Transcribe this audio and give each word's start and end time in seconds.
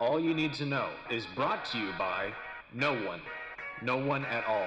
All 0.00 0.18
You 0.18 0.34
Need 0.34 0.52
to 0.54 0.66
Know 0.66 0.88
is 1.08 1.24
brought 1.36 1.64
to 1.66 1.78
you 1.78 1.90
by 1.96 2.32
no 2.72 2.94
one. 3.04 3.20
No 3.80 3.96
one 3.96 4.24
at 4.24 4.44
all. 4.44 4.66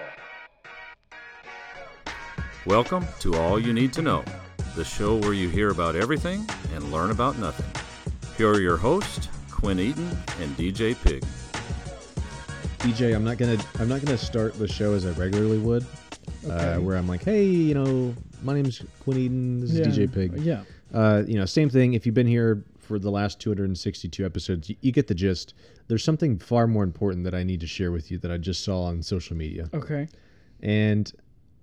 Welcome 2.65 3.05
to 3.20 3.36
All 3.36 3.60
You 3.60 3.74
Need 3.74 3.92
to 3.94 4.02
Know, 4.02 4.24
the 4.78 4.86
show 4.86 5.18
where 5.18 5.34
you 5.34 5.50
hear 5.50 5.70
about 5.70 5.98
everything 5.98 6.48
and 6.74 6.94
learn 6.94 7.12
about 7.12 7.38
nothing. 7.40 7.66
Here 8.38 8.50
are 8.50 8.62
your 8.62 8.78
hosts, 8.78 9.28
Quinn 9.52 9.79
Eaton 9.79 10.10
and 10.40 10.55
DJ 10.55 10.95
Pig. 11.04 11.25
DJ, 12.80 13.14
I'm 13.14 13.25
not 13.25 13.38
gonna 13.38 13.57
I'm 13.80 13.89
not 13.89 14.05
gonna 14.05 14.18
start 14.18 14.57
the 14.57 14.68
show 14.68 14.94
as 14.94 15.05
I 15.05 15.12
regularly 15.12 15.57
would, 15.57 15.86
uh, 16.50 16.78
where 16.78 16.96
I'm 16.96 17.07
like, 17.07 17.25
hey, 17.25 17.44
you 17.44 17.73
know, 17.73 18.16
my 18.44 18.54
name's 18.54 18.82
Quinn 19.02 19.18
Eden, 19.18 19.59
this 19.59 19.71
is 19.71 19.86
DJ 19.86 20.14
Pig. 20.14 20.38
Yeah. 20.38 20.64
Uh, 20.94 21.23
you 21.28 21.38
know, 21.38 21.46
same 21.46 21.70
thing. 21.70 21.96
If 21.96 22.05
you've 22.05 22.16
been 22.16 22.28
here 22.28 22.64
for 22.88 22.97
the 22.99 23.11
last 23.11 23.39
262 23.39 24.25
episodes, 24.25 24.69
you, 24.69 24.75
you 24.81 24.91
get 24.91 25.07
the 25.07 25.13
gist. 25.15 25.54
There's 25.87 26.04
something 26.04 26.39
far 26.39 26.68
more 26.68 26.83
important 26.83 27.23
that 27.25 27.36
I 27.36 27.43
need 27.43 27.59
to 27.59 27.68
share 27.68 27.91
with 27.91 28.09
you 28.09 28.18
that 28.19 28.32
I 28.32 28.37
just 28.37 28.64
saw 28.64 28.83
on 28.83 29.04
social 29.04 29.36
media, 29.36 29.69
Okay. 29.73 30.07
and 30.61 31.11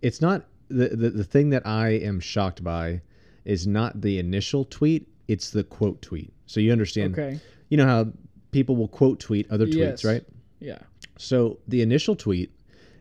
it's 0.02 0.20
not 0.20 0.44
the 0.68 0.88
the, 0.88 1.10
the 1.10 1.24
thing 1.24 1.50
that 1.50 1.66
I 1.66 1.90
am 1.90 2.20
shocked 2.20 2.62
by 2.62 3.00
is 3.44 3.66
not 3.66 4.00
the 4.00 4.18
initial 4.18 4.64
tweet, 4.66 5.08
it's 5.28 5.50
the 5.50 5.64
quote 5.64 6.00
tweet. 6.02 6.32
So 6.46 6.60
you 6.60 6.72
understand, 6.72 7.14
Okay. 7.18 7.40
you 7.68 7.76
know 7.76 7.86
how 7.86 8.06
people 8.50 8.76
will 8.76 8.88
quote 8.88 9.18
tweet 9.20 9.50
other 9.50 9.66
tweets, 9.66 10.02
Yes. 10.02 10.04
right? 10.04 10.24
Yeah. 10.60 10.78
So 11.18 11.58
the 11.68 11.82
initial 11.82 12.16
tweet 12.16 12.50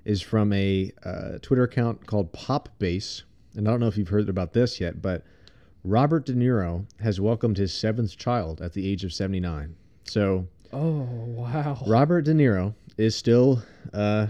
is 0.06 0.22
from 0.22 0.52
a 0.54 0.92
uh, 1.06 1.38
Twitter 1.42 1.64
account 1.64 2.06
called 2.08 2.32
Popbase, 2.34 3.24
and 3.56 3.68
I 3.68 3.72
don't 3.72 3.80
know 3.80 3.88
if 3.88 3.98
you've 3.98 4.10
heard 4.10 4.28
about 4.30 4.52
this 4.54 4.80
yet, 4.82 5.02
but 5.02 5.24
Robert 5.84 6.26
De 6.26 6.34
Niro 6.34 6.86
has 7.02 7.20
welcomed 7.20 7.58
his 7.58 7.74
seventh 7.74 8.18
child 8.18 8.62
at 8.62 8.74
the 8.74 8.90
age 8.90 9.04
of 9.04 9.14
79. 9.14 9.76
So 10.06 10.48
Oh 10.72 11.02
wow. 11.28 11.84
Robert 11.86 12.24
De 12.24 12.34
Niro 12.34 12.74
is 12.98 13.16
still 13.16 13.62
uh, 13.94 14.28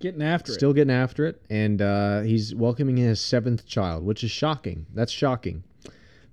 Getting 0.00 0.22
after 0.22 0.52
still 0.52 0.74
getting 0.74 0.92
after 0.92 1.24
it, 1.24 1.40
and 1.48 1.80
uh, 1.80 2.20
he's 2.20 2.54
welcoming 2.54 2.98
his 2.98 3.20
seventh 3.20 3.64
child, 3.64 4.04
which 4.04 4.22
is 4.22 4.30
shocking. 4.30 4.84
That's 4.92 5.10
shocking. 5.10 5.64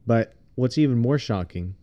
But 0.06 0.34
what's 0.56 0.78
even 0.78 0.98
more 0.98 1.18
shocking 1.18 1.76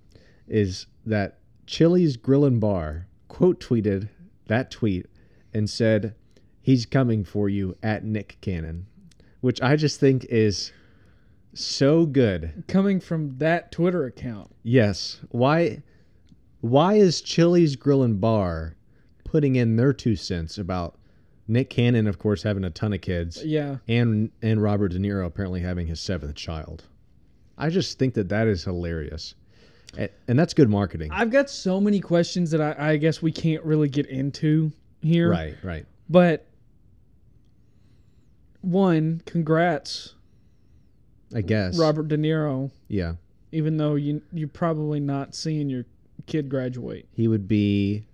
is 0.47 0.87
that 1.07 1.39
Chili's 1.67 2.19
Grill 2.19 2.45
and 2.45 2.61
Bar 2.61 3.07
quote 3.29 3.59
tweeted 3.61 4.11
that 4.49 4.71
tweet 4.71 5.07
and 5.55 5.71
said, 5.71 6.15
"He's 6.61 6.85
coming 6.85 7.25
for 7.25 7.49
you 7.49 7.75
at 7.83 8.05
Nick 8.05 8.37
Cannon," 8.43 8.85
which 9.41 9.63
I 9.63 9.77
just 9.77 9.99
think 9.99 10.27
is 10.27 10.73
so 11.55 12.07
good. 12.07 12.65
Coming 12.69 13.01
from 13.01 13.37
that 13.39 13.73
Twitter 13.73 14.05
account. 14.05 14.51
Yes. 14.63 15.21
Why? 15.31 15.83
Why 16.61 16.95
is 16.95 17.21
Chili's 17.21 17.77
Grill 17.77 18.03
and 18.03 18.21
Bar 18.21 18.77
putting 19.25 19.57
in 19.57 19.77
their 19.77 19.93
two 19.93 20.17
cents 20.17 20.59
about 20.59 20.97
Nick 21.47 21.71
Cannon, 21.71 22.07
of 22.07 22.19
course, 22.19 22.43
having 22.43 22.65
a 22.65 22.71
ton 22.71 22.93
of 22.93 23.01
kids, 23.01 23.43
Yeah. 23.45 23.77
and 23.89 24.31
and 24.43 24.63
Robert 24.63 24.89
De 24.89 24.99
Niro 24.99 25.25
apparently 25.27 25.61
having 25.61 25.87
his 25.87 26.01
seventh 26.01 26.35
child? 26.35 26.85
I 27.57 27.71
just 27.71 27.99
think 27.99 28.15
that 28.15 28.29
that 28.29 28.47
is 28.47 28.65
hilarious, 28.65 29.35
and, 29.97 30.11
and 30.29 30.39
that's 30.39 30.53
good 30.55 30.69
marketing. 30.69 31.11
I've 31.13 31.31
got 31.31 31.49
so 31.51 31.81
many 31.81 32.01
questions 32.01 32.51
that 32.51 32.61
I, 32.61 32.93
I 32.93 32.97
guess 32.97 33.23
we 33.23 33.33
can't 33.33 33.65
really 33.65 33.89
get 33.89 34.07
into 34.07 34.71
here. 35.01 35.31
Right. 35.31 35.57
Right. 35.63 35.87
But 36.09 36.47
one, 38.61 39.23
congrats, 39.25 40.15
I 41.35 41.43
guess. 41.43 41.79
Robert 41.79 42.09
De 42.09 42.17
Niro. 42.17 42.71
Yeah. 42.89 43.15
Even 43.53 43.77
though 43.77 43.95
you 43.95 44.23
you're 44.33 44.49
probably 44.49 45.01
not 45.01 45.35
seeing 45.35 45.69
your 45.71 45.85
kid 46.27 46.49
graduate. 46.49 47.07
He 47.13 47.29
would 47.29 47.47
be 47.49 48.05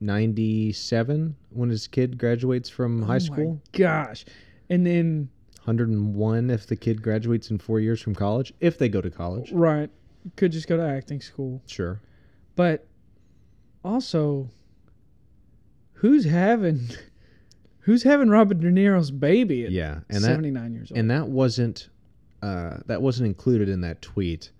ninety-seven 0.00 1.36
when 1.50 1.68
his 1.70 1.86
kid 1.86 2.18
graduates 2.18 2.68
from 2.68 3.02
oh 3.02 3.06
high 3.06 3.12
Oh 3.12 3.14
my 3.14 3.18
school. 3.18 3.62
gosh. 3.72 4.24
And 4.70 4.86
then 4.86 5.28
101 5.64 6.50
if 6.50 6.66
the 6.66 6.76
kid 6.76 7.02
graduates 7.02 7.50
in 7.50 7.58
four 7.58 7.80
years 7.80 8.00
from 8.00 8.14
college, 8.14 8.52
if 8.60 8.78
they 8.78 8.88
go 8.88 9.00
to 9.00 9.10
college. 9.10 9.50
right, 9.52 9.90
could 10.36 10.52
just 10.52 10.68
go 10.68 10.76
to 10.76 10.82
acting 10.82 11.20
school. 11.20 11.62
Sure. 11.66 12.00
But 12.56 12.86
also, 13.84 14.48
who's 15.94 16.24
having 16.24 16.80
who's 17.80 18.02
having 18.02 18.28
Robert 18.30 18.60
De 18.60 18.70
Niro's 18.70 19.10
baby 19.10 19.64
at 19.64 19.70
Yeah, 19.72 20.00
and 20.08 20.18
that 20.22 20.28
79 20.28 20.72
years 20.74 20.90
old? 20.92 20.98
and 20.98 21.10
that 21.10 21.28
wasn't 21.28 21.88
uh, 22.44 22.78
that 22.86 23.00
wasn't 23.00 23.26
included 23.26 23.68
in 23.68 23.80
that 23.80 24.02
tweet. 24.02 24.50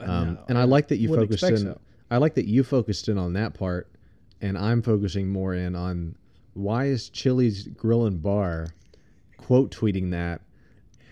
Um, 0.00 0.34
no, 0.34 0.44
and 0.48 0.56
I 0.56 0.64
like 0.64 0.88
that 0.88 0.96
you 0.96 1.14
focused 1.14 1.42
in. 1.42 1.58
so. 1.58 1.80
I 2.10 2.16
like 2.18 2.34
that 2.34 2.46
you 2.46 2.64
focused 2.64 3.08
in 3.08 3.18
on 3.18 3.34
that 3.34 3.54
part, 3.54 3.90
and 4.40 4.56
I'm 4.56 4.80
focusing 4.82 5.28
more 5.30 5.54
in 5.54 5.74
on 5.76 6.16
why 6.54 6.86
is 6.86 7.08
Chili's 7.10 7.66
Grill 7.68 8.06
and 8.06 8.22
Bar 8.22 8.68
quote 9.36 9.70
tweeting 9.70 10.10
that 10.12 10.40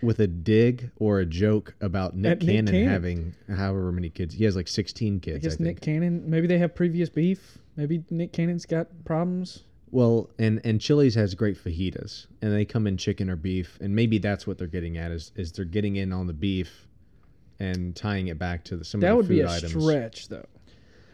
with 0.03 0.21
a 0.21 0.27
dig 0.27 0.91
or 0.97 1.21
a 1.21 1.27
joke 1.27 1.75
about 1.81 2.17
Nick 2.17 2.33
At 2.33 2.39
Nick 2.43 2.47
Cannon 2.57 2.73
Cannon. 2.75 2.89
having 2.89 3.35
however 3.57 3.93
many 3.93 4.09
kids. 4.09 4.35
He 4.35 4.45
has 4.45 4.57
like 4.57 4.69
16 4.69 5.17
I 5.17 5.19
kids. 5.19 5.45
guess 5.45 5.55
I 5.55 5.57
think. 5.57 5.67
Nick 5.67 5.81
Cannon. 5.81 6.29
Maybe 6.29 6.47
they 6.47 6.59
have 6.59 6.75
previous 6.75 7.09
beef. 7.09 7.59
Maybe 7.77 8.03
Nick 8.11 8.33
Cannon's 8.33 8.67
got 8.67 8.89
problems. 9.05 9.65
Well, 9.93 10.31
and 10.39 10.61
and 10.65 10.81
Chili's 10.81 11.15
has 11.17 11.35
great 11.35 11.63
fajitas, 11.63 12.27
and 12.41 12.53
they 12.53 12.65
come 12.65 12.87
in 12.87 12.97
chicken 12.97 13.29
or 13.31 13.37
beef, 13.37 13.79
and 13.81 13.95
maybe 13.95 14.17
that's 14.19 14.47
what 14.47 14.57
they're 14.59 14.67
getting 14.67 14.97
at 14.97 15.13
is 15.13 15.31
is 15.37 15.53
they're 15.53 15.65
getting 15.67 15.97
in 15.97 16.13
on 16.15 16.27
the 16.27 16.33
beef, 16.33 16.89
and 17.61 17.95
tying 17.95 18.29
it 18.29 18.39
back 18.39 18.65
to 18.65 18.77
the, 18.79 18.85
some 18.85 19.01
That 19.01 19.09
of 19.09 19.13
the 19.13 19.17
would 19.19 19.27
food 19.27 19.35
be 19.35 19.41
a 19.43 19.51
items. 19.51 19.85
stretch, 19.85 20.29
though. 20.29 20.47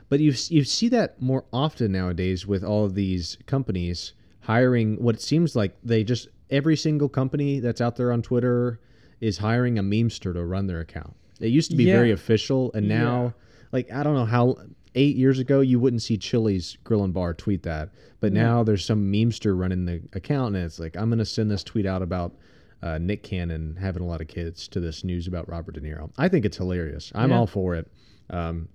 But 0.09 0.21
you 0.21 0.33
you 0.49 0.63
see 0.65 0.89
that 0.91 1.21
more 1.21 1.45
often 1.53 1.91
nowadays 1.93 2.47
with 2.47 2.63
all 2.63 2.85
of 2.85 2.95
these 2.95 3.37
companies 3.47 4.15
hiring 4.43 5.03
what 5.03 5.17
it 5.17 5.21
seems 5.21 5.55
like 5.57 5.77
they 5.83 6.05
just 6.05 6.29
every 6.49 6.77
single 6.77 7.09
company 7.09 7.59
that's 7.61 7.81
out 7.81 7.97
there 7.97 8.13
on 8.13 8.23
Twitter 8.23 8.81
is 9.21 9.39
hiring 9.39 9.79
a 9.79 9.83
memester 9.83 10.33
to 10.33 10.45
run 10.45 10.69
their 10.69 10.79
account. 10.81 11.15
It 11.41 11.49
used 11.49 11.73
to 11.73 11.77
be 11.77 11.85
Yeah. 11.85 11.95
very 11.95 12.13
official, 12.13 12.71
and 12.75 12.87
now 12.89 13.25
Yeah. 13.25 13.31
like 13.73 13.93
I 13.93 14.05
don't 14.05 14.15
know 14.15 14.25
how 14.25 14.57
eight 14.95 15.17
years 15.17 15.39
ago 15.39 15.61
you 15.61 15.79
wouldn't 15.81 16.03
see 16.03 16.17
Chili's 16.17 16.77
Grill 16.85 17.05
and 17.05 17.13
Bar 17.15 17.35
tweet 17.35 17.63
that, 17.65 17.91
but 18.21 18.33
now 18.33 18.63
there's 18.63 18.85
some 18.85 19.13
memester 19.13 19.59
running 19.59 19.85
the 19.85 20.01
account, 20.13 20.55
and 20.57 20.65
it's 20.65 20.79
like 20.79 20.97
I'm 20.97 21.09
gonna 21.11 21.25
send 21.25 21.51
this 21.51 21.63
tweet 21.65 21.87
out 21.87 22.03
about. 22.03 22.35
Uh, 22.81 22.97
Nick 22.97 23.25
Cannon 23.25 23.75
having 23.81 24.05
a 24.05 24.07
lot 24.07 24.21
of 24.21 24.29
kids 24.29 24.69
to 24.69 24.79
this 24.79 25.03
news 25.03 25.27
about 25.27 25.49
Robert 25.49 25.73
De 25.75 25.81
Niro. 25.81 26.13
I 26.17 26.29
think 26.29 26.45
it's 26.45 26.57
hilarious. 26.59 27.11
I'm 27.13 27.31
Yeah. 27.31 27.39
all 27.39 27.47
for 27.49 27.75
it. 27.75 27.91
Um, 28.31 28.69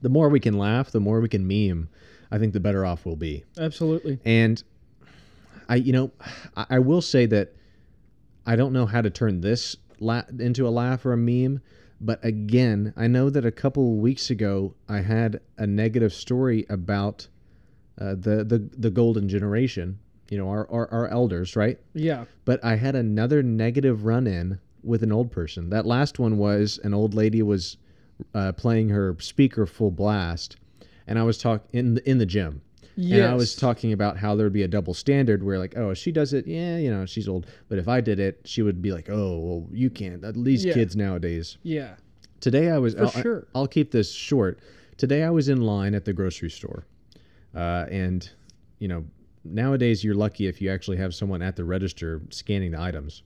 the 0.00 0.08
more 0.08 0.28
we 0.28 0.38
can 0.38 0.56
laugh, 0.56 0.92
the 0.92 1.00
more 1.00 1.20
we 1.20 1.28
can 1.28 1.44
meme, 1.44 1.88
I 2.30 2.38
think 2.38 2.52
the 2.52 2.60
better 2.60 2.86
off 2.86 3.04
we'll 3.04 3.16
be. 3.16 3.42
Absolutely. 3.58 4.20
And 4.24 4.62
I, 5.68 5.74
you 5.74 5.92
know, 5.92 6.12
I, 6.56 6.66
I 6.70 6.78
will 6.78 7.02
say 7.02 7.26
that 7.26 7.52
I 8.46 8.54
don't 8.54 8.72
know 8.72 8.86
how 8.86 9.00
to 9.02 9.10
turn 9.10 9.40
this 9.40 9.74
la- 9.98 10.22
into 10.38 10.64
a 10.68 10.70
laugh 10.70 11.04
or 11.04 11.12
a 11.12 11.16
meme. 11.16 11.60
But 12.04 12.22
again, 12.24 12.92
I 12.96 13.06
know 13.06 13.30
that 13.30 13.46
a 13.46 13.52
couple 13.52 13.96
weeks 13.96 14.28
ago 14.28 14.74
I 14.88 15.00
had 15.02 15.40
a 15.56 15.66
negative 15.66 16.12
story 16.12 16.66
about 16.68 17.28
uh, 17.98 18.16
the 18.18 18.44
the 18.44 18.68
the 18.76 18.90
golden 18.90 19.28
generation. 19.28 20.00
You 20.28 20.38
know, 20.38 20.48
our, 20.48 20.68
our 20.70 20.90
our 20.90 21.08
elders, 21.08 21.54
right? 21.56 21.78
Yeah. 21.94 22.24
but 22.44 22.62
I 22.64 22.76
had 22.76 22.96
another 22.96 23.42
negative 23.42 24.04
run 24.04 24.26
in 24.26 24.58
with 24.82 25.02
an 25.02 25.12
old 25.12 25.30
person. 25.30 25.70
That 25.70 25.86
last 25.86 26.18
one 26.18 26.38
was 26.38 26.80
an 26.82 26.92
old 26.92 27.14
lady 27.14 27.42
was 27.42 27.76
uh, 28.34 28.52
playing 28.52 28.88
her 28.88 29.16
speaker 29.20 29.66
full 29.66 29.90
blast, 29.90 30.56
and 31.06 31.18
I 31.18 31.22
was 31.22 31.38
talking 31.38 31.68
in 31.72 31.94
the, 31.94 32.10
in 32.10 32.18
the 32.18 32.26
gym. 32.26 32.62
And 32.96 33.24
I 33.24 33.34
was 33.34 33.54
talking 33.56 33.92
about 33.92 34.16
how 34.16 34.34
there'd 34.34 34.52
be 34.52 34.62
a 34.62 34.68
double 34.68 34.94
standard 34.94 35.42
where, 35.42 35.58
like, 35.58 35.76
oh, 35.76 35.94
she 35.94 36.12
does 36.12 36.32
it, 36.32 36.46
yeah, 36.46 36.76
you 36.76 36.90
know, 36.90 37.06
she's 37.06 37.28
old. 37.28 37.46
But 37.68 37.78
if 37.78 37.88
I 37.88 38.00
did 38.00 38.18
it, 38.20 38.40
she 38.44 38.62
would 38.62 38.82
be 38.82 38.92
like, 38.92 39.08
oh, 39.08 39.38
well, 39.38 39.66
you 39.72 39.90
can't. 39.90 40.24
At 40.24 40.36
least 40.36 40.66
Yeah. 40.66 40.74
kids 40.74 40.94
nowadays. 40.96 41.56
Yeah. 41.62 41.94
Today 42.40 42.70
I 42.70 42.78
was. 42.78 42.94
For 42.94 43.02
I'll, 43.04 43.10
sure. 43.10 43.46
I'll 43.54 43.66
keep 43.68 43.92
this 43.92 44.12
short. 44.12 44.60
Today 44.96 45.22
I 45.22 45.30
was 45.30 45.48
in 45.48 45.60
line 45.62 45.94
at 45.94 46.04
the 46.04 46.12
grocery 46.12 46.50
store, 46.50 46.84
uh, 47.54 47.86
and 47.90 48.28
you 48.78 48.88
know, 48.88 49.04
nowadays 49.44 50.02
you're 50.02 50.14
lucky 50.14 50.46
if 50.48 50.60
you 50.60 50.70
actually 50.70 50.96
have 50.96 51.14
someone 51.14 51.40
at 51.40 51.56
the 51.56 51.64
register 51.64 52.20
scanning 52.30 52.72
the 52.72 52.80
items. 52.80 53.22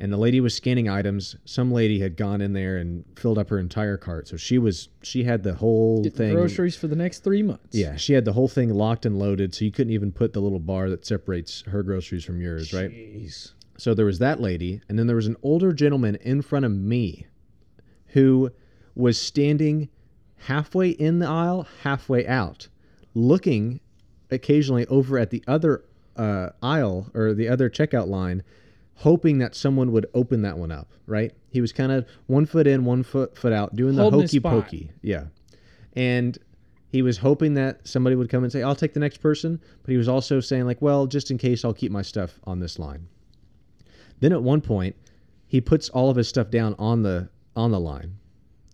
And 0.00 0.12
the 0.12 0.16
lady 0.16 0.40
was 0.40 0.54
scanning 0.54 0.88
items. 0.88 1.34
Some 1.44 1.72
lady 1.72 1.98
had 1.98 2.16
gone 2.16 2.40
in 2.40 2.52
there 2.52 2.76
and 2.76 3.04
filled 3.16 3.36
up 3.36 3.48
her 3.50 3.58
entire 3.58 3.96
cart, 3.96 4.28
so 4.28 4.36
she 4.36 4.56
was 4.56 4.88
she 5.02 5.24
had 5.24 5.42
the 5.42 5.54
whole 5.54 6.02
Getting 6.04 6.16
thing. 6.16 6.34
groceries 6.34 6.76
for 6.76 6.86
the 6.86 6.94
next 6.94 7.24
three 7.24 7.42
months. 7.42 7.74
Yeah, 7.76 7.96
she 7.96 8.12
had 8.12 8.24
the 8.24 8.32
whole 8.32 8.46
thing 8.46 8.72
locked 8.72 9.04
and 9.06 9.18
loaded, 9.18 9.54
so 9.54 9.64
you 9.64 9.72
couldn't 9.72 9.92
even 9.92 10.12
put 10.12 10.32
the 10.34 10.40
little 10.40 10.60
bar 10.60 10.88
that 10.90 11.04
separates 11.04 11.62
her 11.62 11.82
groceries 11.82 12.24
from 12.24 12.40
yours, 12.40 12.72
right? 12.72 12.90
Jeez. 12.90 13.52
So 13.76 13.92
there 13.92 14.06
was 14.06 14.20
that 14.20 14.40
lady, 14.40 14.80
and 14.88 14.98
then 14.98 15.08
there 15.08 15.16
was 15.16 15.26
an 15.26 15.36
older 15.42 15.72
gentleman 15.72 16.14
in 16.16 16.42
front 16.42 16.64
of 16.64 16.72
me 16.72 17.26
who 18.08 18.50
was 18.94 19.20
standing 19.20 19.88
halfway 20.42 20.90
in 20.90 21.18
the 21.18 21.26
aisle, 21.26 21.66
halfway 21.82 22.26
out, 22.26 22.68
looking 23.14 23.80
occasionally 24.30 24.86
over 24.86 25.18
at 25.18 25.30
the 25.30 25.42
other 25.48 25.84
uh, 26.16 26.50
aisle 26.62 27.10
or 27.14 27.34
the 27.34 27.48
other 27.48 27.68
checkout 27.70 28.08
line, 28.08 28.42
hoping 28.98 29.38
that 29.38 29.54
someone 29.54 29.92
would 29.92 30.06
open 30.12 30.42
that 30.42 30.58
one 30.58 30.72
up, 30.72 30.90
right? 31.06 31.32
He 31.50 31.60
was 31.60 31.72
kind 31.72 31.92
of 31.92 32.04
one 32.26 32.46
foot 32.46 32.66
in, 32.66 32.84
one 32.84 33.04
foot 33.04 33.38
foot 33.38 33.52
out, 33.52 33.76
doing 33.76 33.94
the 33.94 34.02
Holding 34.02 34.22
hokey 34.22 34.40
pokey. 34.40 34.90
Yeah. 35.02 35.26
And 35.94 36.36
he 36.88 37.02
was 37.02 37.16
hoping 37.18 37.54
that 37.54 37.86
somebody 37.86 38.16
would 38.16 38.28
come 38.28 38.42
and 38.42 38.52
say, 38.52 38.62
"I'll 38.62 38.74
take 38.74 38.94
the 38.94 39.00
next 39.00 39.18
person," 39.18 39.60
but 39.82 39.92
he 39.92 39.96
was 39.96 40.08
also 40.08 40.40
saying 40.40 40.66
like, 40.66 40.82
"Well, 40.82 41.06
just 41.06 41.30
in 41.30 41.38
case, 41.38 41.64
I'll 41.64 41.74
keep 41.74 41.92
my 41.92 42.02
stuff 42.02 42.40
on 42.42 42.58
this 42.58 42.76
line." 42.76 43.06
Then 44.18 44.32
at 44.32 44.42
one 44.42 44.60
point, 44.60 44.96
he 45.46 45.60
puts 45.60 45.88
all 45.90 46.10
of 46.10 46.16
his 46.16 46.26
stuff 46.26 46.50
down 46.50 46.74
on 46.76 47.02
the 47.02 47.28
on 47.54 47.70
the 47.70 47.80
line, 47.80 48.16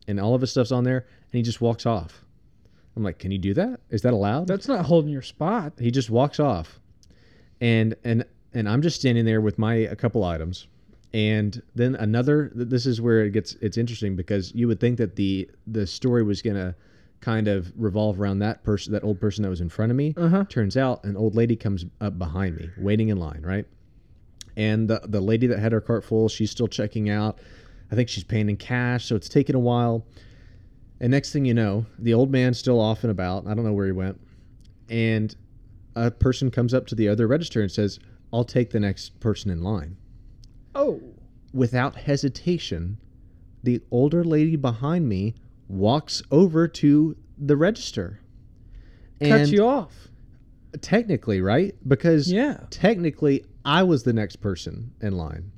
and 0.08 0.18
all 0.18 0.34
of 0.34 0.40
his 0.40 0.50
stuff's 0.50 0.72
on 0.72 0.84
there, 0.84 0.98
and 1.00 1.38
he 1.38 1.42
just 1.42 1.60
walks 1.60 1.84
off. 1.84 2.24
I'm 2.96 3.02
like, 3.02 3.18
"Can 3.18 3.30
you 3.30 3.38
do 3.38 3.52
that? 3.54 3.80
Is 3.90 4.00
that 4.02 4.14
allowed?" 4.14 4.46
That's 4.46 4.68
not 4.68 4.86
holding 4.86 5.12
your 5.12 5.22
spot. 5.22 5.74
he 5.78 5.90
just 5.90 6.08
walks 6.08 6.40
off 6.40 6.80
and 7.60 7.94
and 8.04 8.24
and 8.54 8.68
i'm 8.68 8.80
just 8.82 8.98
standing 8.98 9.24
there 9.24 9.40
with 9.40 9.58
my 9.58 9.74
a 9.74 9.96
couple 9.96 10.24
items. 10.24 10.66
And 11.12 11.62
then 11.76 11.94
another 11.94 12.50
this 12.56 12.86
is 12.86 13.00
where 13.00 13.24
it 13.24 13.30
gets 13.30 13.54
it's 13.60 13.78
interesting 13.78 14.16
because 14.16 14.52
you 14.52 14.66
would 14.66 14.80
think 14.80 14.98
that 14.98 15.14
the 15.14 15.48
the 15.64 15.86
story 15.86 16.24
was 16.24 16.42
going 16.42 16.56
to 16.56 16.74
kind 17.20 17.46
of 17.46 17.72
revolve 17.76 18.20
around 18.20 18.40
that 18.40 18.64
person 18.64 18.92
that 18.94 19.04
old 19.04 19.20
person 19.20 19.44
that 19.44 19.48
was 19.48 19.60
in 19.60 19.68
front 19.68 19.92
of 19.92 19.96
me. 19.96 20.12
Uh-huh. 20.16 20.44
turns 20.48 20.76
out 20.76 21.04
an 21.04 21.16
old 21.16 21.36
lady 21.36 21.54
comes 21.54 21.84
up 22.00 22.18
behind 22.18 22.56
me 22.56 22.68
waiting 22.78 23.10
in 23.10 23.18
line 23.18 23.42
right? 23.42 23.64
And 24.56 24.88
the, 24.90 25.00
the 25.04 25.20
lady 25.20 25.46
that 25.46 25.60
had 25.60 25.70
her 25.70 25.80
cart 25.80 26.04
full 26.04 26.28
she's 26.28 26.50
still 26.50 26.68
checking 26.68 27.08
out. 27.08 27.38
I 27.92 27.94
think 27.94 28.08
she's 28.08 28.24
paying 28.24 28.48
in 28.48 28.56
cash 28.56 29.04
so 29.04 29.14
it's 29.14 29.28
taking 29.28 29.54
a 29.54 29.60
while. 29.60 30.04
And 31.00 31.12
next 31.12 31.30
thing 31.32 31.44
you 31.44 31.54
know 31.54 31.86
the 31.96 32.12
old 32.12 32.32
man's 32.32 32.58
still 32.58 32.80
off 32.80 33.04
and 33.04 33.12
about. 33.12 33.46
I 33.46 33.54
don't 33.54 33.64
know 33.64 33.72
where 33.72 33.86
he 33.86 33.92
went. 33.92 34.20
And 34.90 35.34
a 35.94 36.10
person 36.10 36.50
comes 36.50 36.74
up 36.74 36.88
to 36.88 36.96
the 36.96 37.08
other 37.08 37.28
register 37.28 37.62
and 37.62 37.70
says, 37.70 38.00
I'll 38.34 38.44
take 38.44 38.70
the 38.70 38.80
next 38.80 39.20
person 39.20 39.48
in 39.50 39.62
line. 39.62 39.96
Oh, 40.74 41.00
Without 41.52 41.94
hesitation, 41.94 42.98
the 43.62 43.80
older 43.92 44.24
lady 44.24 44.56
behind 44.56 45.08
me 45.08 45.36
walks 45.68 46.20
over 46.32 46.66
to 46.66 47.16
the 47.38 47.56
register. 47.56 48.18
cut 49.22 49.48
you 49.52 49.64
off. 49.64 50.08
technically, 50.80 51.40
right? 51.40 51.76
Because 51.86 52.30
Yeah. 52.32 52.64
technically 52.70 53.44
I 53.64 53.84
was 53.84 54.02
the 54.02 54.12
next 54.12 54.36
person 54.36 54.90
in 55.00 55.16
line. 55.16 55.52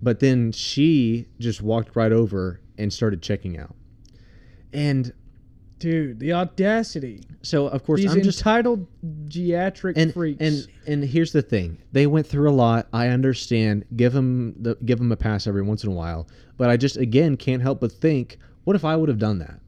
But 0.00 0.20
then 0.20 0.52
she 0.52 1.26
just 1.40 1.60
walked 1.60 1.96
right 1.96 2.12
over 2.12 2.60
and 2.78 2.92
started 2.92 3.20
checking 3.20 3.58
out. 3.58 3.74
And 4.72 5.12
Dude, 5.78 6.18
the 6.20 6.32
audacity. 6.32 7.22
so 7.42 7.66
of 7.66 7.84
course 7.84 8.00
These 8.00 8.12
I'm 8.14 8.22
just 8.22 8.38
entitled 8.40 8.86
geriatric 9.28 9.92
and 9.96 10.12
freaks. 10.12 10.40
and 10.40 10.66
and 10.86 11.04
here's 11.04 11.32
the 11.32 11.42
thing. 11.42 11.76
They 11.92 12.06
went 12.06 12.26
through 12.26 12.48
a 12.48 12.52
lot. 12.52 12.88
I 12.94 13.08
understand. 13.08 13.84
Give 13.94 14.12
them 14.14 14.54
the 14.58 14.76
give 14.86 14.98
them 14.98 15.12
a 15.12 15.16
pass 15.16 15.46
every 15.46 15.62
once 15.62 15.84
in 15.84 15.90
a 15.90 15.94
while. 15.94 16.28
But 16.56 16.70
i 16.70 16.76
just 16.78 16.96
again 16.96 17.36
can't 17.36 17.60
help 17.60 17.80
but 17.80 17.92
think 17.92 18.38
what 18.64 18.74
if 18.74 18.84
i 18.86 18.96
would 18.96 19.08
have 19.10 19.18
done 19.18 19.38
that? 19.40 19.60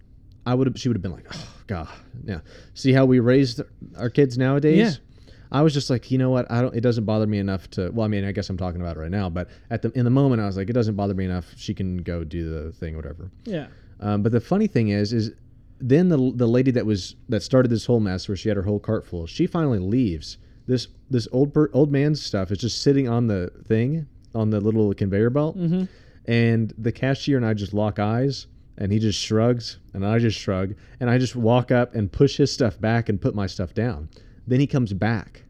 I 0.47 0.55
would 0.55 0.67
have 0.67 0.81
she 0.81 0.89
would 0.89 0.97
have 0.97 1.03
been 1.03 1.13
like 1.13 1.27
oh 1.31 1.49
god. 1.67 1.89
Yeah. 2.25 2.41
See 2.73 2.93
how 2.95 3.05
we 3.05 3.21
raised 3.21 3.61
our 3.99 4.09
kids 4.09 4.39
nowadays? 4.39 4.79
Yeah. 4.79 5.27
i 5.53 5.61
was 5.61 5.75
just 5.75 5.91
like 5.91 6.11
you 6.11 6.17
know 6.17 6.31
what? 6.31 6.51
I 6.51 6.63
don't 6.63 6.75
it 6.75 6.81
doesn't 6.81 7.05
bother 7.05 7.27
me 7.27 7.39
enough 7.39 7.69
to 7.73 7.91
well 7.91 8.07
i 8.07 8.09
mean 8.09 8.25
i 8.25 8.33
guess 8.33 8.49
i'm 8.49 8.57
talking 8.57 8.81
about 8.81 8.97
it 8.97 9.01
right 9.01 9.11
now 9.11 9.29
but 9.29 9.49
at 9.69 9.83
the 9.83 9.91
in 9.93 10.05
the 10.07 10.11
moment 10.11 10.41
i 10.41 10.47
was 10.47 10.57
like 10.57 10.71
it 10.71 10.73
doesn't 10.73 10.95
bother 10.97 11.13
me 11.13 11.27
enough. 11.27 11.53
She 11.59 11.75
can 11.75 11.99
go 11.99 12.25
do 12.25 12.49
the 12.49 12.73
thing 12.73 12.97
whatever. 12.97 13.31
Yeah. 13.45 13.67
um, 14.01 14.23
but 14.23 14.33
the 14.33 14.41
funny 14.41 14.69
thing 14.69 14.89
is, 14.89 15.13
is 15.13 15.33
then 15.81 16.09
the 16.09 16.33
the 16.35 16.47
lady 16.47 16.71
that 16.73 16.87
was 16.87 17.15
that 17.29 17.43
started 17.43 17.69
this 17.69 17.87
whole 17.87 18.01
mess, 18.01 18.29
where 18.29 18.37
she 18.37 18.49
had 18.49 18.57
her 18.57 18.63
whole 18.65 18.81
cart 18.81 19.07
full, 19.07 19.27
she 19.27 19.47
finally 19.47 19.79
leaves. 19.79 20.39
This 20.67 20.89
this 21.11 21.27
old 21.33 21.55
per, 21.55 21.71
old 21.73 21.91
man's 21.91 22.21
stuff 22.23 22.51
is 22.51 22.59
just 22.59 22.83
sitting 22.83 23.09
on 23.09 23.27
the 23.27 23.51
thing 23.65 24.07
on 24.35 24.51
the 24.51 24.61
little 24.61 24.93
conveyor 24.95 25.31
belt, 25.31 25.57
Mm-hmm. 25.57 25.85
and 26.27 26.75
the 26.77 26.93
cashier 26.93 27.37
and 27.37 27.47
I 27.47 27.55
just 27.55 27.73
lock 27.73 27.99
eyes, 27.99 28.47
and 28.77 28.93
he 28.93 28.99
just 28.99 29.19
shrugs, 29.19 29.79
and 29.95 30.05
I 30.05 30.19
just 30.19 30.39
shrug, 30.39 30.75
and 31.01 31.09
I 31.09 31.17
just 31.19 31.35
walk 31.35 31.71
up 31.71 31.95
and 31.95 32.11
push 32.13 32.37
his 32.37 32.53
stuff 32.53 32.79
back 32.81 33.09
and 33.09 33.21
put 33.21 33.35
my 33.35 33.47
stuff 33.47 33.73
down. 33.73 34.09
Then 34.47 34.61
he 34.61 34.67
comes 34.67 34.93
back. 34.93 35.45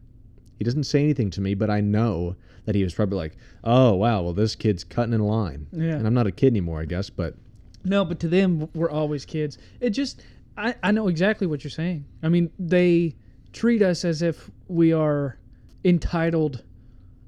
He 0.57 0.63
doesn't 0.63 0.83
say 0.85 1.03
anything 1.03 1.29
to 1.31 1.41
me, 1.41 1.53
but 1.55 1.69
I 1.69 1.81
know 1.81 2.35
that 2.65 2.75
he 2.75 2.83
was 2.83 2.93
probably 2.93 3.17
like, 3.17 3.35
"Oh 3.63 3.95
wow, 3.95 4.21
well 4.21 4.33
this 4.33 4.55
kid's 4.55 4.83
cutting 4.83 5.13
in 5.13 5.21
line." 5.21 5.67
Yeah. 5.73 5.95
And 5.95 6.05
I'm 6.07 6.13
not 6.13 6.27
a 6.27 6.31
kid 6.31 6.47
anymore, 6.53 6.81
I 6.81 6.85
guess, 6.85 7.09
but 7.09 7.35
No, 7.83 8.03
but 8.05 8.19
to 8.21 8.27
them, 8.27 8.67
we're 8.73 8.89
always 8.89 9.25
kids. 9.25 9.57
It 9.79 9.91
just, 9.91 10.21
I, 10.57 10.75
I 10.83 10.91
know 10.91 11.07
exactly 11.07 11.47
what 11.47 11.63
you're 11.63 11.71
saying. 11.71 12.05
I 12.21 12.29
mean, 12.29 12.51
they 12.59 13.15
treat 13.53 13.81
us 13.81 14.03
as 14.05 14.21
if 14.21 14.49
we 14.67 14.91
are 14.93 15.37
entitled, 15.85 16.63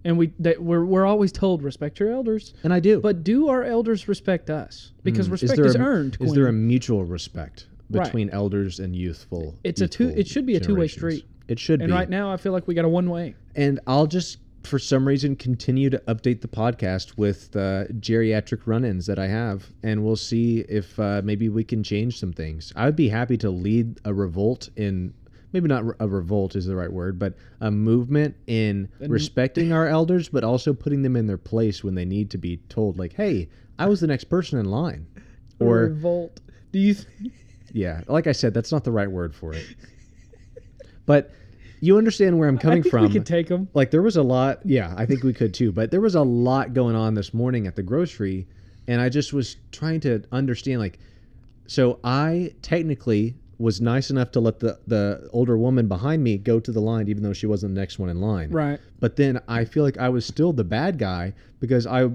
and 0.03 0.18
we 0.18 0.33
that 0.39 0.62
we're 0.62 0.83
we're 0.86 1.06
always 1.06 1.31
told 1.31 1.63
respect 1.63 2.00
your 2.00 2.12
elders. 2.12 2.53
and 2.63 2.74
I 2.74 2.80
do. 2.80 3.00
But 3.00 3.24
do 3.24 3.48
our 3.50 3.63
elders 3.63 4.07
respect 4.07 4.50
us? 4.50 4.92
Because 5.03 5.30
Mm. 5.30 5.31
respect 5.31 5.59
is 5.59 5.75
a, 5.75 5.80
earned. 5.80 6.18
Is 6.19 6.33
there 6.33 6.48
a 6.48 6.53
mutual 6.53 7.06
respect 7.06 7.68
Right. 7.89 8.03
between 8.06 8.30
elders 8.31 8.80
and 8.80 8.95
youthful? 8.95 9.57
It's 9.63 9.81
a 9.81 9.88
two. 9.88 10.09
It 10.09 10.27
should 10.27 10.45
be 10.45 10.56
a 10.56 10.59
two-way 10.59 10.88
street. 10.88 11.25
It 11.48 11.59
should 11.59 11.81
and 11.81 11.89
be. 11.89 11.94
right 11.94 12.09
now, 12.09 12.31
I 12.31 12.38
feel 12.38 12.51
like 12.51 12.68
we 12.68 12.74
got 12.74 12.86
a 12.86 12.89
one 12.89 13.09
way. 13.09 13.36
and 13.56 13.80
I'll 13.86 14.07
just, 14.07 14.38
for 14.63 14.80
some 14.80 15.08
reason, 15.08 15.36
continue 15.36 15.90
to 15.90 15.98
update 16.08 16.42
the 16.42 16.48
podcast 16.48 17.18
with 17.18 17.56
uh, 17.56 17.86
geriatric 18.00 18.62
run-ins 18.66 19.06
that 19.08 19.18
I 19.19 19.28
have, 19.28 19.72
and 19.84 20.04
we'll 20.04 20.16
see 20.16 20.60
if 20.69 21.00
uh, 21.00 21.22
maybe 21.24 21.50
we 21.50 21.63
can 21.63 21.84
change 21.84 22.19
some 22.19 22.31
things. 22.34 22.72
I 22.75 22.86
would 22.86 22.96
be 22.96 23.10
happy 23.10 23.38
to 23.38 23.50
lead 23.50 24.00
a 24.06 24.13
revolt 24.13 24.69
in. 24.75 25.13
Maybe 25.54 25.68
not 25.68 25.84
a 26.00 26.08
revolt 26.08 26.56
is 26.56 26.66
the 26.66 26.78
right 26.78 26.92
word, 26.92 27.19
but 27.19 27.36
a 27.60 27.69
movement 27.69 28.36
in 28.48 28.88
respecting 29.02 29.74
our 29.74 29.86
elders, 29.86 30.30
but 30.30 30.46
also 30.46 30.74
putting 30.74 31.02
them 31.02 31.18
in 31.18 31.28
their 31.28 31.38
place 31.38 31.84
when 31.84 31.94
they 31.96 32.06
need 32.06 32.30
to 32.31 32.38
be 32.38 32.58
told, 32.69 32.98
like, 32.98 33.13
"Hey, 33.13 33.50
I 33.78 33.88
was 33.88 34.00
the 34.00 34.08
next 34.08 34.25
person 34.25 34.60
in 34.60 34.66
line," 34.66 35.08
or 35.60 35.88
revolt. 35.88 36.40
Do 36.72 36.80
you? 36.80 36.94
Th- 36.94 37.08
Yeah, 37.74 38.02
like 38.08 38.28
I 38.28 38.31
said, 38.31 38.54
that's 38.54 38.72
not 38.72 38.84
the 38.86 38.92
right 38.92 39.10
word 39.12 39.34
for 39.36 39.54
it. 39.54 39.66
But 41.06 41.31
you 41.81 41.98
understand 41.98 42.39
where 42.39 42.48
I'm 42.48 42.57
I 42.57 42.62
coming 42.62 42.83
think 42.83 42.92
from. 42.92 43.04
we 43.04 43.10
could 43.12 43.25
take 43.25 43.48
them. 43.48 43.68
like 43.74 43.92
there 43.92 44.01
was 44.04 44.16
a 44.16 44.24
lot, 44.24 44.60
yeah, 44.63 44.94
I 44.98 45.06
think 45.06 45.24
we 45.24 45.33
could 45.33 45.54
too. 45.54 45.72
But 45.72 45.92
there 45.92 46.00
was 46.01 46.16
a 46.16 46.22
lot 46.22 46.74
going 46.74 46.95
on 46.95 47.16
this 47.16 47.33
morning 47.33 47.68
at 47.68 47.75
the 47.75 47.83
grocery, 47.83 48.48
and 48.88 49.01
I 49.01 49.10
just 49.10 49.33
was 49.33 49.57
trying 49.72 50.00
to 50.01 50.24
understand. 50.31 50.80
Like, 50.80 51.00
so 51.68 52.00
I 52.04 52.54
technically 52.62 53.36
was 53.57 53.80
nice 53.81 54.10
enough 54.10 54.31
to 54.31 54.39
let 54.39 54.60
the 54.60 54.80
the 54.88 55.30
older 55.33 55.57
woman 55.57 55.88
behind 55.88 56.24
me 56.24 56.38
go 56.38 56.60
to 56.60 56.72
the 56.72 56.80
line, 56.81 57.07
even 57.07 57.24
though 57.24 57.33
she 57.33 57.48
wasn't 57.48 57.74
the 57.75 57.81
next 57.81 58.00
one 58.00 58.10
in 58.10 58.22
line. 58.22 58.50
Right. 58.51 58.80
But 59.00 59.16
then 59.16 59.39
I 59.48 59.66
feel 59.66 59.84
like 59.84 59.98
I 59.98 60.10
was 60.10 60.25
still 60.25 60.54
the 60.54 60.63
bad 60.63 60.98
guy 61.00 61.34
because 61.60 61.86
I 61.88 62.10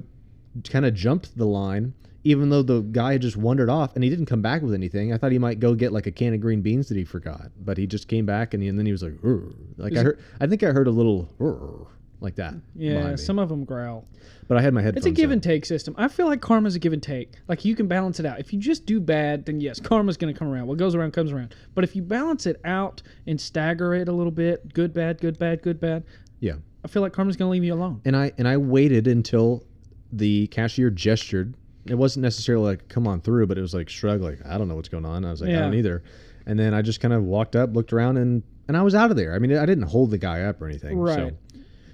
kind 0.64 0.86
of 0.86 0.94
jumped 0.94 1.36
the 1.36 1.44
line, 1.46 1.92
even 2.26 2.50
though 2.50 2.62
the 2.62 2.80
guy 2.80 3.12
had 3.12 3.22
just 3.22 3.36
wandered 3.36 3.70
off 3.70 3.94
and 3.94 4.02
he 4.02 4.10
didn't 4.10 4.26
come 4.26 4.42
back 4.42 4.60
with 4.62 4.74
anything. 4.74 5.12
I 5.12 5.18
thought 5.18 5.30
he 5.32 5.38
might 5.38 5.60
go 5.60 5.74
get 5.74 5.92
like 5.92 6.06
a 6.06 6.10
can 6.10 6.34
of 6.34 6.40
green 6.40 6.60
beans 6.60 6.88
that 6.88 6.96
he 6.96 7.04
forgot, 7.04 7.50
but 7.64 7.78
he 7.78 7.86
just 7.86 8.08
came 8.08 8.26
back 8.26 8.52
and, 8.52 8.62
he, 8.62 8.68
and 8.68 8.76
then 8.78 8.84
he 8.86 8.92
was 8.92 9.02
like, 9.02 9.12
"Rrr." 9.14 9.54
like 9.76 9.96
I 9.96 10.02
heard. 10.02 10.20
I 10.40 10.46
think 10.46 10.62
I 10.62 10.72
heard 10.72 10.88
a 10.88 10.90
little 10.90 11.28
"Rrr," 11.38 11.86
like 12.20 12.34
that. 12.36 12.54
Yeah, 12.74 13.14
some 13.16 13.38
of 13.38 13.48
them 13.48 13.64
growl. 13.64 14.06
But 14.48 14.58
I 14.58 14.60
had 14.60 14.74
my 14.74 14.82
headphones. 14.82 15.06
It's 15.06 15.12
a 15.12 15.14
give 15.14 15.30
in. 15.30 15.34
and 15.34 15.42
take 15.42 15.64
system. 15.66 15.94
I 15.98 16.08
feel 16.08 16.26
like 16.26 16.40
karma's 16.40 16.74
a 16.74 16.78
give 16.78 16.92
and 16.92 17.02
take. 17.02 17.32
Like 17.48 17.64
you 17.64 17.74
can 17.76 17.86
balance 17.88 18.18
it 18.20 18.26
out. 18.26 18.38
If 18.40 18.52
you 18.52 18.58
just 18.58 18.86
do 18.86 19.00
bad, 19.00 19.44
then 19.46 19.60
yes, 19.60 19.78
karma's 19.80 20.16
going 20.16 20.32
to 20.32 20.38
come 20.38 20.48
around. 20.48 20.66
What 20.66 20.78
goes 20.78 20.94
around 20.94 21.12
comes 21.12 21.30
around. 21.32 21.54
But 21.74 21.84
if 21.84 21.94
you 21.94 22.02
balance 22.02 22.46
it 22.46 22.60
out 22.64 23.02
and 23.26 23.40
stagger 23.40 23.94
it 23.94 24.08
a 24.08 24.12
little 24.12 24.30
bit, 24.32 24.72
good, 24.74 24.92
bad, 24.92 25.20
good, 25.20 25.38
bad, 25.38 25.62
good, 25.62 25.78
bad, 25.80 26.04
Yeah, 26.40 26.54
I 26.84 26.88
feel 26.88 27.02
like 27.02 27.12
karma's 27.12 27.36
going 27.36 27.48
to 27.48 27.52
leave 27.52 27.64
you 27.64 27.74
alone. 27.74 28.00
and 28.04 28.16
I 28.16 28.32
and 28.38 28.46
I 28.48 28.56
waited 28.56 29.06
until 29.06 29.64
the 30.12 30.46
cashier 30.48 30.90
gestured. 30.90 31.54
It 31.90 31.96
wasn't 31.96 32.22
necessarily 32.22 32.66
like 32.66 32.88
come 32.88 33.06
on 33.06 33.20
through, 33.20 33.46
but 33.46 33.58
it 33.58 33.62
was 33.62 33.74
like 33.74 33.88
shrug, 33.88 34.20
like 34.20 34.38
I 34.46 34.58
don't 34.58 34.68
know 34.68 34.76
what's 34.76 34.88
going 34.88 35.04
on. 35.04 35.24
I 35.24 35.30
was 35.30 35.40
like 35.40 35.50
I 35.50 35.54
don't 35.60 35.74
either. 35.74 36.02
And 36.46 36.58
then 36.58 36.74
I 36.74 36.82
just 36.82 37.00
kind 37.00 37.12
of 37.12 37.24
walked 37.24 37.56
up, 37.56 37.74
looked 37.74 37.92
around, 37.92 38.16
and 38.18 38.42
and 38.68 38.76
I 38.76 38.82
was 38.82 38.94
out 38.94 39.10
of 39.10 39.16
there. 39.16 39.34
I 39.34 39.38
mean, 39.38 39.56
I 39.56 39.66
didn't 39.66 39.84
hold 39.84 40.10
the 40.10 40.18
guy 40.18 40.42
up 40.42 40.60
or 40.60 40.66
anything. 40.66 40.98
Right. 40.98 41.16
So. 41.16 41.30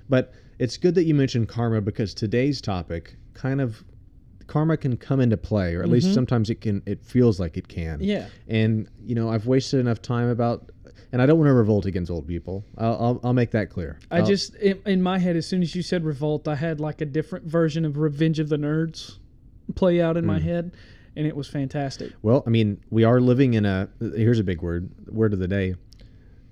But 0.08 0.34
it's 0.58 0.76
good 0.76 0.94
that 0.94 1.04
you 1.04 1.14
mentioned 1.14 1.48
karma 1.48 1.80
because 1.80 2.14
today's 2.14 2.60
topic 2.60 3.16
kind 3.34 3.60
of 3.60 3.82
karma 4.46 4.76
can 4.76 4.96
come 4.96 5.20
into 5.20 5.36
play, 5.36 5.74
or 5.74 5.82
at 5.82 5.88
least 5.88 6.12
sometimes 6.12 6.50
it 6.50 6.60
can. 6.60 6.82
It 6.86 7.04
feels 7.04 7.40
like 7.40 7.56
it 7.56 7.68
can. 7.68 7.98
Mm-hmm. 7.98 8.04
Yeah. 8.04 8.26
And 8.48 8.88
you 9.02 9.14
know, 9.14 9.30
I've 9.30 9.46
wasted 9.46 9.80
enough 9.80 10.02
time 10.02 10.28
about, 10.28 10.70
and 11.12 11.22
I 11.22 11.26
don't 11.26 11.38
want 11.38 11.48
to 11.48 11.54
revolt 11.54 11.86
against 11.86 12.10
old 12.10 12.26
people. 12.26 12.64
I'll 12.76 12.92
I'll, 12.92 13.20
I'll 13.24 13.32
make 13.32 13.52
that 13.52 13.70
clear. 13.70 13.98
I 14.10 14.18
I'll- 14.18 14.26
just, 14.26 14.54
in, 14.56 14.80
in 14.84 15.02
my 15.02 15.18
head, 15.18 15.36
as 15.36 15.46
soon 15.46 15.62
as 15.62 15.74
you 15.74 15.82
said 15.82 16.04
revolt, 16.04 16.46
I 16.46 16.56
had 16.56 16.80
like 16.80 17.00
a 17.00 17.06
different 17.06 17.46
version 17.46 17.84
of 17.84 17.96
Revenge 17.96 18.38
of 18.38 18.48
the 18.50 18.58
Nerds 18.58 19.18
play 19.74 20.00
out 20.00 20.16
in 20.16 20.24
my 20.26 20.38
Hmm. 20.38 20.44
head, 20.46 20.76
and 21.16 21.26
it 21.26 21.36
was 21.36 21.48
fantastic. 21.48 22.12
Well, 22.22 22.42
I 22.46 22.50
mean, 22.50 22.80
we 22.90 23.04
are 23.04 23.20
living 23.20 23.54
in 23.54 23.64
a 23.64 23.88
here's 24.00 24.38
a 24.38 24.44
big 24.44 24.62
word, 24.62 24.90
word 25.08 25.32
of 25.32 25.38
the 25.38 25.48
day, 25.48 25.74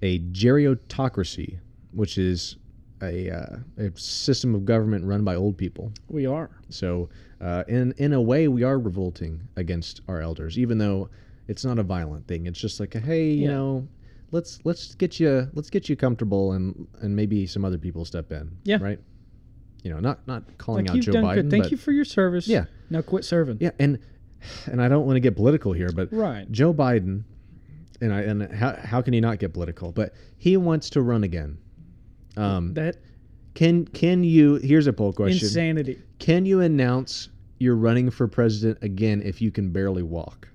a 0.03 0.19
geriocracy, 0.21 1.59
which 1.93 2.19
is 2.19 2.57
a, 3.03 3.31
uh, 3.31 3.57
a 3.79 3.91
system 3.99 4.55
of 4.55 4.65
government 4.67 5.05
run 5.07 5.25
by 5.25 5.35
old 5.35 5.57
people. 5.57 5.93
We 6.09 6.27
are. 6.27 6.51
So, 6.69 7.09
uh, 7.41 7.65
in 7.67 7.93
in 7.97 8.13
a 8.13 8.21
way, 8.21 8.47
we 8.49 8.63
are 8.63 8.79
revolting 8.79 9.49
against 9.57 10.01
our 10.07 10.21
elders, 10.21 10.59
even 10.59 10.79
though 10.79 11.09
it's 11.49 11.65
not 11.65 11.79
a 11.79 11.83
violent 11.83 12.27
thing. 12.27 12.47
It's 12.47 12.61
just 12.61 12.79
like, 12.79 12.95
a, 12.95 13.01
hey, 13.01 13.31
you 13.33 13.43
Yeah. 13.45 13.53
know, 13.55 13.89
let's 14.31 14.59
let's 14.65 14.95
get 14.95 15.19
you 15.19 15.49
let's 15.55 15.71
get 15.71 15.89
you 15.89 15.97
comfortable, 15.97 16.53
and 16.53 16.87
and 17.01 17.17
maybe 17.17 17.47
some 17.47 17.65
other 17.65 17.79
people 17.79 18.05
step 18.05 18.31
in. 18.33 18.51
Yeah. 18.65 18.79
Right. 18.83 19.01
You 19.83 19.91
know, 19.91 20.01
not 20.01 20.27
not 20.27 20.43
calling 20.59 20.87
Like 20.87 20.97
out 20.97 21.03
Joe 21.03 21.13
done 21.13 21.25
Biden. 21.25 21.35
good. 21.35 21.51
Thank 21.51 21.65
but- 21.65 21.71
you 21.73 21.77
for 21.79 21.93
your 21.93 22.05
service. 22.05 22.47
Yeah. 22.49 22.65
Now 22.91 23.03
quit 23.03 23.25
serving. 23.25 23.59
Yeah, 23.61 23.71
and 23.79 23.99
and 24.67 24.81
I 24.83 24.89
don't 24.89 25.07
want 25.07 25.17
to 25.17 25.21
get 25.21 25.37
political 25.37 25.73
here, 25.73 25.91
but 25.95 26.13
Right. 26.13 26.51
Joe 26.51 26.73
Biden, 26.75 27.25
and 28.01 28.13
I 28.13 28.21
and 28.23 28.43
how 28.53 28.77
how 28.77 29.01
can 29.03 29.15
you 29.15 29.21
not 29.21 29.39
get 29.39 29.53
political? 29.55 29.93
But 29.93 30.13
he 30.37 30.57
wants 30.57 30.91
to 30.91 31.03
run 31.03 31.25
again. 31.25 31.59
Um, 32.37 32.75
that 32.75 32.97
can 33.55 33.85
can 33.87 34.23
you? 34.25 34.57
Here's 34.57 34.87
a 34.87 34.93
poll 34.93 35.13
question: 35.13 35.47
insanity. 35.47 35.99
Can 36.19 36.45
you 36.47 36.61
announce 36.61 37.29
you're 37.59 37.77
running 37.77 38.11
for 38.11 38.27
president 38.29 38.79
again 38.83 39.23
if 39.23 39.41
you 39.43 39.51
can 39.51 39.71
barely 39.71 40.03
walk? 40.03 40.49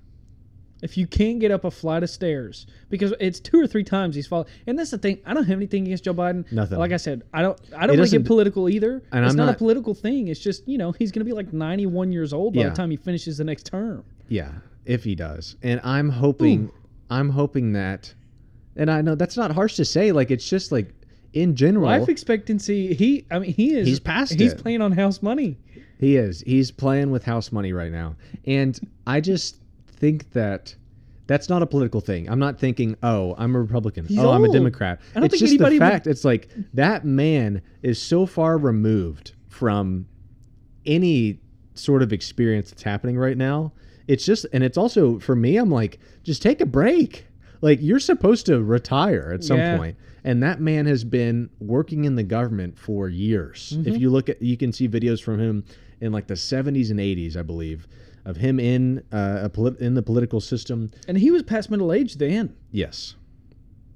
If 0.82 0.98
you 0.98 1.06
can't 1.06 1.40
get 1.40 1.50
up 1.50 1.64
a 1.64 1.70
flight 1.70 2.02
of 2.02 2.10
stairs, 2.10 2.66
because 2.90 3.14
it's 3.18 3.40
two 3.40 3.58
or 3.58 3.66
three 3.66 3.82
times 3.84 4.14
he's 4.14 4.26
fallen, 4.26 4.46
and 4.66 4.78
that's 4.78 4.90
the 4.90 4.98
thing. 4.98 5.18
I 5.24 5.32
don't 5.32 5.44
have 5.44 5.56
anything 5.56 5.86
against 5.86 6.04
Joe 6.04 6.12
Biden. 6.12 6.50
Nothing. 6.52 6.78
Like 6.78 6.92
I 6.92 6.98
said, 6.98 7.22
I 7.32 7.40
don't. 7.42 7.58
I 7.76 7.86
don't 7.86 7.96
want 7.98 8.10
to 8.10 8.18
get 8.18 8.26
political 8.26 8.68
either. 8.68 9.02
And 9.12 9.24
it's 9.24 9.32
I'm 9.32 9.36
not, 9.38 9.54
a 9.54 9.56
political 9.56 9.94
thing. 9.94 10.28
It's 10.28 10.40
just 10.40 10.68
you 10.68 10.76
know 10.76 10.92
he's 10.92 11.10
going 11.12 11.20
to 11.20 11.24
be 11.24 11.32
like 11.32 11.52
91 11.52 12.12
years 12.12 12.32
old 12.34 12.54
by 12.54 12.60
Yeah. 12.62 12.68
the 12.68 12.74
time 12.76 12.90
he 12.90 12.96
finishes 12.98 13.38
the 13.38 13.44
next 13.44 13.64
term. 13.66 14.04
Yeah, 14.28 14.52
if 14.84 15.02
he 15.02 15.14
does. 15.14 15.56
And 15.62 15.80
I'm 15.82 16.10
hoping 16.10 16.70
I'm 17.08 17.30
hoping 17.30 17.72
that 17.72 18.12
and 18.76 18.90
I 18.90 19.00
know 19.00 19.14
that's 19.14 19.36
not 19.38 19.52
harsh 19.52 19.76
to 19.76 19.84
say, 19.84 20.12
like 20.12 20.30
it's 20.30 20.46
just 20.48 20.72
like 20.72 20.90
in 21.32 21.56
general 21.56 21.86
Life 21.86 22.08
expectancy. 22.10 22.92
He. 22.94 23.24
I 23.30 23.38
mean, 23.38 23.52
he 23.54 23.74
is. 23.74 23.86
He's 23.86 24.00
past 24.00 24.34
He's 24.34 24.52
it. 24.52 24.58
playing 24.62 24.82
on 24.82 24.92
house 24.92 25.22
money. 25.22 25.56
he 25.98 26.16
is. 26.16 26.42
He's 26.42 26.70
playing 26.70 27.10
with 27.10 27.24
house 27.24 27.50
money 27.50 27.72
right 27.72 27.90
now. 27.92 28.16
And 28.46 28.78
I 29.06 29.20
just 29.22 29.56
think 29.96 30.32
that 30.32 30.74
that's 31.26 31.48
not 31.48 31.60
a 31.62 31.66
political 31.66 32.00
thing. 32.00 32.28
I'm 32.30 32.38
not 32.38 32.58
thinking, 32.58 32.96
oh, 33.02 33.34
I'm 33.36 33.56
a 33.56 33.60
Republican. 33.60 34.06
He's 34.06 34.18
oh, 34.18 34.30
I'm 34.30 34.42
a 34.42 34.46
old. 34.46 34.54
Democrat. 34.54 35.00
I 35.10 35.14
don't 35.20 35.24
it's 35.24 35.32
think 35.32 35.40
just 35.40 35.50
the 35.58 35.64
anybody 35.64 35.78
would- 35.80 35.90
fact. 35.92 36.06
It's 36.06 36.24
like 36.24 36.48
that 36.74 37.04
man 37.04 37.62
is 37.82 38.00
so 38.00 38.26
far 38.26 38.58
removed 38.58 39.32
from 39.48 40.06
any 40.84 41.40
sort 41.74 42.02
of 42.02 42.12
experience 42.12 42.70
that's 42.70 42.82
happening 42.82 43.18
right 43.18 43.36
now. 43.36 43.72
It's 44.06 44.24
just, 44.24 44.46
and 44.52 44.62
it's 44.62 44.78
also 44.78 45.18
for 45.18 45.34
me. 45.34 45.56
I'm 45.56 45.70
like, 45.70 45.98
just 46.22 46.42
take 46.42 46.60
a 46.60 46.66
break. 46.66 47.26
Like 47.60 47.78
you're 47.82 47.98
supposed 47.98 48.46
to 48.46 48.62
retire 48.62 49.32
at 49.34 49.42
some 49.42 49.58
Yeah. 49.58 49.76
point. 49.76 49.96
And 50.22 50.42
that 50.42 50.60
man 50.60 50.86
has 50.86 51.04
been 51.04 51.50
working 51.60 52.04
in 52.04 52.16
the 52.16 52.22
government 52.22 52.78
for 52.78 53.08
years. 53.08 53.74
Mm-hmm. 53.76 53.88
If 53.94 54.00
you 54.00 54.10
look 54.10 54.28
at, 54.28 54.42
you 54.42 54.56
can 54.56 54.72
see 54.72 54.88
videos 54.88 55.22
from 55.22 55.38
him 55.40 55.64
in 56.00 56.12
like 56.12 56.26
the 56.26 56.34
70s 56.34 56.90
and 56.90 57.00
80s, 57.00 57.36
I 57.36 57.42
believe, 57.42 57.86
of 58.24 58.36
him 58.36 58.58
in 58.60 59.02
uh, 59.12 59.40
a 59.42 59.48
polit- 59.48 59.78
in 59.80 59.94
the 59.94 60.02
political 60.02 60.40
system. 60.40 60.90
And 61.08 61.16
he 61.16 61.30
was 61.30 61.42
past 61.42 61.70
middle 61.70 61.92
age 61.92 62.16
then, 62.16 62.54
Yes. 62.72 63.14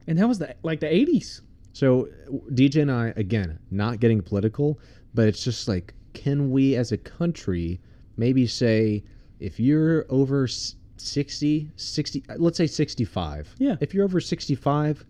and 0.06 0.18
that 0.18 0.26
was 0.28 0.38
the 0.38 0.54
like 0.62 0.80
the 0.80 0.86
80s. 0.86 1.40
So 1.72 2.08
DJ 2.52 2.82
and 2.82 2.90
I, 2.90 3.12
again, 3.16 3.58
not 3.70 4.00
getting 4.00 4.20
political, 4.22 4.78
but 5.14 5.28
it's 5.28 5.44
just 5.44 5.68
like, 5.68 5.94
can 6.14 6.50
we 6.50 6.74
as 6.76 6.90
a 6.92 6.96
country 6.98 7.80
maybe 8.16 8.46
say, 8.46 9.02
if 9.38 9.58
you're 9.60 10.04
over 10.10 10.44
s- 10.44 10.74
60, 10.96 11.70
60, 11.76 12.24
let's 12.36 12.58
say 12.58 12.66
65. 12.66 13.54
Yeah. 13.58 13.76
If 13.80 13.94
you're 13.94 14.04
over 14.04 14.20
65, 14.20 15.04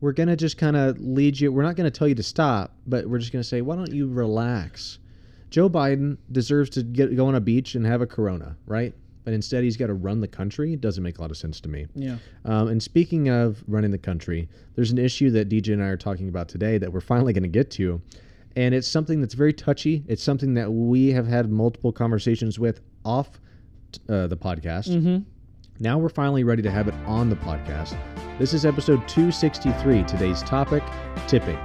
we're 0.00 0.12
going 0.12 0.28
to 0.28 0.36
just 0.36 0.56
kind 0.58 0.76
of 0.76 0.98
lead 0.98 1.38
you. 1.38 1.52
We're 1.52 1.62
not 1.62 1.76
going 1.76 1.90
to 1.90 1.96
tell 1.96 2.08
you 2.08 2.14
to 2.16 2.22
stop, 2.22 2.74
but 2.86 3.06
we're 3.06 3.18
just 3.18 3.32
going 3.32 3.42
to 3.42 3.48
say, 3.48 3.60
why 3.60 3.76
don't 3.76 3.92
you 3.92 4.08
relax? 4.08 4.98
Joe 5.50 5.68
Biden 5.68 6.18
deserves 6.30 6.70
to 6.70 6.82
get 6.82 7.14
go 7.16 7.26
on 7.26 7.34
a 7.34 7.40
beach 7.40 7.74
and 7.74 7.86
have 7.86 8.00
a 8.00 8.06
Corona, 8.06 8.56
right? 8.66 8.94
But 9.24 9.34
instead, 9.34 9.62
he's 9.62 9.76
got 9.76 9.88
to 9.88 9.94
run 9.94 10.20
the 10.20 10.28
country. 10.28 10.72
It 10.72 10.80
doesn't 10.80 11.02
make 11.02 11.18
a 11.18 11.20
lot 11.20 11.30
of 11.30 11.36
sense 11.36 11.60
to 11.60 11.68
me. 11.68 11.86
Yeah. 11.94 12.16
Um, 12.46 12.68
and 12.68 12.82
speaking 12.82 13.28
of 13.28 13.62
running 13.66 13.90
the 13.90 13.98
country, 13.98 14.48
there's 14.74 14.90
an 14.90 14.96
issue 14.96 15.30
that 15.32 15.50
DJ 15.50 15.74
and 15.74 15.82
I 15.82 15.88
are 15.88 15.98
talking 15.98 16.30
about 16.30 16.48
today 16.48 16.78
that 16.78 16.90
we're 16.90 17.02
finally 17.02 17.34
going 17.34 17.42
to 17.42 17.48
get 17.48 17.70
to. 17.72 18.00
And 18.56 18.74
it's 18.74 18.88
something 18.88 19.20
that's 19.20 19.34
very 19.34 19.52
touchy. 19.52 20.02
It's 20.08 20.22
something 20.22 20.54
that 20.54 20.72
we 20.72 21.08
have 21.12 21.26
had 21.26 21.50
multiple 21.50 21.92
conversations 21.92 22.58
with 22.58 22.80
off 23.04 23.38
uh, 24.08 24.28
the 24.28 24.36
podcast. 24.36 24.88
Mm-hmm. 24.88 25.18
Now 25.78 25.98
we're 25.98 26.08
finally 26.08 26.42
ready 26.42 26.62
to 26.62 26.70
have 26.70 26.88
it 26.88 26.94
on 27.06 27.28
the 27.28 27.36
podcast. 27.36 27.96
This 28.38 28.54
is 28.54 28.64
episode 28.64 29.06
263. 29.08 30.04
Today's 30.04 30.42
topic 30.42 30.82
tipping. 31.28 31.58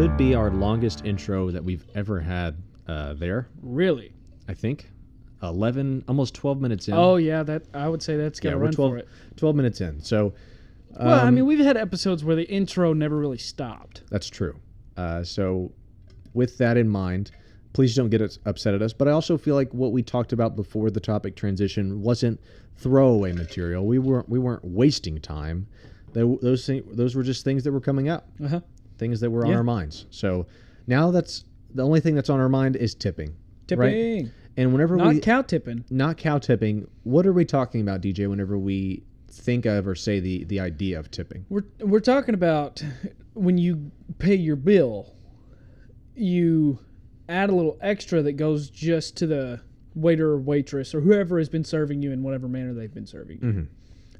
Could 0.00 0.16
be 0.16 0.34
our 0.34 0.50
longest 0.50 1.04
intro 1.04 1.50
that 1.50 1.62
we've 1.62 1.86
ever 1.94 2.20
had 2.20 2.56
uh, 2.88 3.12
there. 3.12 3.48
Really? 3.60 4.14
I 4.48 4.54
think. 4.54 4.88
11, 5.42 6.06
almost 6.08 6.32
12 6.32 6.58
minutes 6.58 6.88
in. 6.88 6.94
Oh 6.94 7.16
yeah, 7.16 7.42
that 7.42 7.64
I 7.74 7.86
would 7.86 8.02
say 8.02 8.16
that's 8.16 8.40
yeah, 8.42 8.52
to 8.52 8.56
we're 8.56 8.62
run 8.64 8.72
12, 8.72 8.92
for 8.92 8.96
it. 8.96 9.08
12 9.36 9.56
minutes 9.56 9.82
in. 9.82 10.00
So, 10.00 10.32
Well, 10.98 11.20
I 11.20 11.28
um, 11.28 11.34
mean, 11.34 11.44
we've 11.44 11.58
had 11.58 11.76
episodes 11.76 12.24
where 12.24 12.34
the 12.34 12.48
intro 12.50 12.94
never 12.94 13.18
really 13.18 13.36
stopped. 13.36 14.04
That's 14.10 14.30
true. 14.30 14.58
Uh, 14.96 15.22
so, 15.22 15.70
with 16.32 16.56
that 16.56 16.78
in 16.78 16.88
mind, 16.88 17.30
please 17.74 17.94
don't 17.94 18.08
get 18.08 18.22
upset 18.46 18.72
at 18.72 18.80
us. 18.80 18.94
But 18.94 19.06
I 19.06 19.10
also 19.10 19.36
feel 19.36 19.54
like 19.54 19.74
what 19.74 19.92
we 19.92 20.02
talked 20.02 20.32
about 20.32 20.56
before 20.56 20.90
the 20.90 21.00
topic 21.00 21.36
transition 21.36 22.00
wasn't 22.00 22.40
throwaway 22.78 23.32
material. 23.32 23.84
We 23.84 23.98
weren't 23.98 24.30
we 24.30 24.38
weren't 24.38 24.64
wasting 24.64 25.20
time. 25.20 25.66
Tho- 26.14 26.38
Those 26.40 26.64
things, 26.64 26.86
those 26.96 27.14
were 27.14 27.22
just 27.22 27.44
things 27.44 27.64
that 27.64 27.72
were 27.72 27.82
coming 27.82 28.08
up, 28.08 28.26
Uh 28.42 28.48
huh. 28.48 28.60
Things 29.00 29.18
that 29.20 29.30
were 29.30 29.44
on 29.44 29.50
Yeah. 29.50 29.56
our 29.56 29.64
minds. 29.64 30.06
So 30.10 30.46
now 30.86 31.10
that's 31.10 31.44
the 31.74 31.82
only 31.84 31.98
thing 32.00 32.14
that's 32.14 32.30
on 32.30 32.38
our 32.38 32.48
mind 32.48 32.76
is 32.76 32.94
tipping. 32.94 33.34
Tipping, 33.66 33.80
Right? 34.24 34.28
And 34.56 34.72
whenever 34.72 34.96
we 34.96 35.02
not 35.02 35.14
we 35.14 35.20
cow 35.20 35.42
tipping. 35.42 35.84
not 35.90 36.16
cow 36.16 36.38
tipping, 36.38 36.86
what 37.04 37.26
are 37.26 37.32
we 37.32 37.44
talking 37.44 37.80
about, 37.80 38.00
DJ? 38.02 38.28
Whenever 38.28 38.58
we 38.58 39.02
think 39.28 39.64
of 39.64 39.86
or 39.88 39.94
say 39.94 40.20
the 40.20 40.44
the 40.44 40.60
idea 40.60 40.98
of 40.98 41.10
tipping. 41.10 41.46
We're 41.48 41.64
we're 41.80 42.00
talking 42.00 42.34
about 42.34 42.82
when 43.34 43.58
you 43.58 43.90
pay 44.18 44.34
your 44.34 44.56
bill, 44.56 45.14
you 46.14 46.78
add 47.28 47.48
a 47.50 47.54
little 47.54 47.78
extra 47.80 48.22
that 48.22 48.32
goes 48.32 48.68
just 48.70 49.16
to 49.18 49.26
the 49.26 49.60
waiter 49.94 50.30
or 50.32 50.38
waitress 50.40 50.94
or 50.94 51.00
whoever 51.00 51.38
has 51.38 51.48
been 51.48 51.64
serving 51.64 52.02
you 52.02 52.12
in 52.12 52.22
whatever 52.22 52.48
manner 52.48 52.74
they've 52.74 52.92
been 52.94 53.06
serving 53.06 53.38
you. 53.40 53.46
Mhm. 53.52 53.66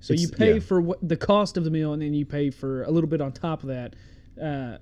So 0.00 0.14
you 0.14 0.28
pay 0.28 0.54
yeah. 0.54 0.60
for 0.60 0.80
what 0.80 1.06
the 1.06 1.16
cost 1.16 1.56
of 1.56 1.64
the 1.64 1.70
meal, 1.70 1.92
and 1.92 2.00
then 2.00 2.14
you 2.14 2.24
pay 2.24 2.50
for 2.50 2.84
a 2.84 2.90
little 2.90 3.10
bit 3.10 3.20
on 3.20 3.32
top 3.32 3.62
of 3.62 3.68
that 3.68 3.94
uh, 4.40 4.78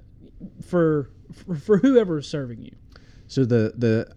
for, 0.67 1.11
for 1.33 1.55
for 1.57 1.79
whoever 1.79 2.19
is 2.19 2.27
serving 2.29 2.63
you. 2.63 2.75
So 3.27 3.45
the 3.45 3.73
the 3.77 4.13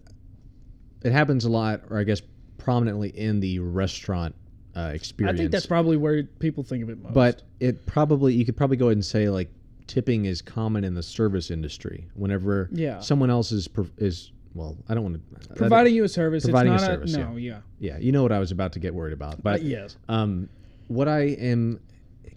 it 1.02 1.12
happens 1.12 1.44
a 1.44 1.50
lot, 1.50 1.82
or 1.90 1.98
I 1.98 2.04
guess 2.04 2.22
prominently 2.58 3.08
in 3.10 3.40
the 3.40 3.58
restaurant 3.58 4.34
uh, 4.76 4.90
experience. 4.94 5.38
I 5.38 5.42
think 5.42 5.52
that's 5.52 5.66
probably 5.66 5.96
where 5.96 6.22
people 6.22 6.62
think 6.62 6.82
of 6.82 6.90
it 6.90 7.02
most. 7.02 7.14
But 7.14 7.42
it 7.60 7.86
probably 7.86 8.34
you 8.34 8.44
could 8.44 8.56
probably 8.56 8.76
go 8.76 8.86
ahead 8.86 8.96
and 8.96 9.04
say 9.04 9.28
like 9.28 9.50
tipping 9.86 10.24
is 10.24 10.40
common 10.40 10.84
in 10.84 10.94
the 10.94 11.02
service 11.02 11.50
industry. 11.50 12.08
Whenever 12.14 12.68
Yeah. 12.72 13.00
someone 13.00 13.30
else 13.30 13.52
is 13.52 13.68
is 13.98 14.32
well, 14.54 14.76
I 14.88 14.94
don't 14.94 15.02
want 15.02 15.16
to 15.42 15.54
providing 15.54 15.94
you 15.94 16.04
a 16.04 16.08
service, 16.08 16.44
providing 16.44 16.72
a 16.72 16.76
it's 16.76 16.82
not 16.82 16.90
service, 16.90 17.12
no, 17.16 17.36
yeah, 17.36 17.60
Yeah, 17.78 17.96
you 17.98 18.12
know 18.12 18.22
what 18.22 18.32
I 18.32 18.38
was 18.38 18.50
about 18.50 18.74
to 18.74 18.78
get 18.78 18.94
worried 18.94 19.14
about, 19.14 19.42
but 19.42 19.60
Uh, 19.60 19.64
yes, 19.64 19.96
um, 20.08 20.48
what 20.88 21.08
I 21.08 21.20
am 21.22 21.80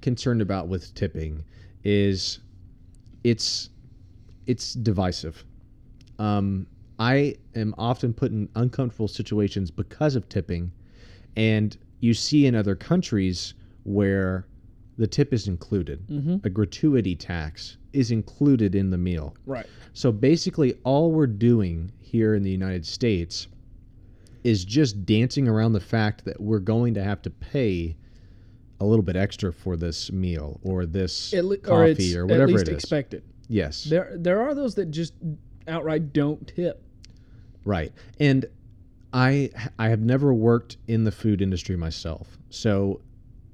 concerned 0.01 0.41
about 0.41 0.69
with 0.69 0.93
tipping 0.95 1.43
is 1.83 2.39
it's 3.25 3.70
it's 4.46 4.75
divisive. 4.75 5.44
Um, 6.20 6.67
I 7.00 7.36
am 7.55 7.74
often 7.79 8.13
put 8.13 8.32
in 8.32 8.48
uncomfortable 8.55 9.08
situations 9.08 9.72
because 9.72 10.15
of 10.15 10.29
tipping, 10.29 10.72
and 11.36 11.75
you 12.00 12.13
see 12.13 12.46
in 12.46 12.53
other 12.53 12.75
countries 12.75 13.55
where 13.84 14.46
the 14.98 15.08
tip 15.08 15.34
is 15.34 15.48
included. 15.48 16.08
Mhm. 16.08 16.46
A 16.46 16.50
gratuity 16.50 17.15
tax 17.15 17.77
is 17.94 18.12
included 18.12 18.75
in 18.75 18.91
the 18.91 18.98
meal. 18.98 19.36
right. 19.46 19.65
So 19.94 20.12
basically, 20.12 20.75
all 20.84 21.12
we're 21.12 21.25
doing 21.27 21.91
here 22.00 22.36
in 22.36 22.44
the 22.44 22.51
United 22.51 22.86
States 22.86 23.48
is 24.44 24.63
just 24.63 25.05
dancing 25.05 25.48
around 25.48 25.74
the 25.74 25.79
fact 25.79 26.25
that 26.25 26.39
we're 26.39 26.60
going 26.60 26.94
to 26.94 27.03
have 27.03 27.22
to 27.24 27.29
pay 27.32 27.96
a 28.79 28.86
little 28.86 29.03
bit 29.03 29.15
extra 29.15 29.53
for 29.53 29.75
this 29.77 30.12
meal 30.12 30.60
or 30.63 30.86
this 30.86 31.34
le- 31.34 31.58
coffee 31.58 32.15
or 32.17 32.24
or, 32.24 32.25
whatever 32.25 32.44
at 32.44 32.50
least 32.50 32.67
it 32.67 32.72
is. 32.72 32.84
expected. 32.84 33.24
yes, 33.48 33.84
There 33.86 34.13
there 34.17 34.41
are 34.41 34.53
those 34.53 34.75
that 34.75 34.91
just 34.91 35.13
outright 35.67 36.12
don't 36.13 36.48
tip. 36.48 36.84
right. 37.63 37.91
And 38.20 38.46
I 39.13 39.50
I 39.79 39.89
have 39.89 40.01
never 40.01 40.34
worked 40.34 40.77
in 40.88 41.03
the 41.05 41.12
food 41.12 41.41
industry 41.41 41.75
myself, 41.77 42.38
so 42.50 43.01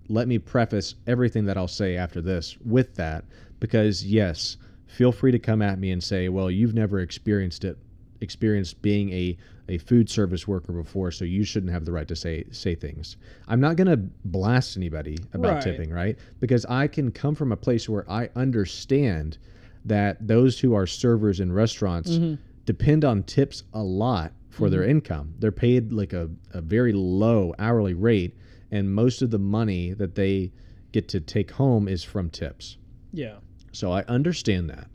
let 0.10 0.28
me 0.28 0.40
preface 0.40 0.96
everything 1.08 1.46
that 1.46 1.58
I'll 1.58 1.68
say 1.68 1.96
after 1.96 2.20
this 2.20 2.58
with 2.66 2.96
that 2.96 3.24
because 3.60 4.04
yes, 4.04 4.58
feel 4.88 5.12
free 5.12 5.32
to 5.32 5.40
come 5.40 5.62
at 5.62 5.78
me 5.80 5.92
and 5.92 6.04
say, 6.04 6.28
well, 6.30 6.50
you've 6.51 6.74
never 6.74 7.00
experienced 7.00 7.63
it, 7.63 7.78
experienced 8.20 8.82
being 8.82 9.13
a, 9.13 9.38
a 9.72 9.78
food 9.78 10.10
service 10.10 10.48
worker 10.48 10.74
before, 10.74 11.12
so 11.12 11.24
you 11.24 11.44
shouldn't 11.46 11.72
have 11.72 11.86
the 11.86 11.92
right 11.94 12.08
to 12.08 12.16
say 12.16 12.44
say 12.51 12.75
things. 12.75 13.16
I'm 13.48 13.62
not 13.62 13.78
gonna 13.78 13.98
blast 14.25 14.75
anybody 14.75 15.18
about 15.34 15.54
Right. 15.56 15.63
tipping, 15.63 15.92
right? 15.92 16.18
Because 16.40 16.66
I 16.66 16.88
can 16.88 17.12
come 17.12 17.36
from 17.36 17.51
a 17.51 17.58
place 17.58 17.88
where 17.88 18.10
I 18.12 18.30
understand 18.36 19.38
that 19.86 20.28
those 20.28 20.60
who 20.60 20.74
are 20.74 20.86
servers 20.86 21.40
in 21.40 21.51
restaurants 21.54 22.12
mm-hmm. 22.12 22.36
depend 22.66 23.06
on 23.06 23.24
tips 23.24 23.63
a 23.74 23.82
lot 23.82 24.34
for 24.50 24.70
their 24.70 24.82
mm-hmm. 24.82 24.92
income. 24.92 25.34
They're 25.40 25.51
paid 25.51 25.94
like 25.94 26.12
a, 26.12 26.30
a 26.54 26.62
very 26.62 26.92
low 26.92 27.54
hourly 27.58 27.94
rate, 27.94 28.36
and 28.72 28.94
most 28.94 29.22
of 29.22 29.32
the 29.32 29.40
money 29.40 29.94
that 29.94 30.16
they 30.16 30.51
get 30.92 31.08
to 31.10 31.22
take 31.22 31.51
home 31.51 31.88
is 31.88 32.04
from 32.04 32.30
tips. 32.30 32.78
Yeah. 33.13 33.38
So 33.72 33.94
I 33.94 34.01
understand 34.04 34.70
that. 34.70 34.88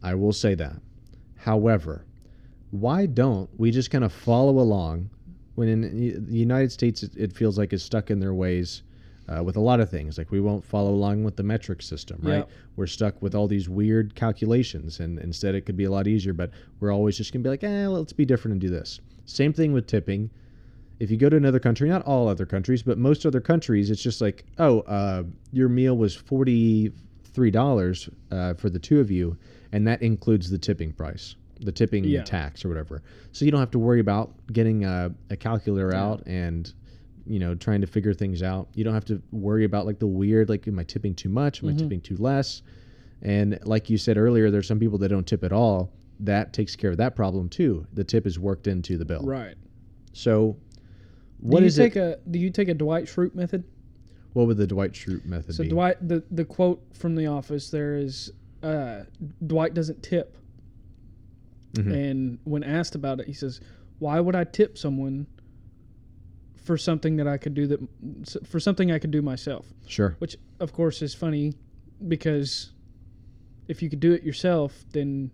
I 0.00 0.14
will 0.14 0.32
say 0.32 0.54
that. 0.54 0.76
However, 1.34 2.06
why 2.70 3.06
don't 3.06 3.48
we 3.58 3.70
just 3.70 3.90
kind 3.90 4.04
of 4.04 4.12
follow 4.12 4.58
along 4.58 5.10
when 5.54 5.68
in 5.68 6.26
the 6.26 6.36
United 6.38 6.70
States 6.70 7.02
it, 7.02 7.12
it 7.16 7.32
feels 7.32 7.58
like 7.58 7.72
it's 7.72 7.82
stuck 7.82 8.10
in 8.10 8.20
their 8.20 8.34
ways 8.34 8.82
uh, 9.28 9.42
with 9.42 9.56
a 9.56 9.60
lot 9.60 9.80
of 9.80 9.90
things. 9.90 10.18
Like 10.18 10.30
we 10.30 10.40
won't 10.40 10.64
follow 10.64 10.90
along 10.90 11.24
with 11.24 11.36
the 11.36 11.42
metric 11.42 11.82
system, 11.82 12.20
right? 12.22 12.38
Yep. 12.38 12.50
We're 12.76 12.86
stuck 12.86 13.20
with 13.22 13.34
all 13.34 13.48
these 13.48 13.68
weird 13.68 14.14
calculations, 14.14 15.00
and 15.00 15.18
instead 15.18 15.54
it 15.54 15.62
could 15.62 15.76
be 15.76 15.84
a 15.84 15.90
lot 15.90 16.06
easier. 16.06 16.32
But 16.32 16.50
we're 16.80 16.92
always 16.92 17.16
just 17.16 17.32
gonna 17.32 17.42
be 17.42 17.48
like, 17.48 17.64
eh, 17.64 17.88
let's 17.88 18.12
be 18.12 18.24
different 18.24 18.52
and 18.52 18.60
do 18.60 18.68
this. 18.68 19.00
Same 19.24 19.52
thing 19.52 19.72
with 19.72 19.86
tipping. 19.86 20.30
If 20.98 21.10
you 21.10 21.16
go 21.16 21.28
to 21.28 21.36
another 21.36 21.58
country, 21.58 21.88
not 21.88 22.02
all 22.02 22.28
other 22.28 22.46
countries, 22.46 22.82
but 22.82 22.96
most 22.96 23.26
other 23.26 23.40
countries, 23.40 23.90
it's 23.90 24.02
just 24.02 24.20
like, 24.20 24.44
oh, 24.58 24.80
uh, 24.80 25.24
your 25.52 25.68
meal 25.68 25.96
was 25.96 26.14
forty 26.14 26.92
three 27.24 27.50
dollars 27.50 28.08
uh, 28.30 28.54
for 28.54 28.70
the 28.70 28.78
two 28.78 29.00
of 29.00 29.10
you, 29.10 29.36
and 29.72 29.86
that 29.86 30.02
includes 30.02 30.48
the 30.48 30.58
tipping 30.58 30.92
price, 30.92 31.34
the 31.60 31.72
tipping 31.72 32.04
Yeah. 32.04 32.22
tax 32.22 32.64
or 32.64 32.68
whatever. 32.68 33.02
So 33.32 33.44
you 33.44 33.50
don't 33.50 33.60
have 33.60 33.70
to 33.72 33.78
worry 33.78 34.00
about 34.00 34.34
getting 34.52 34.84
a, 34.84 35.12
a 35.30 35.36
calculator 35.36 35.90
Yeah. 35.92 36.04
out 36.04 36.22
and 36.26 36.72
you 37.26 37.38
know 37.38 37.54
trying 37.54 37.80
to 37.80 37.86
figure 37.86 38.14
things 38.14 38.42
out. 38.42 38.68
You 38.74 38.84
don't 38.84 38.94
have 38.94 39.04
to 39.06 39.20
worry 39.32 39.64
about 39.64 39.86
like 39.86 39.98
the 39.98 40.06
weird, 40.06 40.48
like 40.48 40.66
am 40.68 40.78
I 40.78 40.84
tipping 40.84 41.14
too 41.14 41.28
much? 41.28 41.62
Am 41.62 41.68
I 41.68 41.72
Mhm. 41.72 41.78
tipping 41.78 42.00
too 42.00 42.16
less? 42.18 42.62
And 43.22 43.58
like 43.64 43.88
you 43.90 43.96
said 43.98 44.16
earlier, 44.18 44.50
there's 44.50 44.66
some 44.68 44.78
people 44.78 44.98
that 44.98 45.08
don't 45.08 45.26
tip 45.26 45.42
at 45.42 45.52
all. 45.52 45.90
That 46.20 46.52
takes 46.52 46.76
care 46.76 46.90
of 46.90 46.96
that 46.98 47.16
problem 47.16 47.48
too. 47.48 47.86
The 47.94 48.04
tip 48.04 48.26
is 48.26 48.38
worked 48.38 48.66
into 48.66 48.96
the 48.98 49.04
bill. 49.04 49.22
Right. 49.22 49.54
So, 50.12 50.56
what 51.40 51.58
do 51.58 51.64
you 51.64 51.68
is 51.68 51.76
take 51.76 51.96
it? 51.96 52.00
a 52.26 52.30
do 52.30 52.38
you 52.38 52.50
take 52.50 52.68
a 52.68 52.74
Dwight 52.74 53.04
Schrute 53.06 53.34
method? 53.34 53.64
what 54.32 54.46
would 54.46 54.58
the 54.58 54.66
Dwight 54.66 54.92
Schrute 54.92 55.24
method 55.24 55.54
So 55.54 55.62
be? 55.62 55.70
So 55.70 55.74
Dwight 55.74 56.06
the 56.06 56.22
the 56.30 56.44
quote 56.44 56.82
from 56.92 57.14
the 57.14 57.26
office 57.26 57.70
there 57.70 57.96
is 57.96 58.30
uh, 58.62 59.04
Dwight 59.46 59.72
doesn't 59.74 60.02
tip. 60.02 60.36
Mhm. 61.76 61.92
And 62.10 62.38
when 62.44 62.62
asked 62.64 62.94
about 62.94 63.20
it, 63.20 63.26
he 63.26 63.32
says, 63.32 63.60
"Why 63.98 64.20
would 64.20 64.34
I 64.34 64.44
tip 64.44 64.76
someone 64.78 65.26
for 66.54 66.76
something 66.76 67.16
that 67.16 67.28
I 67.28 67.36
could 67.38 67.54
do 67.54 67.66
that 67.68 67.80
for 68.44 68.58
something 68.60 68.90
I 68.90 68.98
could 68.98 69.10
do 69.10 69.22
myself?" 69.22 69.72
Sure. 69.86 70.16
Which 70.18 70.36
of 70.60 70.72
course 70.72 71.02
is 71.02 71.14
funny 71.14 71.54
because 72.08 72.72
if 73.68 73.82
you 73.82 73.90
could 73.90 74.00
do 74.00 74.12
it 74.12 74.22
yourself, 74.22 74.84
then 74.92 75.30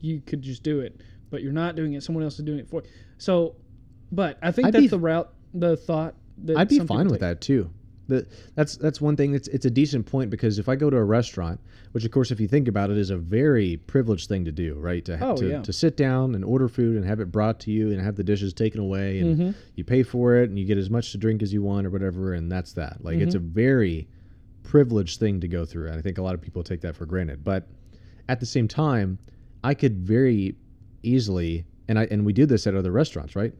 you 0.00 0.20
could 0.20 0.42
just 0.42 0.62
do 0.62 0.80
it. 0.80 1.00
But 1.30 1.42
you're 1.42 1.52
not 1.52 1.76
doing 1.76 1.92
it; 1.94 2.02
someone 2.02 2.24
else 2.24 2.38
is 2.38 2.44
doing 2.44 2.58
it 2.60 2.68
for 2.68 2.82
you. 2.82 2.88
So, 3.18 3.56
but 4.10 4.38
I 4.42 4.50
think 4.52 4.68
I'd 4.68 4.74
that's 4.74 4.82
be- 4.84 4.88
the 4.88 4.98
route, 4.98 5.32
the 5.52 5.76
thought 5.76 6.14
that 6.44 6.56
I'd 6.56 6.68
be 6.68 6.78
fine 6.80 7.06
with 7.06 7.14
take. 7.14 7.20
that 7.20 7.40
too. 7.40 7.70
The, 8.08 8.26
that's 8.54 8.76
that's 8.76 9.00
one 9.02 9.16
thing. 9.16 9.32
That's 9.32 9.48
it's 9.48 9.66
a 9.66 9.70
decent 9.70 10.06
point 10.06 10.30
because 10.30 10.58
if 10.58 10.66
I 10.68 10.76
go 10.76 10.88
to 10.88 10.96
a 10.96 11.04
restaurant, 11.04 11.60
which 11.92 12.06
of 12.06 12.10
course, 12.10 12.30
if 12.30 12.40
you 12.40 12.48
think 12.48 12.66
about 12.66 12.88
it, 12.90 12.96
is 12.96 13.10
a 13.10 13.18
very 13.18 13.76
privileged 13.86 14.28
thing 14.28 14.46
to 14.46 14.52
do, 14.52 14.74
right? 14.76 15.04
To 15.04 15.18
Oh, 15.22 15.36
to, 15.36 15.48
yeah. 15.48 15.62
to 15.62 15.72
sit 15.74 15.96
down 15.98 16.34
and 16.34 16.42
order 16.42 16.68
food 16.68 16.96
and 16.96 17.04
have 17.04 17.20
it 17.20 17.30
brought 17.30 17.60
to 17.60 17.70
you 17.70 17.92
and 17.92 18.00
have 18.00 18.16
the 18.16 18.24
dishes 18.24 18.54
taken 18.54 18.80
away 18.80 19.18
and 19.20 19.38
Mhm. 19.38 19.54
you 19.74 19.84
pay 19.84 20.02
for 20.02 20.36
it 20.36 20.48
and 20.48 20.58
you 20.58 20.64
get 20.64 20.78
as 20.78 20.88
much 20.88 21.12
to 21.12 21.18
drink 21.18 21.42
as 21.42 21.52
you 21.52 21.62
want 21.62 21.86
or 21.86 21.90
whatever, 21.90 22.32
and 22.32 22.50
that's 22.50 22.72
that. 22.72 23.04
Like 23.04 23.18
it's 23.18 23.34
a 23.34 23.38
Mm-hmm. 23.38 23.48
very 23.54 24.08
privileged 24.62 25.18
thing 25.20 25.40
to 25.40 25.48
go 25.48 25.64
through, 25.66 25.88
and 25.88 25.96
I 25.98 26.00
think 26.02 26.16
a 26.18 26.22
lot 26.22 26.34
of 26.34 26.40
people 26.40 26.62
take 26.62 26.80
that 26.80 26.96
for 26.96 27.04
granted. 27.06 27.44
But 27.44 27.68
at 28.28 28.40
the 28.40 28.46
same 28.46 28.68
time, 28.68 29.18
I 29.62 29.74
could 29.74 29.98
very 29.98 30.56
easily, 31.02 31.64
and 31.88 31.98
I 31.98 32.04
and 32.10 32.24
we 32.24 32.32
do 32.32 32.46
this 32.46 32.66
at 32.66 32.74
other 32.74 32.90
restaurants, 32.90 33.36
right? 33.36 33.52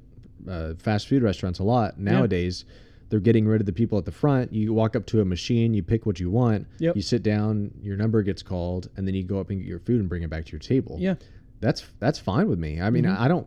Uh, 0.48 0.72
fast 0.78 1.06
food 1.08 1.22
restaurants 1.22 1.58
a 1.58 1.64
lot 1.64 1.98
nowadays. 1.98 2.64
They're 3.10 3.20
getting 3.20 3.46
rid 3.46 3.60
of 3.60 3.66
the 3.66 3.72
people 3.72 3.96
at 3.98 4.04
the 4.04 4.12
front. 4.12 4.52
You 4.52 4.72
walk 4.74 4.94
up 4.94 5.06
to 5.06 5.20
a 5.20 5.24
machine, 5.24 5.72
you 5.74 5.82
pick 5.82 6.04
what 6.06 6.20
you 6.20 6.30
want, 6.30 6.66
Yep. 6.78 6.96
you 6.96 7.02
sit 7.02 7.22
down, 7.22 7.70
your 7.80 7.96
number 7.96 8.22
gets 8.22 8.42
called, 8.42 8.88
and 8.96 9.06
then 9.06 9.14
you 9.14 9.24
go 9.24 9.40
up 9.40 9.48
and 9.50 9.58
get 9.60 9.66
your 9.68 9.78
food 9.80 10.00
and 10.00 10.08
bring 10.08 10.22
it 10.22 10.30
back 10.30 10.44
to 10.46 10.52
your 10.52 10.58
table. 10.60 10.96
Yeah. 11.00 11.14
that's 11.60 11.84
that's 11.98 12.20
fine 12.20 12.48
with 12.48 12.58
me. 12.60 12.80
I 12.80 12.88
mean, 12.90 13.04
Mhm. 13.04 13.18
I 13.18 13.26
don't. 13.26 13.46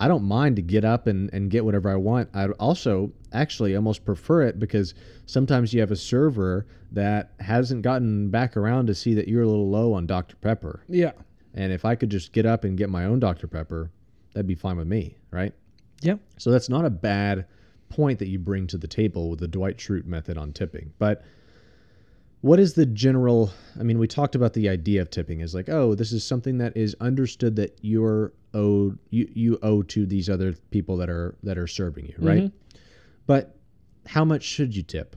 I 0.00 0.06
don't 0.06 0.22
mind 0.24 0.56
to 0.56 0.62
get 0.62 0.84
up 0.84 1.06
and, 1.08 1.28
and 1.32 1.50
get 1.50 1.64
whatever 1.64 1.88
I 1.90 1.96
want. 1.96 2.28
I 2.34 2.46
also 2.50 3.10
actually 3.32 3.74
almost 3.74 4.04
prefer 4.04 4.42
it 4.42 4.58
because 4.60 4.94
sometimes 5.26 5.72
you 5.74 5.80
have 5.80 5.90
a 5.90 5.96
server 5.96 6.66
that 6.92 7.32
hasn't 7.40 7.82
gotten 7.82 8.28
back 8.30 8.56
around 8.56 8.86
to 8.88 8.94
see 8.94 9.14
that 9.14 9.26
you're 9.28 9.42
a 9.42 9.46
little 9.48 9.68
low 9.70 9.92
on 9.94 10.06
Dr. 10.06 10.36
Pepper. 10.36 10.84
Yeah. 10.88 11.12
And 11.54 11.72
if 11.72 11.84
I 11.84 11.94
could 11.96 12.10
just 12.10 12.32
get 12.32 12.46
up 12.46 12.62
and 12.64 12.76
get 12.78 12.90
my 12.90 13.06
own 13.06 13.18
Dr. 13.18 13.48
Pepper, 13.48 13.90
that'd 14.34 14.46
be 14.46 14.54
fine 14.54 14.76
with 14.76 14.86
me, 14.86 15.16
right? 15.32 15.52
Yep. 16.02 16.20
So 16.36 16.50
that's 16.52 16.68
not 16.68 16.84
a 16.84 16.90
bad 16.90 17.46
point 17.88 18.18
that 18.18 18.28
you 18.28 18.38
bring 18.38 18.66
to 18.68 18.78
the 18.78 18.88
table 18.88 19.30
with 19.30 19.40
the 19.40 19.48
Dwight 19.48 19.78
Schrute 19.78 20.06
method 20.06 20.36
on 20.36 20.52
tipping. 20.52 20.92
But 20.98 21.24
what 22.40 22.60
is 22.60 22.74
the 22.74 22.86
general 22.86 23.50
I 23.78 23.82
mean, 23.82 23.98
we 23.98 24.06
talked 24.06 24.34
about 24.34 24.52
the 24.52 24.68
idea 24.68 25.02
of 25.02 25.10
tipping 25.10 25.40
is 25.40 25.54
like, 25.54 25.68
oh, 25.68 25.94
this 25.94 26.12
is 26.12 26.24
something 26.24 26.58
that 26.58 26.76
is 26.76 26.94
understood 27.00 27.56
that 27.56 27.78
you're 27.80 28.32
owed 28.54 28.98
you, 29.10 29.28
you 29.34 29.58
owe 29.62 29.82
to 29.82 30.06
these 30.06 30.28
other 30.28 30.54
people 30.70 30.96
that 30.98 31.10
are 31.10 31.36
that 31.42 31.58
are 31.58 31.66
serving 31.66 32.06
you, 32.06 32.14
right? 32.18 32.44
Mhm. 32.44 32.52
But 33.26 33.56
how 34.06 34.24
much 34.24 34.42
should 34.42 34.74
you 34.74 34.82
tip? 34.82 35.16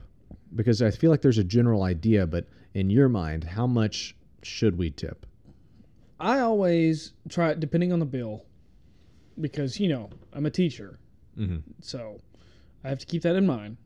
Because 0.54 0.82
I 0.82 0.90
feel 0.90 1.10
like 1.10 1.22
there's 1.22 1.38
a 1.38 1.44
general 1.44 1.82
idea, 1.82 2.26
but 2.26 2.46
in 2.74 2.90
your 2.90 3.08
mind, 3.08 3.44
how 3.44 3.66
much 3.66 4.14
should 4.42 4.76
we 4.76 4.90
tip? 4.90 5.26
I 6.20 6.40
always 6.40 7.12
try 7.28 7.54
depending 7.54 7.92
on 7.92 7.98
the 7.98 8.06
bill 8.06 8.44
because, 9.40 9.80
you 9.80 9.88
know, 9.88 10.10
I'm 10.32 10.46
a 10.46 10.50
teacher. 10.50 10.98
Mm-hmm. 11.38 11.58
So 11.80 12.20
I 12.84 12.88
have 12.88 12.98
to 12.98 13.06
keep 13.06 13.22
that 13.22 13.36
in 13.36 13.46
mind. 13.46 13.76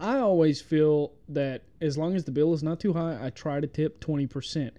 I 0.00 0.18
always 0.18 0.60
feel 0.60 1.12
that 1.28 1.62
as 1.80 1.98
long 1.98 2.14
as 2.14 2.24
the 2.24 2.30
bill 2.30 2.54
is 2.54 2.62
not 2.62 2.78
too 2.80 2.92
high, 2.92 3.18
I 3.20 3.30
try 3.30 3.60
to 3.60 3.66
tip 3.66 4.00
20%. 4.00 4.70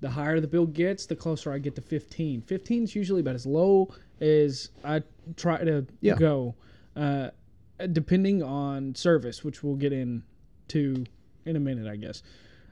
The 0.00 0.10
higher 0.10 0.40
the 0.40 0.48
bill 0.48 0.66
gets, 0.66 1.06
the 1.06 1.16
closer 1.16 1.52
I 1.52 1.58
get 1.58 1.76
to 1.76 1.80
15. 1.80 2.42
15 2.42 2.82
is 2.84 2.94
usually 2.94 3.20
about 3.20 3.36
as 3.36 3.46
low 3.46 3.94
as 4.20 4.70
I 4.82 5.02
try 5.36 5.62
to 5.64 5.86
Yeah. 6.00 6.16
go, 6.16 6.56
uh, 6.96 7.30
depending 7.92 8.42
on 8.42 8.94
service, 8.94 9.44
which 9.44 9.62
we'll 9.62 9.76
get 9.76 9.92
into 9.92 11.04
in 11.46 11.56
a 11.56 11.60
minute, 11.60 11.86
I 11.86 11.96
guess. 11.96 12.22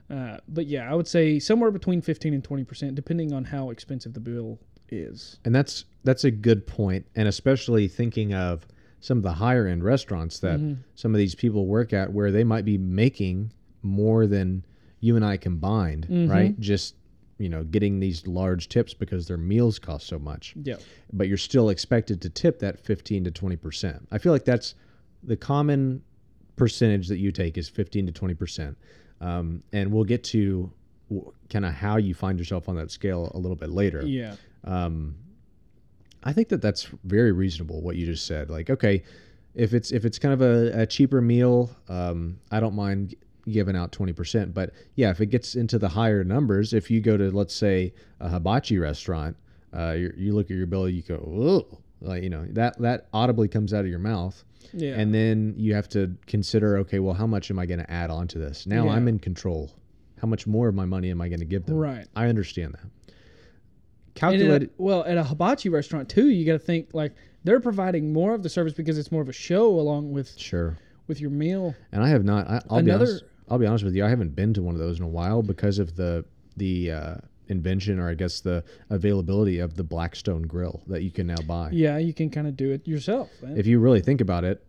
Uh, 0.09 0.37
but 0.49 0.67
yeah, 0.67 0.91
I 0.91 0.95
would 0.95 1.07
say 1.07 1.39
somewhere 1.39 1.71
between 1.71 2.01
15 2.01 2.33
and 2.33 2.43
20%, 2.43 2.93
depending 2.95 3.31
on 3.33 3.45
how 3.45 3.69
expensive 3.69 4.13
the 4.13 4.19
bill 4.19 4.59
is. 4.89 5.39
And 5.45 5.55
that's 5.55 5.85
that's 6.03 6.25
a 6.25 6.31
good 6.31 6.67
point, 6.67 7.05
and 7.15 7.27
especially 7.29 7.87
thinking 7.87 8.33
of 8.33 8.67
some 9.03 9.17
of 9.17 9.23
the 9.23 9.33
higher 9.33 9.67
end 9.67 9.83
restaurants 9.83 10.39
that 10.39 10.59
Mm-hmm. 10.59 10.81
some 10.95 11.13
of 11.13 11.17
these 11.19 11.35
people 11.35 11.65
work 11.67 11.91
at, 11.91 12.13
where 12.13 12.31
they 12.31 12.45
might 12.45 12.63
be 12.63 12.77
making 12.77 13.51
more 13.81 14.25
than 14.27 14.63
you 15.01 15.17
and 15.17 15.25
I 15.25 15.35
combined, 15.35 16.07
Mm-hmm. 16.09 16.31
right? 16.31 16.59
Just 16.59 16.95
you 17.39 17.49
know, 17.49 17.63
getting 17.63 17.99
these 17.99 18.25
large 18.27 18.69
tips 18.69 18.93
because 18.93 19.27
their 19.27 19.37
meals 19.37 19.77
cost 19.77 20.07
so 20.07 20.17
much, 20.19 20.53
Yeah. 20.63 20.77
but 21.11 21.27
you're 21.27 21.35
still 21.35 21.69
expected 21.69 22.21
to 22.21 22.29
tip 22.29 22.59
that 22.59 22.79
15 22.79 23.25
to 23.25 23.31
20 23.31 23.55
percent. 23.57 24.07
I 24.11 24.17
feel 24.19 24.31
like 24.31 24.45
that's 24.45 24.75
the 25.23 25.35
common 25.35 26.01
percentage 26.55 27.07
that 27.09 27.17
you 27.17 27.31
take 27.31 27.57
is 27.57 27.67
15 27.67 28.05
to 28.05 28.11
20 28.13 28.33
percent, 28.35 28.77
um, 29.19 29.63
and 29.73 29.91
we'll 29.91 30.05
get 30.05 30.23
to 30.25 30.71
kind 31.49 31.65
of 31.65 31.73
how 31.73 31.97
you 31.97 32.13
find 32.13 32.39
yourself 32.39 32.69
on 32.69 32.75
that 32.77 32.89
scale 32.91 33.29
a 33.35 33.37
little 33.37 33.57
bit 33.57 33.69
later 33.71 34.03
Yeah. 34.05 34.35
um, 34.63 35.15
I 36.23 36.33
think 36.33 36.49
that 36.49 36.61
that's 36.61 36.87
very 37.03 37.31
reasonable. 37.31 37.81
What 37.81 37.95
you 37.95 38.05
just 38.05 38.25
said, 38.25 38.49
like, 38.49 38.69
okay, 38.69 39.03
if 39.55 39.73
it's 39.73 39.91
if 39.91 40.05
it's 40.05 40.17
kind 40.19 40.33
of 40.33 40.41
a, 40.41 40.81
a 40.81 40.85
cheaper 40.85 41.21
meal, 41.21 41.69
um, 41.89 42.39
I 42.51 42.59
don't 42.59 42.75
mind 42.75 43.15
giving 43.49 43.75
out 43.75 43.91
twenty 43.91 44.13
percent. 44.13 44.53
But 44.53 44.71
yeah, 44.95 45.09
if 45.11 45.19
it 45.21 45.27
gets 45.27 45.55
into 45.55 45.77
the 45.77 45.89
higher 45.89 46.23
numbers, 46.23 46.73
if 46.73 46.89
you 46.89 47.01
go 47.01 47.17
to 47.17 47.29
let's 47.31 47.53
say 47.53 47.93
a 48.19 48.29
hibachi 48.29 48.77
restaurant, 48.77 49.35
uh, 49.75 49.91
you 49.91 50.13
you 50.17 50.33
look 50.33 50.47
at 50.49 50.55
your 50.57 50.67
bill, 50.67 50.87
you 50.89 51.01
go, 51.01 51.15
oh, 51.15 51.77
like 52.01 52.23
you 52.23 52.29
know 52.29 52.45
that 52.51 52.79
that 52.79 53.07
audibly 53.13 53.47
comes 53.47 53.73
out 53.73 53.81
of 53.81 53.87
your 53.87 53.99
mouth, 53.99 54.43
Yeah. 54.73 54.95
and 54.99 55.13
then 55.13 55.53
you 55.57 55.73
have 55.75 55.87
to 55.89 56.15
consider, 56.25 56.77
okay, 56.79 56.99
well, 56.99 57.13
how 57.13 57.27
much 57.27 57.51
am 57.51 57.59
I 57.59 57.65
going 57.65 57.79
to 57.79 57.91
add 57.91 58.09
on 58.09 58.27
to 58.29 58.39
this? 58.39 58.65
Now 58.65 58.85
Yeah. 58.85 58.91
I'm 58.93 59.07
in 59.07 59.19
control. 59.19 59.71
How 60.21 60.27
much 60.27 60.47
more 60.47 60.69
of 60.69 60.75
my 60.75 60.85
money 60.85 61.11
am 61.11 61.19
I 61.21 61.27
going 61.27 61.41
to 61.41 61.45
give 61.45 61.65
them? 61.65 61.75
Right. 61.75 62.07
I 62.15 62.27
understand 62.27 62.75
that. 62.75 62.87
At 64.15 64.17
a- 64.17 64.19
Calculated. 64.19 64.69
well, 64.77 65.03
at 65.05 65.17
a 65.17 65.23
hibachi 65.23 65.69
restaurant 65.69 66.09
too, 66.09 66.29
you 66.29 66.45
got 66.45 66.53
to 66.53 66.59
think 66.59 66.89
like 66.93 67.13
they're 67.43 67.59
providing 67.59 68.13
more 68.13 68.33
of 68.33 68.43
the 68.43 68.49
service 68.49 68.73
because 68.73 68.97
it's 68.97 69.11
more 69.11 69.21
of 69.21 69.29
a 69.29 69.33
show 69.33 69.67
along 69.79 70.11
with 70.11 70.37
Sure. 70.37 70.77
with 71.07 71.19
your 71.19 71.31
meal. 71.31 71.75
And 71.91 72.03
I 72.03 72.09
have 72.09 72.23
not. 72.23 72.47
I, 72.47 72.61
I'll 72.69 72.81
be 72.81 72.89
Another- 72.89 73.05
honest. 73.05 73.23
I'll 73.49 73.59
be 73.59 73.65
honest 73.65 73.83
with 73.83 73.93
you. 73.95 74.05
I 74.05 74.09
haven't 74.09 74.35
been 74.35 74.53
to 74.53 74.61
one 74.61 74.73
of 74.75 74.79
those 74.79 74.99
in 74.99 75.03
a 75.05 75.09
while 75.09 75.41
because 75.43 75.77
of 75.79 75.95
the 75.95 76.23
the 76.55 76.91
uh, 76.91 77.15
invention, 77.47 77.99
or 77.99 78.09
I 78.09 78.13
guess 78.13 78.39
the 78.39 78.63
availability 78.89 79.59
of 79.59 79.75
the 79.75 79.83
Blackstone 79.83 80.43
grill 80.43 80.81
that 80.87 81.03
you 81.03 81.11
can 81.11 81.27
now 81.27 81.41
buy. 81.45 81.69
Yeah, 81.73 81.97
you 81.97 82.13
can 82.13 82.29
kind 82.29 82.47
of 82.47 82.55
do 82.55 82.71
it 82.71 82.87
yourself. 82.87 83.29
man. 83.41 83.57
If 83.57 83.65
you 83.67 83.79
really 83.79 83.99
think 84.01 84.21
about 84.21 84.43
it, 84.45 84.63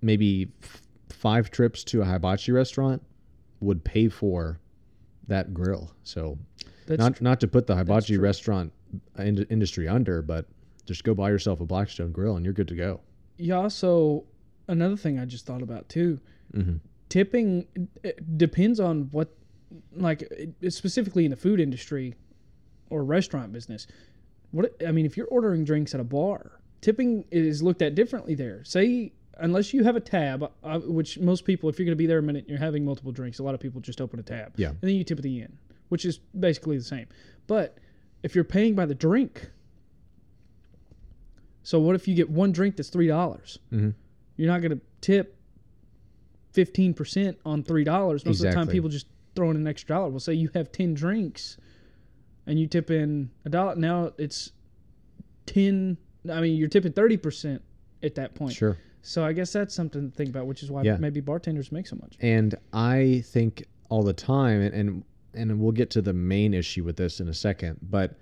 maybe 0.00 0.50
f- 0.62 0.82
five 1.10 1.50
trips 1.50 1.84
to 1.84 2.02
a 2.02 2.04
hibachi 2.04 2.50
restaurant 2.52 3.02
would 3.60 3.84
pay 3.84 4.08
for 4.08 4.58
that 5.28 5.54
grill. 5.54 5.92
So 6.02 6.38
That's 6.86 6.98
not 6.98 7.20
not 7.22 7.40
to 7.40 7.48
put 7.48 7.66
the 7.66 7.76
hibachi 7.76 8.18
restaurant 8.18 8.72
in- 9.18 9.44
industry 9.50 9.88
under, 9.88 10.22
but 10.22 10.46
just 10.86 11.04
go 11.04 11.14
buy 11.14 11.30
yourself 11.30 11.60
a 11.60 11.64
Blackstone 11.66 12.12
grill 12.12 12.36
and 12.36 12.44
you're 12.44 12.54
good 12.54 12.68
to 12.68 12.74
go. 12.76 13.00
you 13.38 13.54
also 13.54 14.24
another 14.68 14.96
thing 14.96 15.18
I 15.18 15.24
just 15.24 15.46
thought 15.46 15.62
about 15.62 15.88
too. 15.88 16.20
Mhm. 16.52 16.80
Tipping 17.08 17.66
it 18.04 18.38
depends 18.38 18.78
on 18.80 19.08
what, 19.10 19.34
like 19.94 20.22
it- 20.22 20.72
specifically 20.72 21.24
in 21.24 21.30
the 21.30 21.36
food 21.36 21.58
industry 21.60 22.14
or 22.90 23.04
restaurant 23.04 23.52
business. 23.52 23.86
what 24.50 24.74
I 24.86 24.92
mean, 24.92 25.06
if 25.06 25.16
you're 25.16 25.26
ordering 25.28 25.64
drinks 25.64 25.94
at 25.94 26.00
a 26.00 26.04
bar, 26.04 26.60
tipping 26.82 27.24
is 27.30 27.62
looked 27.62 27.80
at 27.80 27.94
differently 27.94 28.34
there. 28.34 28.62
Say 28.64 29.12
unless 29.38 29.72
you 29.72 29.82
have 29.82 29.96
a 29.96 30.00
tab, 30.00 30.50
uh, 30.62 30.78
which 30.80 31.18
most 31.18 31.46
people, 31.46 31.70
if 31.70 31.78
you're 31.78 31.86
going 31.86 31.96
to 31.96 32.02
be 32.02 32.06
there 32.06 32.18
a 32.18 32.22
minute, 32.22 32.40
and 32.44 32.50
you're 32.50 32.58
having 32.58 32.84
multiple 32.84 33.12
drinks. 33.12 33.38
A 33.38 33.42
lot 33.42 33.54
of 33.54 33.60
people 33.60 33.80
just 33.80 33.98
open 34.02 34.20
a 34.20 34.22
tab, 34.22 34.52
Yeah. 34.56 34.68
and 34.68 34.78
then 34.82 34.94
you 34.94 35.04
tip 35.04 35.18
at 35.18 35.22
the 35.24 35.40
end, 35.40 35.56
which 35.92 36.06
is 36.06 36.16
basically 36.40 36.78
the 36.78 36.82
same. 36.82 37.06
But 37.46 37.76
if 38.22 38.34
you're 38.34 38.44
paying 38.44 38.74
by 38.74 38.86
the 38.86 38.94
drink, 38.94 39.50
so 41.62 41.78
what 41.78 41.94
if 41.94 42.08
you 42.08 42.14
get 42.14 42.30
one 42.30 42.50
drink 42.50 42.76
that's 42.76 42.88
three 42.88 43.06
dollars? 43.08 43.58
Mhm. 43.70 43.92
You're 44.36 44.48
not 44.48 44.62
going 44.62 44.72
to 44.72 44.80
tip 45.02 45.36
fifteen 46.50 46.94
percent 46.94 47.36
on 47.44 47.62
three 47.62 47.84
dollars. 47.84 48.24
Most 48.24 48.40
of 48.40 48.46
the 48.46 48.52
time, 48.54 48.68
people 48.68 48.88
just 48.88 49.06
throw 49.36 49.50
in 49.50 49.56
an 49.56 49.66
extra 49.66 49.96
dollar. 49.96 50.08
Well, 50.08 50.18
say 50.20 50.32
you 50.32 50.48
have 50.54 50.72
ten 50.72 50.94
drinks, 50.94 51.58
and 52.46 52.58
you 52.58 52.66
tip 52.66 52.90
in 52.90 53.30
a 53.44 53.50
dollar. 53.50 53.76
Now 53.76 54.12
it's 54.16 54.50
ten. 55.44 55.98
I 56.30 56.40
mean, 56.40 56.56
you're 56.56 56.68
tipping 56.70 56.92
thirty 56.92 57.18
percent 57.18 57.60
at 58.02 58.14
that 58.14 58.34
point. 58.34 58.54
Sure. 58.54 58.78
So 59.02 59.24
I 59.26 59.34
guess 59.34 59.52
that's 59.52 59.74
something 59.74 60.10
to 60.10 60.16
think 60.16 60.30
about, 60.30 60.46
which 60.46 60.62
is 60.62 60.70
why 60.70 60.84
Yeah. 60.84 60.96
maybe 60.96 61.20
bartenders 61.20 61.70
make 61.70 61.86
so 61.86 61.96
much. 61.96 62.16
And 62.20 62.54
I 62.72 63.22
think 63.26 63.64
all 63.90 64.02
the 64.04 64.12
time, 64.14 64.62
and, 64.62 64.72
and 64.74 65.04
and 65.34 65.60
we'll 65.60 65.72
get 65.72 65.90
to 65.90 66.02
the 66.02 66.12
main 66.12 66.54
issue 66.54 66.84
with 66.84 66.96
this 66.96 67.20
in 67.20 67.28
a 67.28 67.34
second, 67.34 67.78
but 67.82 68.14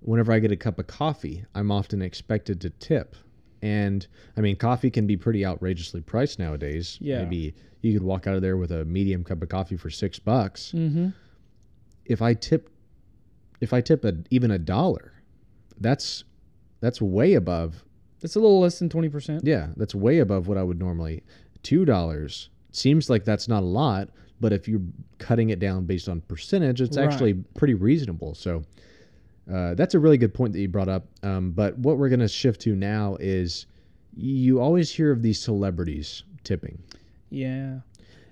whenever 0.00 0.32
I 0.32 0.38
get 0.38 0.52
a 0.52 0.56
cup 0.56 0.78
of 0.78 0.86
coffee, 0.86 1.44
I'm 1.54 1.70
often 1.70 2.02
expected 2.02 2.60
to 2.62 2.70
tip. 2.70 3.16
And 3.62 4.06
I 4.36 4.40
mean, 4.40 4.56
coffee 4.56 4.90
can 4.90 5.06
be 5.06 5.16
pretty 5.16 5.44
outrageously 5.44 6.00
priced 6.02 6.38
nowadays. 6.38 6.98
Yeah. 7.00 7.22
Maybe 7.22 7.54
you 7.82 7.92
could 7.92 8.02
walk 8.04 8.26
out 8.26 8.34
of 8.36 8.42
there 8.42 8.56
with 8.56 8.70
a 8.70 8.84
medium 8.84 9.24
cup 9.24 9.42
of 9.42 9.48
coffee 9.48 9.76
for 9.76 9.90
six 9.90 10.18
bucks. 10.18 10.72
Mm-hmm. 10.74 11.08
If 12.04 12.22
I 12.22 12.34
tip, 12.34 12.70
if 13.60 13.72
I 13.72 13.80
tip 13.80 14.04
a, 14.04 14.14
even 14.30 14.50
a 14.52 14.58
dollar, 14.58 15.12
that's 15.80 16.24
that's 16.80 17.02
way 17.02 17.34
above 17.34 17.84
It's 18.22 18.36
a 18.36 18.40
little 18.40 18.60
less 18.60 18.78
than 18.78 18.88
twenty 18.88 19.08
percent. 19.08 19.42
yeah, 19.44 19.68
that's 19.76 19.94
way 19.94 20.20
above 20.20 20.46
what 20.48 20.56
I 20.58 20.62
would 20.62 20.78
normally. 20.78 21.22
Two 21.62 21.84
dollars 21.84 22.50
seems 22.70 23.10
like 23.10 23.24
that's 23.24 23.48
not 23.48 23.62
a 23.64 23.66
lot, 23.66 24.10
but 24.40 24.52
if 24.52 24.68
you're 24.68 24.82
cutting 25.18 25.50
it 25.50 25.58
down 25.58 25.84
based 25.84 26.08
on 26.08 26.20
percentage, 26.22 26.80
it's 26.80 26.96
Right. 26.96 27.08
actually 27.10 27.34
pretty 27.54 27.74
reasonable. 27.74 28.34
So 28.34 28.62
uh, 29.52 29.74
that's 29.74 29.94
a 29.94 29.98
really 29.98 30.18
good 30.18 30.34
point 30.34 30.52
that 30.52 30.60
you 30.60 30.68
brought 30.68 30.88
up. 30.88 31.06
Um, 31.22 31.52
but 31.52 31.78
what 31.78 31.98
we're 31.98 32.08
going 32.10 32.20
to 32.20 32.28
shift 32.28 32.60
to 32.62 32.76
now 32.76 33.16
is 33.20 33.66
you 34.14 34.60
always 34.60 34.90
hear 34.90 35.10
of 35.10 35.22
these 35.22 35.38
celebrities 35.40 36.22
tipping. 36.44 36.82
Yeah. 37.30 37.80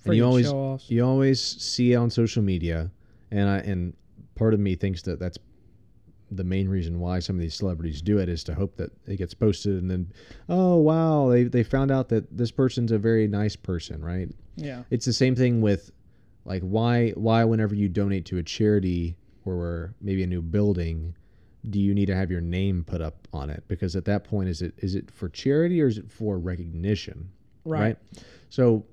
And 0.05 0.15
you 0.15 0.25
always 0.25 0.47
show-offs. 0.47 0.91
you 0.91 1.05
always 1.05 1.41
see 1.43 1.97
on 1.97 2.11
social 2.11 2.43
media, 2.43 2.91
and 3.33 3.49
I 3.49 3.59
and 3.59 3.93
part 4.37 4.55
of 4.55 4.61
me 4.61 4.77
thinks 4.77 5.03
that 5.03 5.19
that's 5.19 5.37
the 6.31 6.45
main 6.45 6.69
reason 6.69 7.01
why 7.01 7.19
some 7.19 7.35
of 7.37 7.41
these 7.41 7.55
celebrities 7.57 8.01
do 8.03 8.19
it 8.19 8.29
is 8.29 8.45
to 8.45 8.55
hope 8.55 8.77
that 8.77 8.91
it 9.07 9.17
gets 9.17 9.33
posted 9.35 9.81
and 9.81 9.89
then 9.91 10.13
oh 10.49 10.77
wow 10.77 11.29
they 11.29 11.45
they 11.45 11.63
found 11.63 11.91
out 11.91 12.09
that 12.09 12.37
this 12.37 12.51
person's 12.51 12.91
a 12.93 12.99
very 12.99 13.29
nice 13.29 13.55
person 13.57 14.05
right 14.05 14.29
Yeah. 14.57 14.83
it's 14.91 15.07
the 15.07 15.13
same 15.13 15.37
thing 15.37 15.61
with 15.61 15.93
like 16.47 16.63
why 16.63 17.11
why 17.11 17.45
whenever 17.45 17.75
you 17.75 17.89
donate 17.91 18.25
to 18.27 18.39
a 18.39 18.43
charity 18.43 19.17
or 19.45 19.95
maybe 20.01 20.23
a 20.23 20.27
new 20.27 20.41
building 20.43 21.15
do 21.69 21.81
you 21.81 21.93
need 21.95 22.07
to 22.07 22.15
have 22.15 22.31
your 22.31 22.41
name 22.41 22.85
put 22.85 23.01
up 23.01 23.27
on 23.33 23.51
it? 23.51 23.65
Because 23.67 23.97
at 23.97 24.05
that 24.05 24.23
point 24.23 24.49
is 24.49 24.63
it 24.63 24.73
is 24.79 24.95
it 24.95 25.11
for 25.11 25.29
charity 25.29 25.83
or 25.83 25.89
is 25.89 25.99
it 25.99 26.09
for 26.11 26.39
recognition? 26.39 27.29
Right. 27.65 27.97
so 28.49 28.85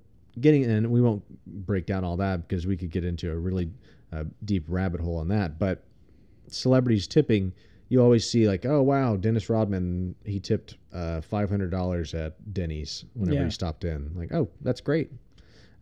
getting 0.42 0.64
and 0.66 0.90
we 0.92 1.00
won't 1.00 1.24
break 1.68 1.86
down 1.86 2.04
all 2.04 2.18
that 2.18 2.48
because 2.48 2.66
we 2.66 2.76
could 2.76 2.90
get 2.90 3.06
into 3.06 3.32
a 3.32 3.36
really 3.38 3.70
uh, 4.12 4.24
deep 4.44 4.66
rabbit 4.68 5.00
hole 5.00 5.18
on 5.20 5.28
that 5.28 5.60
but 5.60 5.84
celebrities 6.48 7.06
tipping 7.08 7.54
you 7.90 8.02
always 8.02 8.28
see 8.28 8.48
like 8.48 8.66
oh 8.66 8.82
wow 8.82 9.16
dennis 9.16 9.48
rodman 9.50 10.16
he 10.26 10.40
tipped 10.40 10.78
uh, 10.92 11.22
$500 11.32 12.14
at 12.26 12.54
denny's 12.54 13.06
whenever 13.14 13.38
Yeah. 13.40 13.46
he 13.46 13.52
stopped 13.52 13.84
in. 13.84 14.12
Like 14.16 14.32
oh 14.34 14.50
that's 14.62 14.82
great 14.82 15.12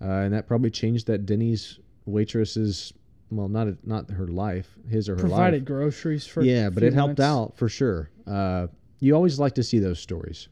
uh, 0.02 0.06
and 0.06 0.34
that 0.34 0.48
probably 0.48 0.70
changed 0.72 1.08
that 1.08 1.26
denny's 1.26 1.80
waitress's 2.06 2.94
well 3.30 3.48
not 3.48 3.68
not 3.86 4.10
her 4.12 4.28
life 4.28 4.78
his 4.90 5.08
or 5.08 5.16
her 5.16 5.22
Provided 5.22 5.62
life. 5.62 5.66
groceries 5.68 6.26
for 6.26 6.44
yeah 6.44 6.68
a 6.68 6.72
but 6.72 6.84
it 6.84 6.94
helped 6.94 7.20
months. 7.20 7.22
out 7.22 7.58
for 7.58 7.70
sure. 7.70 8.10
Uh, 8.28 8.68
you 9.00 9.16
always 9.16 9.40
like 9.40 9.56
to 9.56 9.64
see 9.64 9.80
those 9.80 10.00
stories 10.00 10.48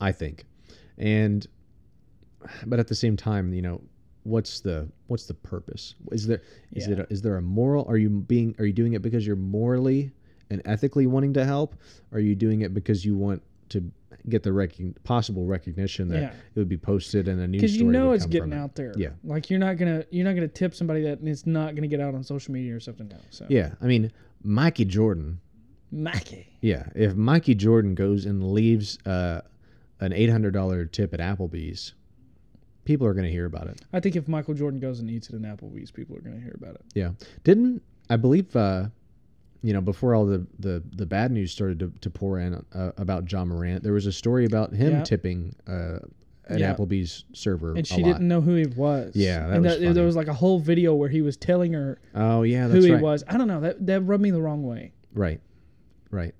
i 0.00 0.10
think. 0.12 0.44
And 0.98 1.46
but 2.66 2.78
at 2.78 2.88
the 2.88 2.94
same 2.94 3.16
time 3.16 3.52
you 3.52 3.62
know 3.62 3.82
what's 4.24 4.60
the 4.60 4.88
what's 5.08 5.26
the 5.26 5.34
purpose? 5.34 5.94
Is 6.12 6.26
there 6.26 6.42
is 6.72 6.86
Yeah. 6.86 6.92
it 6.94 6.98
a, 7.00 7.06
is 7.12 7.22
there 7.22 7.36
a 7.36 7.42
moral 7.42 7.84
are 7.88 7.96
you 7.98 8.08
being 8.08 8.54
are 8.58 8.64
you 8.66 8.72
doing 8.72 8.92
it 8.94 9.02
because 9.02 9.26
you're 9.26 9.36
morally 9.36 10.12
and 10.50 10.60
ethically 10.64 11.06
wanting 11.06 11.32
to 11.34 11.44
help? 11.44 11.74
Are 12.12 12.20
you 12.20 12.34
doing 12.34 12.60
it 12.62 12.72
because 12.74 13.04
you 13.04 13.16
want 13.16 13.42
to 13.70 13.90
get 14.28 14.42
the 14.42 14.52
rec- 14.52 14.74
possible 15.02 15.46
recognition 15.46 16.08
that 16.08 16.20
Yeah. 16.20 16.28
it 16.54 16.58
would 16.58 16.68
be 16.68 16.76
posted 16.76 17.26
in 17.28 17.38
a 17.38 17.48
news 17.48 17.62
because 17.62 17.76
you 17.76 17.84
know 17.84 18.12
it's 18.12 18.26
getting 18.26 18.52
out 18.52 18.74
there. 18.74 18.92
Yeah. 18.96 19.10
like 19.24 19.48
you're 19.50 19.58
not 19.58 19.78
gonna 19.78 20.04
you're 20.10 20.24
not 20.24 20.34
gonna 20.34 20.48
tip 20.48 20.74
somebody 20.74 21.02
that 21.02 21.20
it's 21.22 21.46
not 21.46 21.74
gonna 21.74 21.86
get 21.88 22.00
out 22.00 22.14
on 22.14 22.22
social 22.22 22.52
media 22.52 22.76
or 22.76 22.80
something 22.80 23.08
now. 23.08 23.16
So 23.30 23.46
yeah 23.48 23.72
i 23.80 23.86
mean 23.86 24.12
mikey 24.42 24.84
jordan 24.84 25.40
Mikey. 25.92 26.46
Yeah, 26.60 26.84
if 26.94 27.16
Mikey 27.16 27.56
Jordan 27.56 27.96
goes 27.96 28.24
and 28.24 28.52
leaves 28.52 28.96
uh, 29.06 29.40
an 29.98 30.12
eight 30.12 30.30
hundred 30.30 30.52
dollar 30.52 30.84
tip 30.84 31.12
at 31.12 31.18
Applebee's, 31.18 31.94
people 32.84 33.08
are 33.08 33.12
going 33.12 33.24
to 33.26 33.30
hear 33.32 33.44
about 33.46 33.66
it. 33.66 33.80
I 33.92 33.98
think 33.98 34.14
if 34.14 34.28
Michael 34.28 34.54
Jordan 34.54 34.78
goes 34.78 35.00
and 35.00 35.10
eats 35.10 35.26
at 35.30 35.34
an 35.34 35.42
Applebee's, 35.42 35.90
people 35.90 36.16
are 36.16 36.20
gonna 36.20 36.38
hear 36.38 36.54
about 36.56 36.76
it. 36.76 36.82
Yeah, 36.94 37.10
didn't 37.42 37.82
I 38.08 38.14
believe? 38.18 38.54
Uh, 38.54 38.86
you 39.62 39.72
know, 39.72 39.80
before 39.80 40.14
all 40.14 40.24
the 40.26 40.46
the, 40.58 40.82
the 40.94 41.06
bad 41.06 41.30
news 41.32 41.52
started 41.52 41.78
to, 41.80 41.92
to 42.00 42.10
pour 42.10 42.38
in 42.38 42.54
uh, 42.74 42.92
about 42.96 43.30
Ja 43.30 43.44
Morant, 43.44 43.82
there 43.82 43.92
was 43.92 44.06
a 44.06 44.12
story 44.12 44.44
about 44.46 44.72
him 44.72 44.92
Yeah. 44.92 45.02
tipping 45.02 45.54
uh, 45.68 45.98
an 46.46 46.58
Yeah. 46.58 46.74
Applebee's 46.74 47.24
server. 47.32 47.74
And 47.76 47.86
she 47.86 48.02
lot. 48.02 48.12
didn't 48.14 48.28
know 48.28 48.40
who 48.40 48.54
he 48.56 48.66
was. 48.66 49.14
Yeah, 49.14 49.46
that 49.46 49.54
and 49.56 49.64
was 49.64 49.74
funny. 49.74 49.92
there 49.92 50.04
was 50.04 50.16
like 50.16 50.28
a 50.28 50.34
whole 50.34 50.58
video 50.58 50.94
where 50.94 51.08
he 51.08 51.20
was 51.22 51.36
telling 51.36 51.72
her 51.74 52.00
Oh 52.14 52.42
yeah, 52.42 52.68
who 52.68 52.80
he 52.82 52.92
right. 52.94 53.02
was. 53.02 53.22
I 53.28 53.36
don't 53.36 53.48
know. 53.48 53.60
That 53.60 53.86
that 53.86 54.00
rubbed 54.02 54.22
me 54.22 54.30
the 54.30 54.40
wrong 54.42 54.62
way. 54.62 54.92
Right, 55.12 55.40
right. 56.10 56.34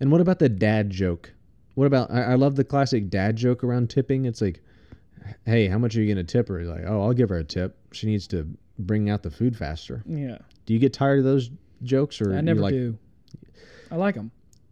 And 0.00 0.12
what 0.12 0.20
about 0.20 0.38
the 0.38 0.48
dad 0.48 0.90
joke? 0.90 1.32
What 1.74 1.86
about? 1.86 2.10
I, 2.10 2.22
I 2.22 2.34
love 2.34 2.56
the 2.56 2.64
classic 2.64 3.08
dad 3.10 3.36
joke 3.36 3.64
around 3.64 3.88
tipping. 3.90 4.24
It's 4.26 4.40
like, 4.42 4.60
hey, 5.46 5.68
how 5.68 5.78
much 5.78 5.96
are 5.96 6.00
you 6.02 6.12
going 6.14 6.24
to 6.24 6.30
tip 6.32 6.48
her? 6.48 6.58
He's 6.58 6.68
like, 6.68 6.84
oh, 6.86 7.02
I'll 7.02 7.12
give 7.12 7.28
her 7.30 7.38
a 7.38 7.44
tip. 7.44 7.76
She 7.92 8.06
needs 8.06 8.26
to 8.28 8.46
bring 8.78 9.08
out 9.10 9.22
the 9.22 9.30
food 9.30 9.56
faster. 9.56 10.02
Yeah, 10.06 10.38
Do 10.66 10.74
you 10.74 10.78
get 10.78 10.92
tired 10.92 11.18
of 11.20 11.24
those 11.24 11.50
jokes, 11.82 12.20
or 12.20 12.34
I 12.34 12.40
never 12.40 12.60
like, 12.60 12.72
do. 12.74 12.98
I 13.90 13.96
like 13.96 14.14
them. 14.14 14.30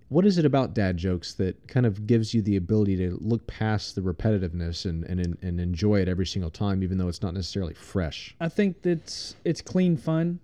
What 0.09 0.27
is 0.27 0.39
it 0.39 0.45
about 0.45 0.75
dad 0.75 0.97
jokes 0.97 1.35
that 1.35 1.67
kind 1.67 1.87
of 1.87 2.07
gives 2.07 2.35
you 2.35 2.43
the 2.43 2.57
ability 2.57 2.97
to 2.99 3.17
look 3.21 3.47
past 3.47 3.95
the 3.95 4.01
repetitiveness 4.03 4.85
and 4.85 5.05
and 5.05 5.37
and 5.43 5.61
enjoy 5.61 6.01
it 6.01 6.09
every 6.09 6.27
single 6.27 6.51
time, 6.51 6.83
even 6.83 6.99
though 6.99 7.09
it's 7.09 7.23
not 7.23 7.35
necessarily 7.35 7.75
fresh? 7.75 8.35
I 8.41 8.49
think 8.49 8.83
that's 8.83 9.37
it's 9.45 9.61
clean 9.61 9.97
fun. 9.97 10.39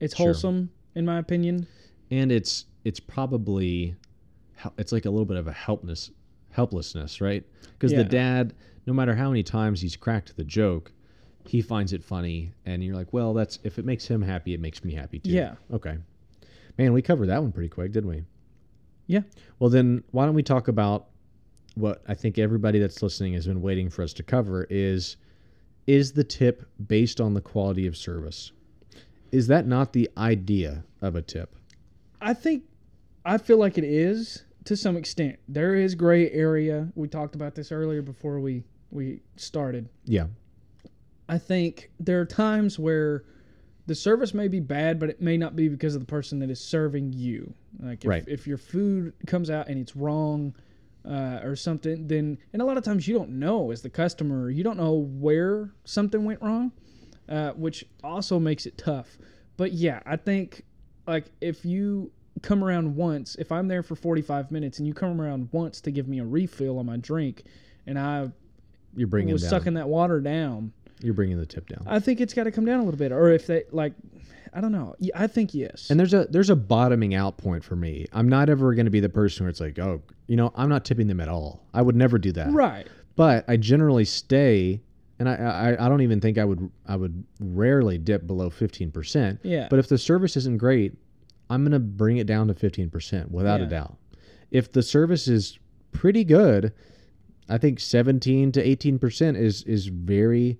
It's 0.00 0.14
Sure. 0.16 0.26
wholesome, 0.26 0.70
in 0.94 1.04
my 1.06 1.18
opinion. 1.18 1.66
and 2.10 2.30
it's 2.30 2.66
it's 2.84 3.00
probably 3.00 3.96
it's 4.78 4.92
like 4.92 5.06
a 5.06 5.10
little 5.10 5.24
bit 5.24 5.36
of 5.36 5.46
a 5.48 5.52
helpless 5.52 6.10
helplessness 6.50 7.20
right 7.20 7.44
because 7.72 7.92
Yeah. 7.92 7.98
the 7.98 8.04
dad 8.08 8.54
no 8.86 8.92
matter 8.92 9.14
how 9.14 9.28
many 9.28 9.42
times 9.42 9.80
he's 9.80 9.96
cracked 9.96 10.36
the 10.36 10.44
joke 10.44 10.92
he 11.48 11.62
finds 11.62 11.92
it 11.92 12.02
funny 12.02 12.52
and 12.64 12.82
you're 12.82 12.94
like 12.96 13.12
well 13.12 13.32
that's 13.34 13.58
if 13.62 13.78
it 13.78 13.84
makes 13.84 14.06
him 14.06 14.22
happy 14.22 14.54
it 14.54 14.60
makes 14.60 14.84
me 14.84 14.92
happy 14.94 15.18
too 15.18 15.30
Yeah. 15.30 15.54
okay 15.72 15.96
man 16.78 16.92
we 16.92 17.02
covered 17.02 17.28
that 17.28 17.42
one 17.42 17.52
pretty 17.52 17.68
quick 17.68 17.92
didn't 17.92 18.10
we 18.10 18.24
Yeah. 19.06 19.20
well 19.58 19.70
then 19.70 20.02
why 20.10 20.24
don't 20.26 20.34
we 20.34 20.42
talk 20.42 20.68
about 20.68 21.06
what 21.74 22.02
i 22.08 22.14
think 22.14 22.38
everybody 22.38 22.78
that's 22.78 23.02
listening 23.02 23.34
has 23.34 23.46
been 23.46 23.62
waiting 23.62 23.90
for 23.90 24.02
us 24.02 24.12
to 24.14 24.22
cover 24.22 24.66
is 24.70 25.16
is 25.86 26.12
the 26.12 26.24
tip 26.24 26.66
based 26.86 27.20
on 27.20 27.34
the 27.34 27.40
quality 27.40 27.86
of 27.86 27.96
service 27.96 28.52
is 29.32 29.46
that 29.48 29.66
not 29.66 29.92
the 29.92 30.08
idea 30.16 30.84
of 31.02 31.14
a 31.16 31.22
tip 31.22 31.54
I 32.20 32.32
think 32.32 32.64
I 33.24 33.36
feel 33.38 33.58
like 33.58 33.76
it 33.76 33.84
is 33.84 34.44
to 34.64 34.74
some 34.76 34.96
extent. 34.96 35.38
There 35.48 35.74
is 35.76 35.94
gray 35.94 36.30
area. 36.30 36.88
We 36.94 37.08
talked 37.08 37.34
about 37.34 37.54
this 37.54 37.70
earlier 37.70 38.00
before 38.02 38.40
we 38.40 38.64
we 38.90 39.20
started. 39.36 39.88
yeah 40.06 40.26
I 41.28 41.38
think 41.38 41.90
there 41.98 42.20
are 42.20 42.26
times 42.26 42.78
where 42.78 43.24
the 43.86 43.94
service 43.94 44.34
may 44.34 44.48
be 44.48 44.60
bad, 44.60 44.98
but 44.98 45.10
it 45.10 45.20
may 45.20 45.36
not 45.36 45.56
be 45.56 45.68
because 45.68 45.94
of 45.94 46.00
the 46.00 46.06
person 46.06 46.38
that 46.40 46.50
is 46.50 46.60
serving 46.60 47.12
you. 47.12 47.54
Like 47.80 48.04
if, 48.04 48.08
Right. 48.08 48.24
if 48.26 48.46
your 48.46 48.58
food 48.58 49.12
comes 49.26 49.50
out 49.50 49.68
and 49.68 49.78
it's 49.78 49.96
wrong 49.96 50.54
uh, 51.04 51.40
or 51.42 51.54
something, 51.54 52.06
then 52.08 52.38
and 52.52 52.60
a 52.60 52.64
lot 52.64 52.76
of 52.76 52.84
times 52.84 53.06
you 53.06 53.16
don't 53.16 53.30
know 53.30 53.70
as 53.70 53.82
the 53.82 53.90
customer, 53.90 54.50
you 54.50 54.64
don't 54.64 54.76
know 54.76 54.94
where 54.94 55.70
something 55.84 56.24
went 56.24 56.42
wrong, 56.42 56.72
uh, 57.28 57.52
which 57.52 57.84
also 58.02 58.40
makes 58.40 58.66
it 58.66 58.76
tough. 58.76 59.18
But 59.56 59.72
yeah, 59.72 60.00
I 60.04 60.16
think 60.16 60.64
like 61.06 61.26
if 61.40 61.64
you 61.64 62.10
come 62.42 62.64
around 62.64 62.96
once, 62.96 63.36
if 63.36 63.52
I'm 63.52 63.68
there 63.68 63.82
for 63.82 63.94
45 63.94 64.50
minutes 64.50 64.78
and 64.78 64.86
you 64.86 64.94
come 64.94 65.20
around 65.20 65.48
once 65.52 65.80
to 65.82 65.90
give 65.90 66.08
me 66.08 66.18
a 66.18 66.24
refill 66.24 66.78
on 66.78 66.86
my 66.86 66.96
drink, 66.96 67.44
and 67.86 67.98
I 67.98 68.30
you're 68.96 69.06
bringing 69.06 69.32
was 69.32 69.48
sucking 69.48 69.74
that 69.74 69.88
water 69.88 70.20
down 70.20 70.72
You're 71.02 71.14
bringing 71.14 71.38
the 71.38 71.46
tip 71.46 71.68
down. 71.68 71.84
I 71.86 72.00
think 72.00 72.20
it's 72.20 72.32
got 72.34 72.44
to 72.44 72.50
come 72.50 72.64
down 72.64 72.80
a 72.80 72.84
little 72.84 72.98
bit. 72.98 73.12
Or 73.12 73.30
if 73.30 73.46
they 73.46 73.64
like, 73.70 73.92
I 74.54 74.60
don't 74.60 74.72
know. 74.72 74.94
I 75.14 75.26
think 75.26 75.52
yes. 75.54 75.90
And 75.90 76.00
there's 76.00 76.14
a 76.14 76.24
there's 76.30 76.50
a 76.50 76.56
bottoming 76.56 77.14
out 77.14 77.36
point 77.36 77.62
for 77.62 77.76
me. 77.76 78.06
I'm 78.12 78.28
not 78.28 78.48
ever 78.48 78.74
going 78.74 78.86
to 78.86 78.90
be 78.90 79.00
the 79.00 79.08
person 79.10 79.44
where 79.44 79.50
it's 79.50 79.60
like, 79.60 79.78
oh, 79.78 80.00
you 80.26 80.36
know, 80.36 80.52
I'm 80.56 80.68
not 80.68 80.84
tipping 80.84 81.06
them 81.06 81.20
at 81.20 81.28
all. 81.28 81.66
I 81.74 81.82
would 81.82 81.96
never 81.96 82.18
do 82.18 82.32
that. 82.32 82.50
right. 82.52 82.86
But 83.16 83.44
I 83.48 83.56
generally 83.56 84.04
stay, 84.04 84.82
and 85.18 85.28
I 85.28 85.34
I, 85.34 85.86
I 85.86 85.88
don't 85.88 86.02
even 86.02 86.20
think 86.20 86.38
I 86.38 86.44
would 86.44 86.70
I 86.86 86.96
would 86.96 87.24
rarely 87.40 87.98
dip 87.98 88.26
below 88.26 88.48
15 88.50 88.90
percent. 88.90 89.40
Yeah. 89.42 89.68
But 89.70 89.78
if 89.78 89.88
the 89.88 89.98
service 89.98 90.36
isn't 90.36 90.58
great, 90.58 90.94
I'm 91.50 91.62
going 91.62 91.72
to 91.72 91.78
bring 91.78 92.16
it 92.18 92.26
down 92.26 92.48
to 92.48 92.54
15 92.54 92.90
percent 92.90 93.30
without 93.30 93.60
a 93.60 93.66
doubt. 93.66 93.96
If 94.50 94.72
the 94.72 94.82
service 94.82 95.28
is 95.28 95.58
pretty 95.92 96.24
good, 96.24 96.72
I 97.48 97.58
think 97.58 97.80
17 97.80 98.52
to 98.52 98.62
18 98.66 98.98
percent 98.98 99.36
is 99.36 99.62
is 99.64 99.86
very 99.86 100.58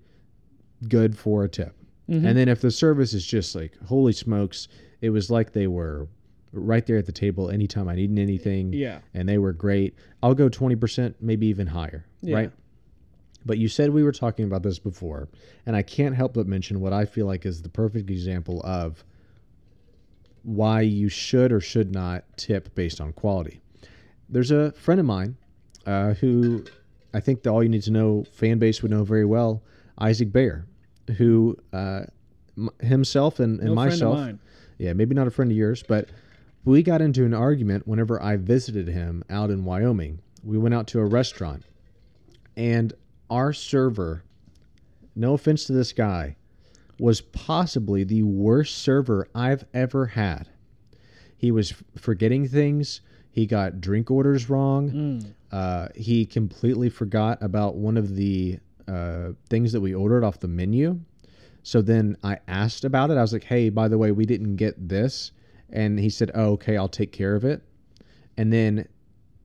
good 0.89 1.17
for 1.17 1.45
a 1.45 1.49
tip. 1.49 1.75
Mhm. 2.09 2.25
And 2.25 2.39
then 2.39 2.49
if 2.49 2.61
the 2.61 2.71
service 2.71 3.15
is 3.15 3.25
just 3.27 3.55
like, 3.55 3.77
holy 3.87 4.13
smokes, 4.13 4.69
it 5.01 5.11
was 5.11 5.31
like 5.31 5.53
they 5.53 5.67
were 5.67 6.09
right 6.53 6.87
there 6.87 6.97
at 6.97 7.07
the 7.07 7.13
table 7.13 7.51
anytime 7.51 7.89
I 7.89 7.97
needed 7.97 8.19
anything 8.19 8.73
Yeah. 8.73 9.01
and 9.15 9.29
they 9.29 9.39
were 9.39 9.53
great, 9.53 9.95
I'll 10.23 10.35
go 10.35 10.49
20%, 10.49 11.17
maybe 11.21 11.47
even 11.49 11.67
higher, 11.67 12.07
Yeah. 12.23 12.37
right? 12.37 12.53
But 13.45 13.59
you 13.59 13.69
said 13.69 13.91
we 13.91 14.03
were 14.03 14.13
talking 14.13 14.45
about 14.45 14.63
this 14.63 14.79
before, 14.79 15.29
and 15.67 15.77
I 15.77 15.83
can't 15.83 16.15
help 16.15 16.35
but 16.35 16.47
mention 16.47 16.81
what 16.81 16.93
I 16.93 17.05
feel 17.05 17.27
like 17.27 17.45
is 17.47 17.63
the 17.63 17.69
perfect 17.69 18.11
example 18.11 18.61
of 18.65 19.05
why 20.43 20.81
you 20.83 21.09
should 21.09 21.53
or 21.53 21.61
should 21.61 21.93
not 21.93 22.25
tip 22.37 22.75
based 22.75 23.01
on 23.01 23.13
quality. 23.13 23.61
There's 24.29 24.51
a 24.51 24.73
friend 24.73 25.01
of 25.01 25.07
mine 25.07 25.37
uh, 25.85 26.15
who 26.15 26.65
I 27.15 27.21
think 27.21 27.43
the 27.43 27.51
All 27.51 27.63
You 27.63 27.69
Need 27.69 27.83
to 27.83 27.91
Know 27.93 28.25
fan 28.33 28.59
base 28.59 28.83
would 28.83 28.91
know 28.91 29.05
very 29.05 29.25
well, 29.25 29.63
Isaac 29.99 30.33
Bayer, 30.33 30.67
who 31.17 31.57
uh, 31.73 32.03
m- 32.57 32.71
himself 32.81 33.41
and, 33.41 33.59
and 33.61 33.71
No 33.71 33.75
myself, 33.75 34.19
yeah, 34.79 34.93
maybe 34.93 35.15
not 35.15 35.27
a 35.27 35.31
friend 35.31 35.51
of 35.51 35.57
yours, 35.57 35.83
but 35.87 36.09
we 36.65 36.83
got 36.83 37.01
into 37.01 37.25
an 37.25 37.33
argument 37.35 37.87
whenever 37.87 38.21
I 38.21 38.37
visited 38.37 38.89
him 38.89 39.25
out 39.31 39.51
in 39.51 39.65
Wyoming. 39.65 40.21
We 40.43 40.59
went 40.59 40.75
out 40.75 40.87
to 40.89 40.99
a 41.01 41.05
restaurant, 41.05 41.65
and 42.57 42.93
our 43.31 43.53
server, 43.53 44.23
no 45.15 45.35
offense 45.35 45.65
to 45.67 45.73
this 45.73 45.93
guy, 45.93 46.37
was 46.99 47.21
possibly 47.21 48.05
the 48.05 48.23
worst 48.23 48.79
server 48.79 49.29
I've 49.35 49.65
ever 49.75 50.07
had. 50.07 50.49
He 51.37 51.51
was 51.51 51.75
forgetting 51.97 52.49
things. 52.49 53.01
He 53.31 53.47
got 53.47 53.81
drink 53.81 54.11
orders 54.11 54.49
wrong. 54.49 54.91
Mm. 54.91 55.35
Uh, 55.53 55.89
he 55.95 56.25
completely 56.25 56.89
forgot 56.89 57.43
about 57.43 57.77
one 57.77 57.97
of 57.97 58.15
the 58.17 58.59
uh, 58.89 59.33
things 59.49 59.73
that 59.73 59.81
we 59.81 59.95
ordered 59.95 60.25
off 60.25 60.41
the 60.41 60.49
menu. 60.49 61.01
So 61.63 61.83
then 61.83 62.17
I 62.23 62.39
asked 62.47 62.85
about 62.85 63.11
it. 63.11 63.17
I 63.17 63.23
was 63.23 63.33
like, 63.33 63.45
hey, 63.45 63.71
by 63.71 63.89
the 63.89 63.99
way, 63.99 64.13
we 64.13 64.25
didn't 64.25 64.57
get 64.57 64.89
this. 64.89 65.33
And 65.71 65.99
he 65.99 66.09
said, 66.09 66.31
oh, 66.35 66.53
okay, 66.53 66.77
I'll 66.77 66.89
take 66.89 67.11
care 67.11 67.35
of 67.35 67.45
it. 67.45 67.63
And 68.37 68.53
then 68.53 68.87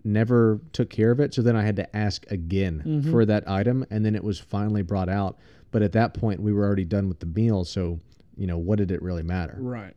never 0.04 0.62
took 0.74 0.90
care 0.90 1.12
of 1.12 1.20
it. 1.20 1.34
So 1.34 1.42
then 1.42 1.56
I 1.56 1.64
had 1.64 1.76
to 1.78 1.96
ask 1.96 2.30
again 2.32 2.82
for 3.12 3.26
that 3.26 3.50
item. 3.50 3.86
And 3.90 4.06
then 4.06 4.16
it 4.16 4.24
was 4.24 4.40
finally 4.40 4.84
brought 4.84 5.10
out. 5.10 5.40
But 5.72 5.82
at 5.82 5.94
that 5.94 6.14
point, 6.14 6.40
we 6.40 6.54
were 6.54 6.64
already 6.64 6.86
done 6.86 7.08
with 7.08 7.20
the 7.20 7.26
meal. 7.26 7.64
So, 7.64 8.00
you 8.38 8.46
know, 8.46 8.58
what 8.58 8.78
did 8.78 8.92
it 8.92 9.02
really 9.02 9.24
matter? 9.24 9.58
Right. 9.60 9.96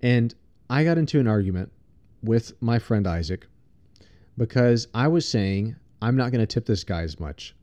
And 0.00 0.34
I 0.70 0.84
got 0.84 0.96
into 0.96 1.20
an 1.20 1.26
argument 1.26 1.70
with 2.22 2.52
my 2.62 2.78
friend 2.78 3.06
Isaac 3.06 3.46
because 4.36 4.88
I 4.94 5.08
was 5.08 5.28
saying 5.28 5.76
I'm 6.00 6.16
not 6.16 6.30
going 6.30 6.40
to 6.40 6.46
tip 6.46 6.64
this 6.64 6.84
guy 6.84 7.02
as 7.02 7.18
much 7.18 7.54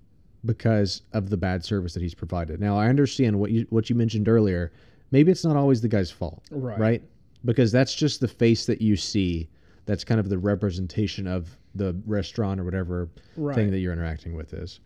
because 0.45 1.01
of 1.13 1.29
the 1.29 1.38
bad 1.38 1.63
service 1.63 1.93
that 1.93 2.01
he's 2.03 2.13
provided. 2.13 2.60
Now 2.60 2.77
I 2.77 2.88
understand 2.88 3.39
what 3.39 3.51
you 3.51 3.65
what 3.69 3.89
you 3.89 3.95
mentioned 3.95 4.27
earlier. 4.27 4.71
Maybe 5.12 5.31
it's 5.31 5.45
not 5.45 5.55
always 5.55 5.81
the 5.81 5.88
guy's 5.88 6.12
fault, 6.12 6.43
Right. 6.51 6.79
right? 6.79 7.03
Because 7.45 7.71
that's 7.71 7.93
just 7.93 8.19
the 8.19 8.27
face 8.27 8.65
that 8.65 8.81
you 8.81 8.95
see. 8.95 9.49
That's 9.86 10.03
kind 10.03 10.19
of 10.19 10.29
the 10.29 10.38
representation 10.38 11.27
of 11.27 11.55
the 11.75 11.95
restaurant 12.05 12.60
or 12.60 12.63
whatever 12.63 13.10
Right. 13.38 13.55
thing 13.55 13.71
that 13.71 13.79
you're 13.79 13.93
interacting 13.93 14.36
with 14.36 14.53
is. 14.53 14.79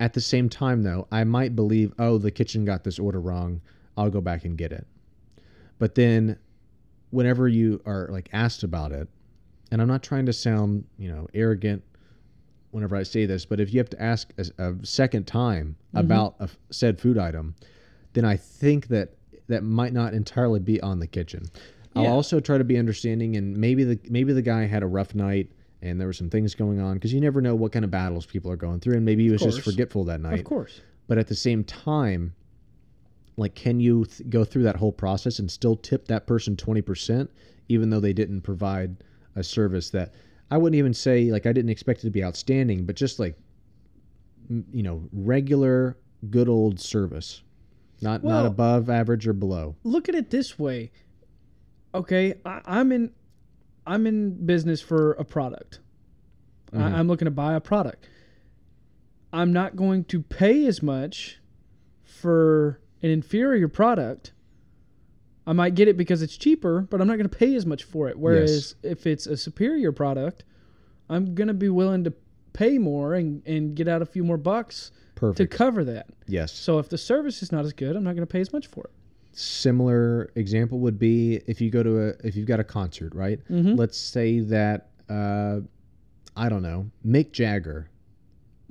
At 0.00 0.12
the 0.12 0.20
same 0.20 0.48
time, 0.48 0.82
though, 0.82 1.06
I 1.10 1.24
might 1.24 1.54
believe, 1.56 1.92
oh, 1.98 2.18
the 2.18 2.30
kitchen 2.30 2.64
got 2.64 2.84
this 2.84 2.98
order 2.98 3.20
wrong. 3.20 3.60
I'll 3.96 4.10
go 4.10 4.20
back 4.20 4.44
and 4.44 4.58
get 4.58 4.72
it. 4.72 4.86
But 5.78 5.94
then, 5.94 6.38
whenever 7.10 7.48
you 7.48 7.80
are 7.86 8.08
like 8.10 8.28
asked 8.32 8.62
about 8.62 8.92
it, 8.92 9.08
and 9.70 9.80
I'm 9.80 9.88
not 9.88 10.02
trying 10.02 10.26
to 10.26 10.32
sound, 10.32 10.84
you 10.98 11.08
know, 11.08 11.28
arrogant 11.34 11.82
whenever 12.76 12.94
I 12.94 13.02
say 13.02 13.26
this, 13.26 13.44
but 13.44 13.58
if 13.58 13.72
you 13.72 13.80
have 13.80 13.90
to 13.90 14.02
ask 14.02 14.32
a, 14.38 14.44
a 14.62 14.86
second 14.86 15.26
time 15.26 15.76
mm-hmm. 15.88 15.98
about 15.98 16.36
a 16.38 16.44
f- 16.44 16.58
said 16.70 17.00
food 17.00 17.18
item, 17.18 17.54
then 18.12 18.24
I 18.24 18.36
think 18.36 18.88
that 18.88 19.14
that 19.48 19.64
might 19.64 19.92
not 19.92 20.14
entirely 20.14 20.60
be 20.60 20.80
on 20.80 21.00
the 21.00 21.06
kitchen. 21.06 21.46
I'll 21.94 22.06
also 22.08 22.40
try 22.40 22.58
to 22.58 22.64
be 22.64 22.76
understanding, 22.76 23.36
and 23.36 23.56
maybe 23.56 23.82
the 23.82 23.98
maybe 24.10 24.34
the 24.34 24.42
guy 24.42 24.66
had 24.66 24.82
a 24.82 24.86
rough 24.86 25.14
night 25.14 25.50
and 25.80 25.98
there 25.98 26.06
were 26.06 26.12
some 26.12 26.28
things 26.28 26.54
going 26.54 26.78
on 26.78 26.94
because 26.94 27.12
you 27.12 27.20
never 27.22 27.40
know 27.40 27.54
what 27.54 27.72
kind 27.72 27.86
of 27.86 27.90
battles 27.90 28.26
people 28.26 28.50
are 28.50 28.56
going 28.56 28.80
through, 28.80 28.96
and 28.96 29.04
maybe 29.04 29.24
he 29.24 29.30
was 29.30 29.40
just 29.40 29.62
forgetful 29.62 30.04
that 30.04 30.20
night 30.20 30.38
Of 30.38 30.44
course. 30.44 30.82
but 31.06 31.16
at 31.16 31.26
the 31.26 31.34
same 31.34 31.64
time 31.64 32.34
like 33.38 33.54
can 33.54 33.80
you 33.80 34.04
th- 34.04 34.28
go 34.30 34.44
through 34.44 34.62
that 34.64 34.76
whole 34.76 34.92
process 34.92 35.38
and 35.38 35.50
still 35.50 35.76
tip 35.76 36.08
that 36.08 36.26
person 36.26 36.56
20% 36.56 37.28
even 37.68 37.90
though 37.90 38.00
they 38.00 38.12
didn't 38.12 38.40
provide 38.40 38.96
a 39.34 39.42
service 39.42 39.90
that 39.90 40.14
i 40.50 40.56
wouldn't 40.56 40.78
even 40.78 40.94
say 40.94 41.30
like 41.30 41.46
i 41.46 41.52
didn't 41.52 41.70
expect 41.70 42.00
it 42.00 42.02
to 42.02 42.10
be 42.10 42.22
outstanding 42.24 42.84
but 42.84 42.96
just 42.96 43.18
like 43.18 43.36
you 44.72 44.82
know 44.82 45.02
regular 45.12 45.96
good 46.30 46.48
old 46.48 46.78
service 46.80 47.42
not 48.00 48.22
not 48.22 48.46
above 48.46 48.88
average 48.90 49.26
or 49.26 49.32
below 49.32 49.74
look 49.84 50.08
at 50.08 50.14
it 50.14 50.30
this 50.30 50.58
way. 50.58 50.90
Okay, 51.94 52.34
I, 52.44 52.60
I'm 52.66 52.92
in, 52.92 53.10
I'm 53.86 54.06
in 54.06 54.44
business 54.44 54.82
for 54.82 55.12
a 55.12 55.24
product. 55.24 55.80
Mhm. 56.72 56.82
I, 56.82 56.98
I'm 56.98 57.08
looking 57.08 57.24
to 57.24 57.30
buy 57.30 57.54
a 57.54 57.60
product. 57.60 58.06
I'm 59.32 59.50
not 59.50 59.76
going 59.76 60.04
to 60.04 60.20
pay 60.20 60.66
as 60.66 60.82
much 60.82 61.40
for 62.04 62.80
an 63.02 63.08
inferior 63.08 63.66
product. 63.68 64.32
I 65.46 65.52
might 65.52 65.74
get 65.74 65.86
it 65.88 65.96
because 65.96 66.22
it's 66.22 66.36
cheaper, 66.36 66.80
but 66.82 67.00
I'm 67.00 67.06
not 67.06 67.16
going 67.16 67.28
to 67.28 67.36
pay 67.36 67.54
as 67.54 67.64
much 67.66 67.84
for 67.84 68.08
it. 68.08 68.18
Whereas 68.18 68.74
if 68.82 69.06
it's 69.06 69.26
a 69.26 69.36
superior 69.36 69.92
product, 69.92 70.44
I'm 71.08 71.34
going 71.34 71.48
to 71.48 71.54
be 71.54 71.68
willing 71.68 72.02
to 72.04 72.12
pay 72.52 72.78
more 72.78 73.14
and, 73.14 73.46
and 73.46 73.74
get 73.76 73.86
out 73.86 74.02
a 74.02 74.06
few 74.06 74.24
more 74.24 74.38
bucks 74.38 74.90
to 75.36 75.46
cover 75.46 75.84
that. 75.84 76.06
yes 76.26 76.52
So 76.52 76.78
if 76.78 76.88
the 76.88 76.98
service 76.98 77.42
is 77.42 77.52
not 77.52 77.64
as 77.64 77.72
good, 77.72 77.96
I'm 77.96 78.02
not 78.04 78.14
going 78.16 78.26
to 78.26 78.32
pay 78.32 78.40
as 78.40 78.52
much 78.52 78.66
for 78.66 78.84
it. 78.84 78.90
similar 79.32 80.30
example 80.34 80.78
would 80.80 80.98
be 80.98 81.36
if 81.46 81.60
you 81.60 81.70
go 81.70 81.82
to 81.82 82.08
a 82.08 82.14
if 82.24 82.34
you've 82.36 82.46
got 82.46 82.58
a 82.60 82.64
concert 82.64 83.14
right 83.14 83.38
Mhm. 83.50 83.76
let's 83.78 83.98
say 83.98 84.40
that 84.40 84.88
uh 85.10 85.60
i 86.36 86.48
don't 86.48 86.62
know 86.62 86.90
mick 87.06 87.32
jagger 87.32 87.88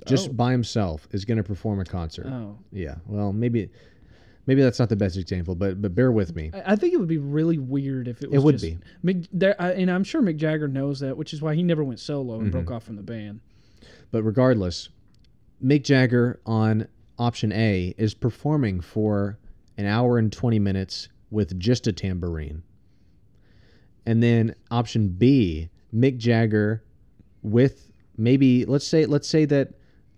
just 0.06 0.30
Oh. 0.30 0.32
by 0.32 0.50
himself 0.52 1.06
is 1.12 1.24
going 1.24 1.36
to 1.38 1.42
perform 1.44 1.78
a 1.80 1.84
concert 1.84 2.26
Oh. 2.26 2.58
yeah 2.72 2.96
well 3.06 3.32
maybe 3.32 3.70
maybe 4.46 4.62
that's 4.62 4.78
not 4.78 4.88
the 4.88 4.96
best 4.96 5.16
example 5.16 5.54
but 5.54 5.80
but 5.82 5.94
bear 5.94 6.10
with 6.12 6.34
me 6.34 6.50
I 6.54 6.72
I 6.72 6.76
think 6.76 6.94
it 6.94 6.98
would 6.98 7.08
be 7.08 7.18
really 7.18 7.58
weird 7.58 8.08
if 8.08 8.22
it 8.22 8.30
was. 8.30 8.40
It 8.40 8.44
would 8.44 8.58
just, 8.58 8.64
be. 8.64 8.78
Mick, 9.14 9.28
there, 9.32 9.60
I, 9.60 9.72
and 9.72 9.90
I'm 9.90 10.04
sure 10.04 10.22
Mick 10.22 10.36
Jagger 10.36 10.68
knows 10.68 11.00
that, 11.00 11.16
which 11.16 11.32
is 11.32 11.42
why 11.42 11.54
he 11.54 11.62
never 11.62 11.82
went 11.84 12.00
solo 12.00 12.34
and 12.34 12.42
Mm-hmm. 12.44 12.50
broke 12.50 12.70
off 12.70 12.84
from 12.84 12.96
the 12.96 13.02
band. 13.02 13.40
but 14.10 14.22
regardless 14.22 14.88
mick 15.64 15.82
jagger 15.84 16.38
on 16.44 16.86
option 17.18 17.50
a 17.52 17.94
is 17.96 18.12
performing 18.14 18.80
for 18.80 19.38
an 19.78 19.86
hour 19.86 20.18
and 20.18 20.30
20 20.32 20.58
minutes 20.58 21.08
with 21.30 21.58
just 21.58 21.86
a 21.86 21.92
tambourine 21.92 22.62
and 24.04 24.22
then 24.22 24.54
option 24.70 25.08
b 25.08 25.70
mick 25.94 26.18
jagger 26.18 26.82
with 27.42 27.90
maybe 28.18 28.64
let's 28.66 28.86
say 28.86 29.06
let's 29.06 29.28
say 29.28 29.44
that 29.44 29.70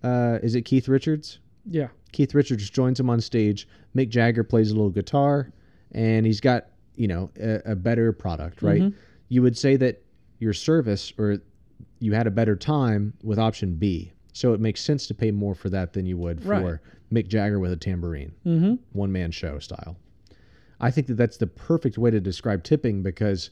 uh, 0.03 0.39
is 0.43 0.55
it 0.55 0.63
keith 0.63 0.89
richards 0.89 1.39
Yeah. 1.67 1.89
Keith 2.13 2.35
richards 2.35 2.69
joins 2.71 2.99
him 2.99 3.09
on 3.11 3.21
stage 3.21 3.69
mick 3.97 4.09
jagger 4.09 4.43
plays 4.45 4.71
a 4.71 4.75
little 4.75 4.91
guitar 4.91 5.51
and 5.93 6.25
he's 6.27 6.41
got 6.41 6.67
you 6.97 7.07
know 7.09 7.31
a, 7.41 7.73
a 7.73 7.77
better 7.77 8.13
product 8.13 8.63
right 8.63 8.83
Mhm. 8.83 8.95
you 9.29 9.43
would 9.43 9.57
say 9.57 9.77
that 9.77 10.03
your 10.39 10.53
service 10.53 11.13
or 11.19 11.39
you 12.01 12.13
had 12.15 12.27
a 12.27 12.31
better 12.31 12.57
time 12.57 13.13
with 13.23 13.39
option 13.39 13.75
b 13.75 14.13
so 14.33 14.53
it 14.53 14.61
makes 14.61 14.81
sense 14.81 15.07
to 15.09 15.15
pay 15.15 15.31
more 15.31 15.55
for 15.55 15.69
that 15.71 15.93
than 15.93 16.07
you 16.07 16.17
would 16.17 16.43
for 16.43 16.49
Right. 16.49 16.79
mick 17.13 17.29
jagger 17.29 17.59
with 17.59 17.73
a 17.73 17.77
tambourine 17.77 18.33
Mm-hmm. 18.47 18.75
one 18.93 19.13
man 19.13 19.31
show 19.31 19.59
style. 19.59 19.97
I 20.81 20.93
think 20.93 21.09
that 21.09 21.15
that's 21.15 21.37
the 21.39 21.49
perfect 21.49 21.99
way 21.99 22.13
to 22.13 22.21
describe 22.21 22.63
tipping 22.63 23.03
because 23.03 23.51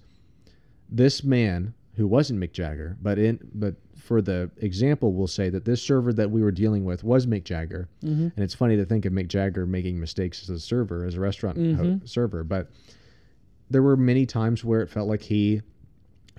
this 0.89 1.25
man 1.25 1.75
who 1.95 2.07
wasn't 2.07 2.39
Mick 2.39 2.53
Jagger, 2.53 2.97
but 3.03 3.19
in 3.19 3.41
but 3.53 3.75
for 4.07 4.23
the 4.23 4.49
example, 4.59 5.13
we'll 5.13 5.27
say 5.27 5.49
that 5.51 5.65
this 5.65 5.83
server 5.83 6.13
that 6.13 6.31
we 6.31 6.41
were 6.41 6.53
dealing 6.53 6.85
with 6.85 7.03
was 7.03 7.27
Mick 7.27 7.43
Jagger, 7.45 7.89
Mhm. 8.05 8.33
and 8.35 8.39
it's 8.39 8.55
funny 8.55 8.77
to 8.77 8.85
think 8.85 9.05
of 9.05 9.13
Mick 9.13 9.27
Jagger 9.27 9.67
making 9.67 9.99
mistakes 9.99 10.43
as 10.45 10.51
a 10.51 10.61
server, 10.61 11.05
as 11.05 11.17
a 11.17 11.21
restaurant 11.21 11.57
ho- 11.59 11.63
Mhm. 11.85 12.09
server, 12.09 12.45
but 12.45 12.71
there 13.69 13.83
were 13.83 13.97
many 13.97 14.25
times 14.27 14.65
where 14.65 14.81
it 14.81 14.89
felt 14.89 15.09
like 15.09 15.23
he 15.23 15.61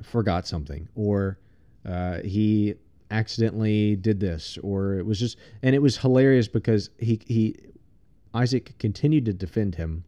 forgot 0.02 0.48
something 0.48 0.88
or 0.96 1.38
uh, 1.86 2.20
he 2.22 2.76
accidentally 3.12 3.96
did 3.96 4.20
this 4.20 4.58
or 4.60 4.94
it 4.96 5.06
was 5.06 5.20
just 5.20 5.38
and 5.64 5.74
it 5.76 5.82
was 5.82 5.98
hilarious 5.98 6.48
because 6.48 6.90
he 7.00 7.20
he 7.26 7.56
Isaac 8.34 8.76
continued 8.78 9.26
to 9.26 9.34
defend 9.34 9.76
him, 9.76 10.04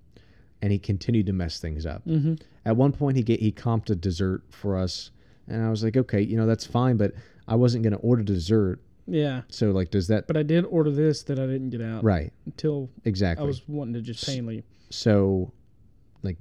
and 0.61 0.71
he 0.71 0.77
continued 0.77 1.25
to 1.25 1.33
mess 1.33 1.59
things 1.59 1.85
up. 1.85 2.05
Mm-hmm. 2.05 2.35
At 2.65 2.75
one 2.77 2.91
point, 2.91 3.17
he 3.17 3.23
get, 3.23 3.39
he 3.39 3.51
comped 3.51 3.89
a 3.89 3.95
dessert 3.95 4.43
for 4.49 4.77
us, 4.77 5.09
and 5.47 5.63
I 5.63 5.69
was 5.71 5.83
like, 5.83 5.97
okay, 5.97 6.21
you 6.21 6.37
know 6.37 6.45
that's 6.45 6.67
fine, 6.67 6.95
but 6.97 7.13
I 7.49 7.55
wasn't 7.55 7.83
going 7.83 7.93
to 7.93 7.99
order 7.99 8.23
dessert. 8.23 8.79
Yeah. 9.07 9.41
So 9.49 9.71
like, 9.71 9.89
does 9.89 10.07
that 10.07 10.27
But 10.27 10.38
I 10.38 10.43
did 10.43 10.65
order 10.65 10.91
this 10.91 11.23
that 11.23 11.39
I 11.39 11.47
didn't 11.47 11.71
get 11.71 11.81
out 11.81 12.03
right? 12.03 12.31
until 12.45 12.89
Exactly. 13.05 13.43
I 13.43 13.47
was 13.47 13.67
wanting 13.67 13.95
to 13.95 14.01
just 14.01 14.25
pay 14.25 14.38
and 14.38 14.47
leave. 14.47 14.63
so, 14.91 15.51
like, 16.21 16.38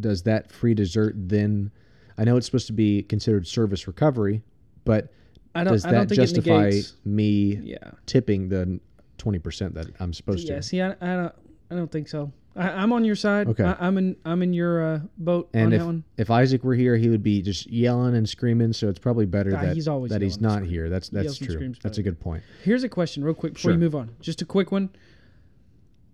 does 0.00 0.22
that 0.22 0.52
free 0.52 0.74
dessert 0.74 1.14
then? 1.16 1.70
I 2.16 2.24
know 2.24 2.36
it's 2.36 2.46
supposed 2.46 2.68
to 2.68 2.72
be 2.72 3.02
considered 3.02 3.46
service 3.48 3.86
recovery, 3.88 4.42
but 4.84 5.12
I 5.56 5.64
don't. 5.64 5.72
does 5.72 5.84
I 5.84 5.90
don't 5.90 6.00
that 6.08 6.14
think 6.14 6.20
justify 6.20 6.70
me 7.04 7.56
Yeah. 7.62 7.90
tipping 8.06 8.48
the 8.48 8.78
twenty 9.18 9.38
percent 9.40 9.74
that 9.74 9.86
I'm 9.98 10.12
supposed 10.12 10.40
Yeah. 10.44 10.46
to? 10.46 10.54
Yeah. 10.54 10.60
See, 10.60 10.80
I, 10.82 10.90
I 11.00 11.16
don't. 11.16 11.34
I 11.70 11.74
don't 11.74 11.90
think 11.90 12.06
so. 12.08 12.30
I, 12.56 12.68
I'm 12.70 12.92
on 12.92 13.04
your 13.04 13.16
side. 13.16 13.48
Okay. 13.48 13.64
I, 13.64 13.76
I'm 13.80 13.98
in. 13.98 14.16
I'm 14.24 14.42
in 14.42 14.52
your 14.52 14.82
uh, 14.94 15.00
boat 15.18 15.50
on 15.54 15.60
And 15.60 15.72
that 15.72 15.76
if, 15.80 15.84
one. 15.86 16.04
if 16.16 16.30
Isaac 16.30 16.62
were 16.62 16.74
here, 16.74 16.96
he 16.96 17.08
would 17.08 17.22
be 17.22 17.42
just 17.42 17.68
yelling 17.68 18.14
and 18.14 18.28
screaming. 18.28 18.72
So 18.72 18.88
it's 18.88 18.98
probably 18.98 19.26
better 19.26 19.56
Ah, 19.56 19.62
that 19.62 19.74
he's 19.74 19.88
always 19.88 20.10
that 20.12 20.22
he's 20.22 20.40
not 20.40 20.62
here. 20.62 20.88
That's 20.88 21.08
that's 21.08 21.36
true. 21.38 21.74
That's 21.82 21.98
a 21.98 22.02
good 22.02 22.20
point. 22.20 22.42
Here's 22.62 22.84
a 22.84 22.88
question, 22.88 23.24
real 23.24 23.34
quick, 23.34 23.54
before 23.54 23.72
you 23.72 23.78
move 23.78 23.94
on. 23.94 24.14
Just 24.20 24.40
a 24.40 24.44
quick 24.44 24.70
one. 24.70 24.90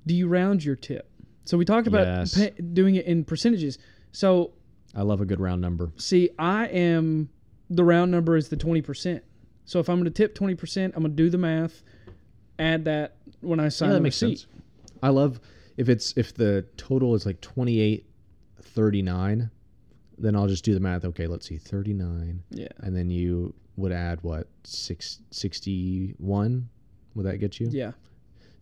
Do 0.07 0.15
you 0.15 0.29
round 0.29 0.65
your 0.65 0.77
tip? 0.77 1.11
So 1.45 1.59
we 1.59 1.65
talked 1.65 1.87
about 1.87 2.07
Yes. 2.07 2.41
doing 2.73 2.95
it 2.95 3.05
in 3.07 3.25
percentages. 3.25 3.79
So 4.13 4.53
I 4.95 5.03
love 5.03 5.21
a 5.21 5.27
good 5.27 5.41
round 5.41 5.61
number. 5.61 5.93
see, 5.97 6.31
I 6.39 6.67
am 6.69 7.29
the 7.69 7.85
round 7.85 8.11
number 8.11 8.37
is 8.37 8.49
the 8.49 8.57
twenty 8.57 8.81
percent. 8.83 9.23
So 9.67 9.79
if 9.79 9.89
I'm 9.89 9.97
going 9.97 10.05
to 10.05 10.11
tip 10.11 10.35
twenty 10.35 10.55
percent, 10.55 10.95
I'm 10.97 11.03
going 11.03 11.13
to 11.15 11.23
do 11.23 11.29
the 11.29 11.39
math, 11.39 11.83
add 12.59 12.87
that 12.87 13.17
when 13.41 13.61
I 13.61 13.69
sign 13.69 13.89
yeah, 13.89 13.93
that 13.93 13.99
the 13.99 14.03
makes 14.05 14.23
receipt. 14.23 14.39
sense. 14.41 14.53
I 15.03 15.11
love 15.11 15.39
if 15.77 15.89
it's 15.89 16.13
if 16.17 16.35
the 16.35 16.65
total 16.77 17.15
is 17.15 17.27
like 17.27 17.41
twenty 17.41 17.81
eight 17.81 18.07
thirty 18.63 19.03
nine, 19.03 19.51
then 20.19 20.37
I'll 20.37 20.47
just 20.49 20.65
do 20.65 20.75
the 20.75 20.81
math. 20.81 21.05
Okay, 21.05 21.27
let's 21.27 21.47
see, 21.49 21.59
thirty 21.59 21.93
nine, 21.95 22.43
Yeah. 22.51 22.69
and 22.79 22.95
then 22.97 23.11
you 23.11 23.55
would 23.77 23.93
add 23.93 24.23
what 24.23 24.49
six 24.65 25.21
sixty 25.31 26.15
one. 26.19 26.69
Would 27.15 27.27
that 27.27 27.39
get 27.39 27.59
you? 27.59 27.69
Yeah. 27.71 27.93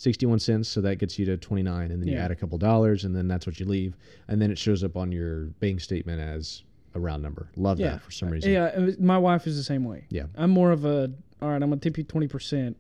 61 0.01 0.39
cents 0.39 0.69
so 0.69 0.81
that 0.81 0.97
gets 0.97 1.19
you 1.19 1.27
to 1.27 1.37
29 1.37 1.91
and 1.91 2.01
then 2.01 2.09
you 2.09 2.17
add 2.17 2.31
a 2.31 2.37
couple 2.37 2.57
dollars 2.57 3.03
and 3.05 3.17
then 3.17 3.27
that's 3.27 3.49
what 3.49 3.59
you 3.59 3.67
leave 3.67 3.97
and 4.29 4.41
then 4.41 4.49
it 4.49 4.57
shows 4.57 4.85
up 4.85 4.97
on 4.97 5.11
your 5.11 5.47
bank 5.59 5.81
statement 5.81 6.21
as 6.21 6.63
a 6.95 7.01
round 7.01 7.21
number 7.21 7.51
love 7.57 7.81
Yeah. 7.81 7.91
that 7.91 8.03
for 8.03 8.13
some 8.13 8.29
uh, 8.29 8.33
reason 8.33 8.53
Yeah. 8.53 8.79
was- 8.79 8.97
My 9.01 9.19
wife 9.19 9.49
is 9.49 9.57
the 9.57 9.65
same 9.65 9.83
way. 9.83 10.07
Yeah. 10.09 10.27
I'm 10.37 10.51
more 10.51 10.71
of 10.71 10.85
a 10.85 11.13
all 11.43 11.49
right. 11.49 11.61
I'm 11.61 11.69
going 11.69 11.81
to 11.81 11.89
tip 11.91 11.99
you 11.99 12.05
twenty 12.05 12.29
percent. 12.29 12.77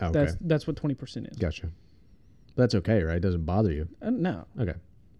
Oh, 0.00 0.06
okay 0.06 0.12
That's 0.20 0.36
that's 0.42 0.66
what 0.68 0.76
twenty 0.76 0.94
percent 0.94 1.26
is. 1.26 1.36
gotcha 1.36 1.68
that's 2.56 2.74
okay 2.74 3.02
right 3.02 3.16
it 3.16 3.20
doesn't 3.20 3.44
bother 3.44 3.72
you 3.72 3.88
Uh, 4.02 4.10
no, 4.10 4.44
okay 4.60 4.74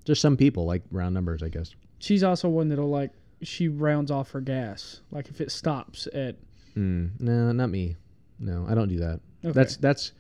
just 0.05 0.21
some 0.21 0.37
people 0.37 0.65
like 0.65 0.83
round 0.91 1.15
numbers 1.15 1.43
i 1.43 1.49
guess 1.49 1.75
she's 1.99 2.23
also 2.25 2.49
one 2.49 2.69
that'll 2.69 2.89
like 2.91 3.11
she 3.43 3.69
rounds 3.69 4.11
off 4.11 4.31
her 4.31 4.41
gas. 4.41 5.01
Like 5.11 5.29
if 5.29 5.43
it 5.43 5.53
stops 5.53 6.09
at 6.15 6.37
mm, 6.77 7.11
no 7.21 7.53
not 7.53 7.69
me 7.71 7.97
no 8.39 8.65
i 8.69 8.75
don't 8.75 8.89
do 8.89 8.99
that 8.99 9.21
okay. 9.45 9.53
that's 9.53 9.77
that's 9.77 10.13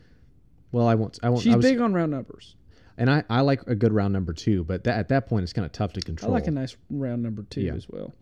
well 0.72 0.86
i 0.86 0.94
won't 0.94 1.18
i 1.22 1.28
won't 1.30 1.42
she's 1.42 1.52
I 1.54 1.56
was, 1.56 1.64
big 1.64 1.80
on 1.80 1.94
round 1.94 2.10
numbers. 2.12 2.56
and 2.98 3.10
I, 3.10 3.24
I 3.30 3.40
like 3.40 3.62
a 3.66 3.74
good 3.74 3.92
round 3.92 4.12
number 4.12 4.32
too 4.34 4.64
but 4.64 4.84
that, 4.84 4.98
at 4.98 5.08
that 5.08 5.28
point 5.28 5.44
it's 5.44 5.52
kind 5.54 5.64
of 5.64 5.72
tough 5.72 5.92
to 5.94 6.00
control. 6.00 6.30
I 6.32 6.34
like 6.34 6.46
a 6.46 6.50
nice 6.50 6.76
round 6.90 7.22
number 7.22 7.42
too 7.44 7.62
Yeah. 7.62 7.72
as 7.74 7.88
well. 7.88 8.14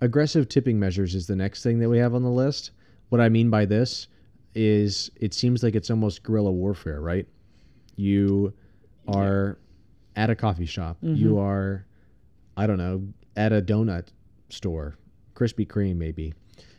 aggressive 0.00 0.48
tipping 0.48 0.78
measures 0.78 1.14
is 1.14 1.26
the 1.26 1.36
next 1.36 1.62
thing 1.62 1.78
that 1.78 1.88
we 1.88 1.98
have 1.98 2.14
on 2.14 2.22
the 2.22 2.30
list. 2.30 2.72
What 3.08 3.20
I 3.20 3.28
mean 3.28 3.48
by 3.50 3.64
this 3.64 4.08
is 4.54 5.10
it 5.16 5.32
seems 5.32 5.62
like 5.62 5.74
it's 5.74 5.90
almost 5.90 6.22
guerrilla 6.22 6.50
warfare, 6.52 7.00
right? 7.00 7.26
You 7.96 8.52
are 9.08 9.58
at 10.14 10.30
a 10.30 10.34
coffee 10.34 10.66
shop. 10.66 10.96
Mm-hmm. 11.02 11.14
You 11.16 11.38
are, 11.38 11.86
I 12.56 12.66
don't 12.66 12.78
know, 12.78 13.02
at 13.36 13.52
a 13.52 13.60
donut 13.60 14.08
store, 14.48 14.96
Krispy 15.34 15.66
Kreme 15.66 15.96
maybe. 15.96 16.32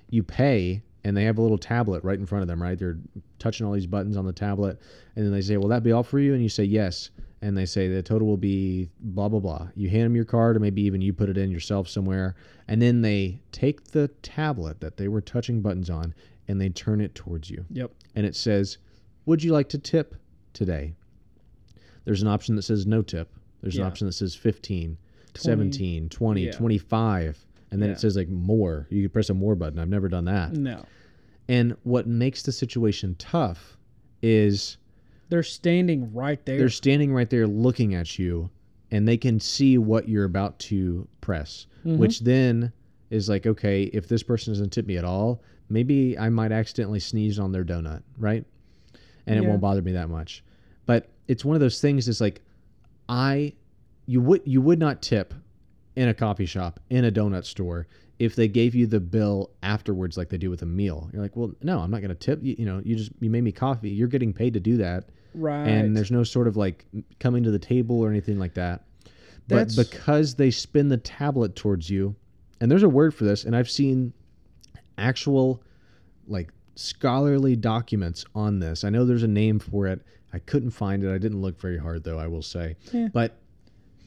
You 0.10 0.24
pay 0.24 0.82
and 1.04 1.16
they 1.16 1.24
have 1.26 1.38
a 1.38 1.42
little 1.42 1.58
tablet 1.58 2.04
right 2.04 2.18
in 2.20 2.26
front 2.26 2.42
of 2.42 2.48
them, 2.48 2.62
right? 2.62 2.78
They're 2.78 2.98
touching 3.40 3.66
all 3.66 3.74
these 3.74 3.86
buttons 3.88 4.18
on 4.18 4.26
the 4.26 4.34
tablet 4.34 4.80
and 5.16 5.26
then 5.26 5.32
they 5.32 5.42
say, 5.42 5.58
"Will 5.58 5.68
that 5.70 5.84
be 5.84 5.92
all 5.92 6.04
for 6.04 6.20
you?" 6.20 6.34
and 6.34 6.42
you 6.42 6.50
say, 6.50 6.64
"Yes." 6.64 7.10
And 7.40 7.56
they 7.56 7.68
say 7.68 7.88
the 7.88 8.02
total 8.02 8.28
will 8.28 8.36
be 8.38 8.90
blah 9.00 9.30
blah 9.30 9.40
blah. 9.40 9.68
You 9.76 9.90
hand 9.90 10.06
them 10.06 10.16
your 10.16 10.26
card 10.26 10.58
or 10.58 10.60
maybe 10.60 10.82
even 10.82 11.02
you 11.02 11.14
put 11.14 11.30
it 11.30 11.38
in 11.38 11.52
yourself 11.52 11.88
somewhere 11.88 12.36
and 12.68 12.82
then 12.82 13.02
they 13.04 13.40
take 13.52 13.84
the 13.92 14.08
tablet 14.24 14.80
that 14.82 14.98
they 14.98 15.08
were 15.08 15.22
touching 15.22 15.62
buttons 15.62 15.90
on 15.92 16.16
and 16.48 16.60
they 16.60 16.70
turn 16.70 17.00
it 17.00 17.14
towards 17.14 17.50
you 17.50 17.64
Yep. 17.70 17.92
and 18.16 18.26
it 18.26 18.36
says, 18.36 18.80
Would 19.28 19.44
you 19.44 19.52
like 19.54 19.70
to 19.70 19.78
tip 19.78 20.16
today? 20.54 20.96
There's 22.08 22.22
an 22.22 22.30
option 22.30 22.56
that 22.56 22.62
says 22.62 22.88
no 22.88 23.02
tip. 23.02 23.30
There's 23.62 23.76
an 23.78 23.84
option 23.84 24.08
that 24.08 24.14
says 24.14 24.34
15, 24.34 24.98
20. 25.34 25.40
17, 25.44 26.08
20, 26.08 26.46
Yeah. 26.46 26.52
25. 26.54 27.46
And 27.70 27.82
then 27.82 27.90
Yeah. 27.90 27.96
it 27.96 28.00
says 28.00 28.16
like 28.16 28.30
more. 28.30 28.88
You 28.90 29.02
could 29.04 29.12
press 29.12 29.30
a 29.30 29.34
more 29.34 29.56
button. 29.56 29.78
I've 29.78 29.90
never 29.90 30.08
done 30.08 30.24
that. 30.26 30.54
No, 30.54 30.86
And 31.50 31.76
what 31.84 32.08
makes 32.08 32.44
the 32.44 32.54
situation 32.54 33.16
tough 33.20 33.78
is 34.22 34.78
they're 35.28 35.44
standing 35.44 36.14
right 36.14 36.44
there. 36.46 36.58
they're 36.60 36.70
standing 36.70 37.12
right 37.14 37.30
there 37.30 37.46
looking 37.46 37.94
at 37.94 38.18
you 38.18 38.50
and 38.90 39.06
they 39.06 39.18
can 39.18 39.38
see 39.42 39.78
what 39.78 40.08
you're 40.08 40.24
about 40.24 40.58
to 40.60 41.06
press, 41.20 41.68
Mhm. 41.86 41.98
which 41.98 42.22
then 42.22 42.72
is 43.10 43.28
like, 43.28 43.46
okay, 43.46 43.84
if 43.92 44.08
this 44.08 44.24
person 44.24 44.54
doesn't 44.54 44.70
tip 44.72 44.86
me 44.86 44.96
at 44.96 45.04
all, 45.04 45.42
maybe 45.70 46.18
I 46.18 46.30
might 46.30 46.54
accidentally 46.54 47.02
sneeze 47.02 47.38
on 47.38 47.52
their 47.52 47.66
donut, 47.66 48.02
right? 48.18 48.46
And 49.26 49.38
it 49.38 49.46
won't 49.46 49.60
bother 49.60 49.82
me 49.82 49.92
that 49.92 50.10
much. 50.10 50.42
But 50.86 51.10
it's 51.28 51.44
one 51.46 51.56
of 51.56 51.60
those 51.60 51.82
things 51.82 52.08
is 52.08 52.22
like 52.22 52.42
I 53.10 53.54
you 54.06 54.22
would 54.22 54.42
you 54.46 54.62
would 54.62 54.80
not 54.80 55.02
tip 55.02 55.34
in 55.96 56.10
a 56.10 56.14
coffee 56.14 56.46
shop, 56.46 56.80
in 56.90 57.06
a 57.06 57.12
donut 57.12 57.46
store, 57.46 57.88
if 58.20 58.36
they 58.36 58.48
gave 58.48 58.76
you 58.76 58.86
the 58.86 59.00
bill 59.00 59.50
afterwards 59.64 60.16
like 60.16 60.30
they 60.30 60.38
do 60.38 60.50
with 60.50 60.62
a 60.62 60.66
meal. 60.66 61.10
You're 61.12 61.24
like, 61.24 61.36
well, 61.36 61.52
no, 61.64 61.80
I'm 61.80 61.90
not 61.90 62.02
going 62.02 62.10
to 62.10 62.16
tip. 62.16 62.40
You, 62.44 62.56
you 62.60 62.66
know, 62.66 62.82
you 62.86 62.96
just 62.96 63.12
you 63.20 63.30
made 63.30 63.44
me 63.44 63.52
coffee. 63.52 63.90
You're 63.90 64.08
getting 64.08 64.34
paid 64.34 64.54
to 64.54 64.60
do 64.60 64.78
that 64.78 65.10
right. 65.38 65.68
and 65.68 65.96
there's 65.96 66.12
no 66.12 66.24
sort 66.24 66.48
of 66.48 66.58
like 66.58 66.86
coming 67.20 67.44
to 67.44 67.52
the 67.52 67.60
table 67.60 68.00
or 68.02 68.10
anything 68.10 68.40
like 68.40 68.54
that. 68.56 68.84
But 69.48 69.74
because 69.78 70.36
they 70.36 70.52
spin 70.52 70.90
the 70.90 70.98
tablet 70.98 71.56
towards 71.56 71.90
you, 71.90 72.16
and 72.60 72.70
there's 72.70 72.84
a 72.84 72.90
word 72.90 73.14
for 73.14 73.24
this, 73.24 73.46
and 73.46 73.56
I've 73.56 73.70
seen 73.70 74.12
actual 74.98 75.64
like 76.28 76.52
scholarly 76.76 77.56
documents 77.56 78.26
on 78.36 78.60
this. 78.60 78.84
I 78.84 78.90
know 78.90 79.06
there's 79.06 79.24
a 79.24 79.28
name 79.28 79.60
for 79.60 79.88
it. 79.88 80.02
I 80.38 80.40
couldn't 80.46 80.70
find 80.70 81.04
it. 81.04 81.12
I 81.12 81.18
didn't 81.18 81.42
look 81.42 81.60
very 81.60 81.80
hard 81.80 82.04
though, 82.04 82.20
I 82.20 82.28
will 82.28 82.44
say. 82.44 82.76
Yeah. 82.94 83.08
But 83.12 83.40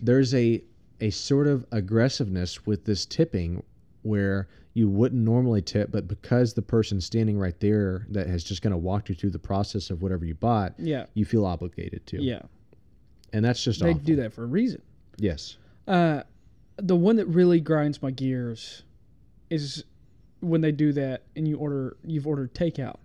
there's 0.01 0.33
a 0.35 0.63
a 1.01 1.11
sort 1.11 1.47
of 1.49 1.67
aggressiveness 1.73 2.65
with 2.67 2.85
this 2.85 3.05
tipping 3.05 3.63
where 4.03 4.49
you 4.75 4.89
wouldn't 4.89 5.21
normally 5.25 5.61
tip, 5.61 5.91
but 5.91 6.07
because 6.07 6.55
the 6.55 6.63
person 6.63 7.01
standing 7.01 7.37
right 7.37 7.59
there 7.59 8.07
that 8.11 8.29
has 8.29 8.45
just 8.45 8.63
kind 8.63 8.73
of 8.75 8.81
walked 8.83 9.09
you 9.09 9.15
through 9.17 9.31
the 9.31 9.39
process 9.39 9.91
of 9.91 10.03
whatever 10.03 10.25
you 10.25 10.35
bought, 10.37 10.75
yeah, 10.79 11.07
you 11.15 11.25
feel 11.25 11.45
obligated 11.45 12.07
to. 12.07 12.23
yeah. 12.23 12.43
And 13.33 13.45
that's 13.45 13.63
just 13.65 13.81
They 13.81 13.91
awful. 13.91 14.01
do 14.03 14.17
that 14.17 14.33
for 14.33 14.45
a 14.45 14.47
reason. 14.47 14.83
Yes. 15.17 15.57
Uh, 15.89 16.23
the 16.77 16.97
one 16.97 17.17
that 17.17 17.27
really 17.27 17.61
grinds 17.61 18.01
my 18.03 18.11
gears 18.13 18.83
is 19.51 19.85
when 20.41 20.61
they 20.61 20.73
do 20.73 20.93
that 20.93 21.23
and 21.37 21.47
you 21.49 21.57
order 21.59 21.97
you've 22.05 22.27
ordered 22.27 22.55
takeout. 22.55 22.97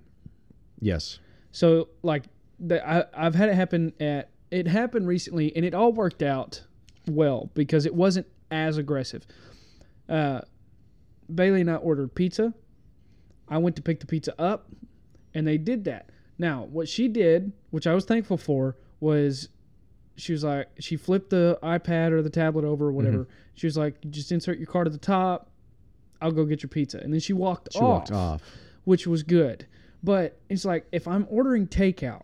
Yes. 0.80 1.20
So 1.52 1.90
like 2.04 2.24
the, 2.60 2.88
I, 2.88 3.06
I've 3.14 3.36
had 3.36 3.50
it 3.50 3.56
happen 3.56 3.94
at 4.00 4.30
it 4.52 4.68
happened 4.68 5.08
recently 5.08 5.56
and 5.56 5.66
it 5.66 5.74
all 5.74 5.92
worked 5.92 6.22
out 6.24 6.64
well 7.08 7.50
because 7.54 7.86
it 7.86 7.94
wasn't 7.94 8.28
as 8.52 8.78
aggressive. 8.78 9.26
Uh, 10.08 10.42
Bailey 11.34 11.62
and 11.62 11.72
I 11.72 11.76
ordered 11.76 12.14
pizza. 12.16 12.54
I 13.50 13.58
went 13.58 13.76
to 13.78 13.82
pick 13.82 14.00
the 14.00 14.06
pizza 14.06 14.40
up 14.40 14.68
and 15.34 15.46
they 15.48 15.58
did 15.58 15.84
that. 15.86 16.10
Now, 16.38 16.64
what 16.66 16.88
she 16.88 17.08
did, 17.08 17.52
which 17.72 17.88
I 17.88 17.94
was 17.94 18.06
thankful 18.06 18.38
for, 18.38 18.76
was 19.00 19.50
she 20.18 20.32
was 20.32 20.44
like 20.44 20.68
she 20.80 20.96
flipped 20.96 21.30
the 21.32 21.58
iPad 21.64 22.12
or 22.12 22.22
the 22.22 22.30
tablet 22.30 22.64
over 22.66 22.88
or 22.88 22.92
whatever. 22.92 23.20
Mm-hmm. 23.20 23.32
She 23.56 23.68
was 23.68 23.78
like, 23.78 23.96
just 24.10 24.32
insert 24.32 24.58
your 24.58 24.68
card 24.68 24.88
at 24.88 24.94
the 24.94 25.00
top. 25.00 25.50
I'll 26.22 26.32
go 26.32 26.46
get 26.46 26.62
your 26.64 26.70
pizza. 26.70 27.00
And 27.00 27.12
then 27.12 27.20
she 27.20 27.34
walked 27.34 27.70
She 27.74 27.80
off 27.80 27.84
walked 27.84 28.12
off. 28.12 28.42
which 28.86 29.08
was 29.08 29.24
good. 29.24 29.66
But 30.04 30.40
it's 30.50 30.66
like 30.66 30.86
if 30.92 31.08
I'm 31.08 31.26
ordering 31.30 31.68
takeout 31.68 32.22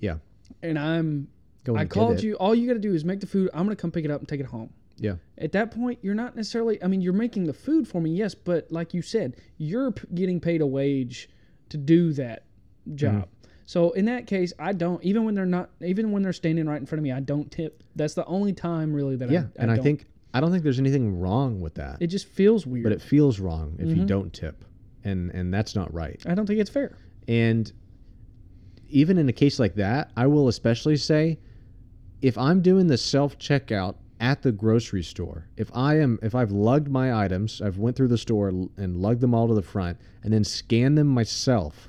Yeah. 0.00 0.16
and 0.62 0.78
I'm 0.78 1.28
Go 1.64 1.76
I 1.76 1.82
and 1.82 1.90
get 1.90 1.94
called 1.94 2.16
it. 2.18 2.22
you, 2.24 2.34
all 2.36 2.54
you 2.54 2.66
got 2.66 2.72
to 2.74 2.78
do 2.80 2.94
is 2.94 3.04
make 3.04 3.20
the 3.20 3.26
food. 3.26 3.50
I'm 3.52 3.64
gonna 3.64 3.76
come 3.76 3.90
pick 3.90 4.04
it 4.04 4.10
up 4.10 4.20
and 4.20 4.28
take 4.28 4.40
it 4.40 4.46
home. 4.46 4.72
Yeah. 4.96 5.14
At 5.38 5.52
that 5.52 5.70
point, 5.70 5.98
you're 6.02 6.14
not 6.14 6.34
necessarily. 6.36 6.82
I 6.82 6.86
mean, 6.86 7.00
you're 7.02 7.12
making 7.12 7.44
the 7.44 7.52
food 7.52 7.86
for 7.88 8.00
me, 8.00 8.10
yes, 8.10 8.34
but 8.34 8.70
like 8.72 8.92
you 8.94 9.02
said, 9.02 9.36
you're 9.58 9.92
p- 9.92 10.06
getting 10.14 10.40
paid 10.40 10.60
a 10.62 10.66
wage 10.66 11.28
to 11.70 11.76
do 11.76 12.12
that 12.14 12.44
job. 12.94 13.14
Mm-hmm. 13.14 13.50
So 13.66 13.90
in 13.92 14.06
that 14.06 14.26
case, 14.26 14.52
I 14.58 14.72
don't. 14.72 15.02
Even 15.04 15.24
when 15.24 15.34
they're 15.34 15.46
not, 15.46 15.70
even 15.82 16.12
when 16.12 16.22
they're 16.22 16.32
standing 16.32 16.66
right 16.66 16.80
in 16.80 16.86
front 16.86 16.98
of 17.00 17.04
me, 17.04 17.12
I 17.12 17.20
don't 17.20 17.50
tip. 17.52 17.82
That's 17.94 18.14
the 18.14 18.24
only 18.26 18.52
time 18.52 18.92
really 18.92 19.16
that 19.16 19.30
Yeah. 19.30 19.44
I. 19.58 19.62
and 19.62 19.70
I 19.70 19.76
don't. 19.76 19.84
think 19.84 20.06
I 20.34 20.40
don't 20.40 20.50
think 20.50 20.62
there's 20.64 20.78
anything 20.80 21.18
wrong 21.20 21.60
with 21.60 21.74
that. 21.74 21.98
it 22.00 22.06
just 22.08 22.26
feels 22.26 22.66
weird. 22.66 22.84
but 22.84 22.92
it 22.92 23.00
feels 23.02 23.38
wrong 23.40 23.76
if 23.78 23.86
Mm-hmm. 23.88 24.00
you 24.00 24.06
don't 24.06 24.32
tip. 24.32 24.64
And 25.04 25.30
and 25.30 25.52
that's 25.52 25.74
not 25.74 25.92
right. 25.94 26.20
I 26.26 26.34
don't 26.34 26.46
think 26.46 26.58
it's 26.60 26.70
fair. 26.70 26.96
And 27.28 27.70
even 28.90 29.18
in 29.18 29.28
a 29.28 29.32
case 29.32 29.58
like 29.58 29.74
that, 29.76 30.10
I 30.16 30.26
will 30.26 30.48
especially 30.48 30.96
say 30.96 31.38
if 32.22 32.36
I'm 32.36 32.60
doing 32.60 32.86
the 32.86 32.98
self 32.98 33.38
checkout 33.38 33.96
at 34.20 34.42
the 34.42 34.52
grocery 34.52 35.02
store, 35.02 35.48
if 35.56 35.70
I 35.74 35.98
am 35.98 36.18
if 36.22 36.34
I've 36.34 36.50
lugged 36.50 36.88
my 36.88 37.24
items, 37.24 37.62
I've 37.62 37.78
went 37.78 37.96
through 37.96 38.08
the 38.08 38.18
store 38.18 38.48
and 38.48 38.96
lugged 38.96 39.20
them 39.20 39.34
all 39.34 39.48
to 39.48 39.54
the 39.54 39.62
front 39.62 39.98
and 40.22 40.32
then 40.32 40.44
scanned 40.44 40.98
them 40.98 41.06
myself, 41.06 41.88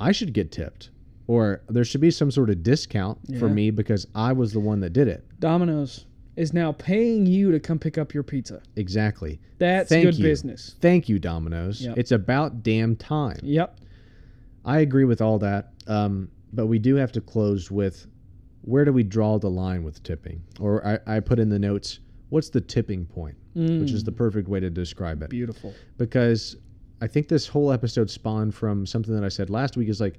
I 0.00 0.12
should 0.12 0.32
get 0.32 0.52
tipped. 0.52 0.90
Or 1.26 1.60
there 1.68 1.84
should 1.84 2.00
be 2.00 2.10
some 2.10 2.30
sort 2.30 2.48
of 2.48 2.62
discount 2.62 3.18
for 3.38 3.50
me 3.50 3.70
because 3.70 4.06
I 4.14 4.32
was 4.32 4.54
the 4.54 4.60
one 4.60 4.80
that 4.80 4.94
did 4.94 5.08
it. 5.08 5.26
Domino's 5.38 6.06
is 6.36 6.54
now 6.54 6.72
paying 6.72 7.26
you 7.26 7.50
to 7.50 7.60
come 7.60 7.78
pick 7.78 7.98
up 7.98 8.14
your 8.14 8.22
pizza. 8.22 8.62
Exactly. 8.76 9.38
That's 9.58 9.90
Thank 9.90 10.04
good 10.04 10.16
you. 10.16 10.24
business. 10.24 10.76
Thank 10.80 11.08
you, 11.08 11.18
Domino's. 11.18 11.84
Yep. 11.84 11.98
It's 11.98 12.12
about 12.12 12.62
damn 12.62 12.96
time. 12.96 13.40
Yep. 13.42 13.78
I 14.68 14.80
agree 14.80 15.04
with 15.04 15.20
all 15.20 15.38
that. 15.38 15.72
Um, 15.86 16.30
but 16.52 16.66
we 16.66 16.78
do 16.78 16.94
have 16.96 17.10
to 17.12 17.20
close 17.20 17.70
with 17.70 18.06
where 18.62 18.84
do 18.84 18.92
we 18.92 19.02
draw 19.02 19.38
the 19.38 19.48
line 19.48 19.82
with 19.82 20.02
tipping? 20.02 20.42
Or 20.60 20.86
I, 20.86 21.16
I 21.16 21.20
put 21.20 21.38
in 21.38 21.48
the 21.48 21.58
notes, 21.58 22.00
what's 22.28 22.50
the 22.50 22.60
tipping 22.60 23.06
point? 23.06 23.36
Which 23.80 23.92
is 23.92 24.04
the 24.04 24.12
perfect 24.12 24.48
way 24.48 24.60
to 24.60 24.70
describe 24.70 25.22
it. 25.22 25.30
Beautiful. 25.30 25.74
Because 25.96 26.56
I 27.00 27.06
think 27.06 27.28
this 27.28 27.46
whole 27.46 27.72
episode 27.72 28.10
spawned 28.10 28.54
from 28.54 28.84
something 28.84 29.14
that 29.14 29.24
I 29.24 29.28
said 29.28 29.50
last 29.50 29.76
week 29.76 29.88
is 29.88 30.00
like, 30.00 30.18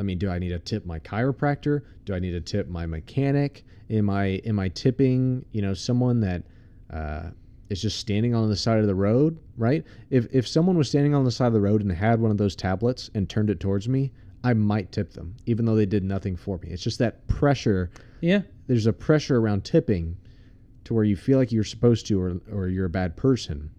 I 0.00 0.02
mean, 0.02 0.18
do 0.18 0.28
I 0.28 0.38
need 0.38 0.48
to 0.48 0.58
tip 0.58 0.84
my 0.84 0.98
chiropractor? 0.98 1.82
Do 2.04 2.14
I 2.14 2.18
need 2.18 2.32
to 2.32 2.40
tip 2.40 2.68
my 2.68 2.84
mechanic? 2.86 3.64
Am 3.90 4.10
I 4.10 4.40
am 4.44 4.58
I 4.58 4.68
tipping, 4.70 5.44
you 5.52 5.62
know, 5.62 5.74
someone 5.74 6.20
that 6.20 6.42
uh, 6.90 7.30
is 7.72 7.80
just 7.80 7.98
standing 7.98 8.34
on 8.34 8.48
the 8.50 8.56
side 8.56 8.80
of 8.80 8.86
the 8.86 8.94
road, 8.94 9.38
right? 9.56 9.82
If 10.10 10.26
if 10.32 10.46
someone 10.46 10.76
was 10.76 10.88
standing 10.88 11.14
on 11.14 11.24
the 11.24 11.30
side 11.30 11.46
of 11.46 11.52
the 11.54 11.60
road 11.60 11.80
and 11.80 11.90
had 11.90 12.20
one 12.20 12.30
of 12.30 12.36
those 12.36 12.54
tablets 12.54 13.10
and 13.14 13.28
turned 13.28 13.48
it 13.48 13.60
towards 13.60 13.88
me, 13.88 14.12
I 14.44 14.52
might 14.52 14.92
tip 14.92 15.14
them, 15.14 15.34
even 15.46 15.64
though 15.64 15.74
they 15.74 15.86
did 15.86 16.04
nothing 16.04 16.36
for 16.36 16.58
me. 16.58 16.68
It's 16.68 16.82
just 16.82 16.98
that 16.98 17.26
pressure. 17.28 17.90
Yeah. 18.20 18.42
There's 18.66 18.86
a 18.86 18.92
pressure 18.92 19.38
around 19.38 19.64
tipping 19.64 20.16
to 20.84 20.94
where 20.94 21.04
you 21.04 21.16
feel 21.16 21.38
like 21.38 21.50
you're 21.50 21.64
supposed 21.64 22.06
to 22.08 22.20
or 22.20 22.40
or 22.52 22.68
you're 22.68 22.86
a 22.86 22.90
bad 22.90 23.16
person. 23.16 23.70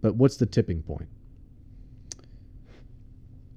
But 0.00 0.14
what's 0.14 0.36
the 0.36 0.46
tipping 0.46 0.82
point? 0.82 1.08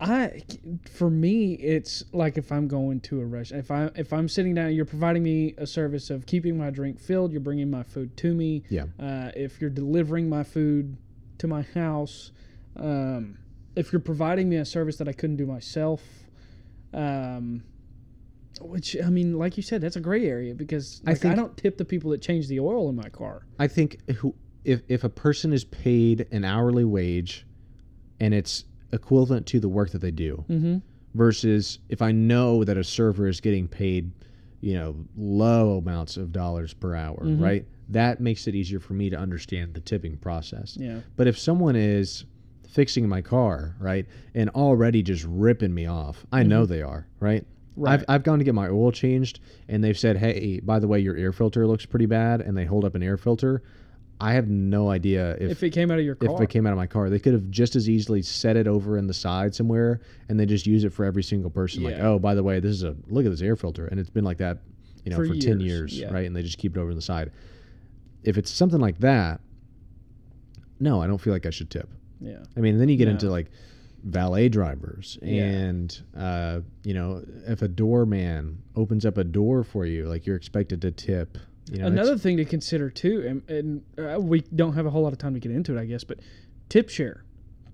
I 0.04 0.44
for 0.92 1.10
me 1.10 1.54
it's 1.54 2.04
like 2.12 2.38
if 2.38 2.52
I'm 2.52 2.68
going 2.68 3.00
to 3.02 3.22
a 3.22 3.26
restaurant 3.26 3.64
if 3.64 3.72
I 3.72 3.90
if 3.96 4.12
I'm 4.12 4.28
sitting 4.28 4.54
down 4.54 4.74
you're 4.74 4.86
providing 4.86 5.24
me 5.24 5.54
a 5.58 5.66
service 5.66 6.10
of 6.10 6.26
keeping 6.26 6.58
my 6.58 6.70
drink 6.70 7.00
filled 7.00 7.32
you're 7.32 7.42
bringing 7.42 7.70
my 7.72 7.84
food 7.84 8.16
to 8.18 8.34
me 8.34 8.64
Yeah. 8.70 8.86
uh, 9.00 9.32
if 9.36 9.62
you're 9.62 9.70
delivering 9.70 10.28
my 10.30 10.44
food 10.44 10.98
to 11.38 11.48
my 11.48 11.62
house 11.74 12.32
um, 12.76 13.38
if 13.76 13.92
you're 13.94 14.00
providing 14.02 14.50
me 14.50 14.58
a 14.58 14.66
service 14.66 14.98
that 14.98 15.08
I 15.08 15.14
couldn't 15.14 15.38
do 15.38 15.46
myself 15.46 16.02
um, 16.94 17.64
which 18.62 18.96
I 19.04 19.10
mean 19.10 19.38
like 19.40 19.58
you 19.58 19.64
said 19.64 19.82
that's 19.82 19.96
a 19.96 20.02
gray 20.02 20.28
area 20.28 20.54
because 20.54 21.02
I 21.08 21.12
like, 21.12 21.18
I, 21.18 21.20
think- 21.20 21.36
don't 21.38 21.58
tip 21.58 21.78
the 21.78 21.86
people 21.86 22.12
that 22.12 22.22
change 22.22 22.48
the 22.48 22.60
oil 22.60 22.90
in 22.90 22.96
my 22.96 23.10
car 23.10 23.46
I 23.58 23.68
think 23.68 24.00
who 24.18 24.36
if 24.66 24.82
if 24.88 25.04
a 25.04 25.10
person 25.10 25.54
is 25.54 25.64
paid 25.66 26.28
an 26.32 26.44
hourly 26.46 26.86
wage 26.86 27.46
and 28.20 28.34
it's 28.34 28.66
equivalent 28.94 29.46
to 29.48 29.60
the 29.60 29.68
work 29.70 29.90
that 29.92 30.00
they 30.00 30.12
do 30.12 30.46
mm-hmm. 30.50 30.78
versus 31.16 31.80
if 31.90 32.02
I 32.02 32.12
know 32.12 32.64
that 32.64 32.78
a 32.78 32.84
server 32.84 33.28
is 33.28 33.42
getting 33.42 33.68
paid, 33.68 34.12
you 34.62 34.74
know, 34.76 34.96
low 35.18 35.78
amounts 35.78 36.16
of 36.18 36.32
dollars 36.32 36.74
per 36.74 36.96
hour, 36.96 37.20
Mhm. 37.24 37.42
right? 37.42 37.66
That 37.90 38.22
makes 38.22 38.48
it 38.48 38.56
easier 38.56 38.80
for 38.80 38.94
me 38.94 39.10
to 39.10 39.18
understand 39.18 39.74
the 39.74 39.82
tipping 39.82 40.18
process. 40.18 40.78
yeah 40.80 41.00
But 41.18 41.28
if 41.28 41.38
someone 41.38 41.76
is 41.76 42.24
fixing 42.70 43.08
my 43.08 43.22
car, 43.22 43.76
right, 43.80 44.06
and 44.34 44.50
already 44.52 45.04
just 45.04 45.26
ripping 45.28 45.74
me 45.74 45.86
off, 45.86 46.26
I 46.32 46.44
know 46.44 46.66
they 46.66 46.82
are, 46.82 47.06
right? 47.20 47.46
Right. 47.76 47.94
I've, 47.94 48.06
I've 48.08 48.24
gone 48.24 48.38
to 48.40 48.46
get 48.46 48.54
my 48.54 48.68
oil 48.70 48.92
changed, 48.92 49.40
and 49.68 49.84
they've 49.84 49.98
said, 49.98 50.18
"Hey, 50.18 50.60
by 50.60 50.78
the 50.80 50.88
way, 50.88 51.00
your 51.00 51.16
air 51.18 51.32
filter 51.32 51.66
looks 51.68 51.86
pretty 51.88 52.06
bad," 52.06 52.40
and 52.42 52.56
they 52.56 52.66
hold 52.66 52.86
up 52.86 52.94
an 52.94 53.02
air 53.02 53.18
filter. 53.18 53.64
I 54.22 54.34
have 54.34 54.48
no 54.48 54.90
idea 54.90 55.32
if 55.40 55.52
if 55.52 55.64
it 55.64 55.72
came 55.72 55.92
out 55.92 56.00
of 56.00 56.06
your 56.06 56.16
car 56.16 56.36
if 56.36 56.42
it 56.42 56.50
came 56.50 56.66
out 56.66 56.72
of 56.72 56.78
my 56.78 56.88
car. 56.88 57.10
They 57.10 57.20
could 57.20 57.34
have 57.34 57.50
just 57.50 57.76
as 57.76 57.90
easily 57.90 58.22
set 58.22 58.56
it 58.56 58.68
over 58.68 58.98
in 58.98 59.08
the 59.08 59.14
side 59.14 59.54
somewhere, 59.54 60.02
and 60.30 60.40
they 60.40 60.46
just 60.46 60.66
use 60.66 60.84
it 60.86 60.94
for 60.94 61.04
every 61.04 61.24
single 61.24 61.50
person. 61.50 61.84
Like, 61.84 62.00
oh, 62.00 62.20
by 62.20 62.34
the 62.36 62.44
way, 62.44 62.60
this 62.60 62.72
is 62.72 62.84
a 62.84 62.96
look 63.08 63.26
at 63.26 63.32
this 63.32 63.42
air 63.42 63.56
filter, 63.56 63.88
and 63.88 64.00
it's 64.00 64.10
been 64.10 64.24
like 64.24 64.38
that, 64.38 64.60
you 65.04 65.10
know, 65.12 65.18
For 65.18 65.26
for, 65.28 65.34
ten 65.36 65.60
years, 65.60 65.92
years, 65.94 66.00
yeah. 66.00 66.14
right? 66.14 66.26
And 66.26 66.36
they 66.36 66.42
just 66.44 66.58
keep 66.58 66.78
it 66.78 66.80
over 66.80 66.92
in 66.92 66.96
the 66.96 67.02
side. 67.02 67.32
If 68.24 68.38
it's 68.38 68.50
something 68.52 68.80
like 68.80 69.00
that, 69.00 69.42
no, 70.80 71.02
I 71.02 71.08
don't 71.08 71.18
feel 71.20 71.34
like 71.34 71.46
I 71.46 71.50
should 71.50 71.70
tip. 71.70 71.90
yeah 72.22 72.38
I 72.56 72.60
mean, 72.62 72.78
then 72.78 72.90
you 72.90 72.96
get 72.98 73.06
No. 73.06 73.12
into 73.12 73.30
like 73.30 73.48
valet 74.06 74.48
drivers, 74.50 75.18
Yeah. 75.22 75.44
and 75.44 76.02
uh, 76.16 76.60
you 76.84 76.94
know, 76.94 77.24
if 77.48 77.62
a 77.62 77.68
doorman 77.68 78.62
opens 78.76 79.06
up 79.06 79.18
a 79.18 79.24
door 79.24 79.64
for 79.64 79.86
you, 79.86 80.08
like 80.08 80.26
you're 80.26 80.36
expected 80.38 80.82
to 80.84 80.92
tip. 80.92 81.38
You 81.72 81.80
know, 81.80 81.88
Another 81.88 82.18
thing 82.18 82.38
to 82.38 82.46
consider 82.46 82.90
too, 82.90 83.42
and, 83.48 83.50
and 83.98 84.16
uh, 84.16 84.20
we 84.20 84.42
don't 84.42 84.74
have 84.74 84.86
a 84.86 84.90
whole 84.90 85.04
lot 85.04 85.14
of 85.14 85.20
time 85.20 85.34
to 85.34 85.40
get 85.40 85.52
into 85.52 85.78
it, 85.78 85.80
I 85.82 85.86
guess, 85.86 86.04
but 86.04 86.20
tip 86.70 86.90
share. 86.90 87.24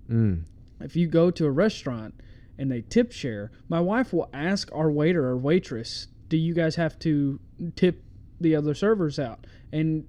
Mm, 0.10 0.44
If 0.80 0.96
you 0.96 1.08
go 1.08 1.32
to 1.32 1.46
a 1.46 1.52
restaurant 1.52 2.14
and 2.58 2.72
they 2.72 2.82
tip 2.82 3.12
share, 3.12 3.52
my 3.68 3.80
wife 3.80 4.14
will 4.14 4.30
ask 4.34 4.70
our 4.74 4.92
waiter 4.92 5.26
or 5.26 5.38
waitress, 5.38 6.08
"Do 6.30 6.38
you 6.38 6.54
guys 6.54 6.76
have 6.76 7.00
to 7.00 7.40
tip 7.76 8.04
the 8.40 8.56
other 8.56 8.74
servers 8.74 9.18
out?" 9.18 9.46
And 9.72 10.06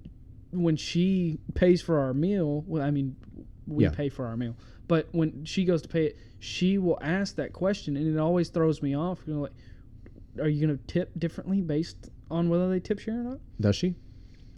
when 0.51 0.75
she 0.75 1.39
pays 1.55 1.81
for 1.81 1.99
our 1.99 2.13
meal, 2.13 2.63
well, 2.67 2.83
I 2.83 2.91
mean, 2.91 3.15
we 3.67 3.85
Yeah. 3.85 3.91
pay 3.91 4.09
for 4.09 4.25
our 4.25 4.35
meal, 4.37 4.55
but 4.87 5.07
when 5.11 5.45
she 5.45 5.65
goes 5.65 5.81
to 5.83 5.87
pay 5.87 6.07
it, 6.07 6.17
she 6.39 6.77
will 6.77 6.97
ask 7.01 7.35
that 7.35 7.53
question, 7.53 7.95
and 7.95 8.07
it 8.07 8.17
always 8.19 8.49
throws 8.49 8.81
me 8.81 8.93
off. 8.95 9.23
You 9.25 9.33
know, 9.35 9.41
like, 9.41 9.53
are 10.39 10.49
you 10.49 10.65
going 10.65 10.77
to 10.77 10.83
tip 10.85 11.11
differently 11.17 11.61
based 11.61 12.09
on 12.31 12.49
whether 12.49 12.69
they 12.69 12.79
tip 12.79 12.99
share 12.99 13.19
or 13.19 13.23
not? 13.23 13.39
does 13.59 13.75
she? 13.75 13.95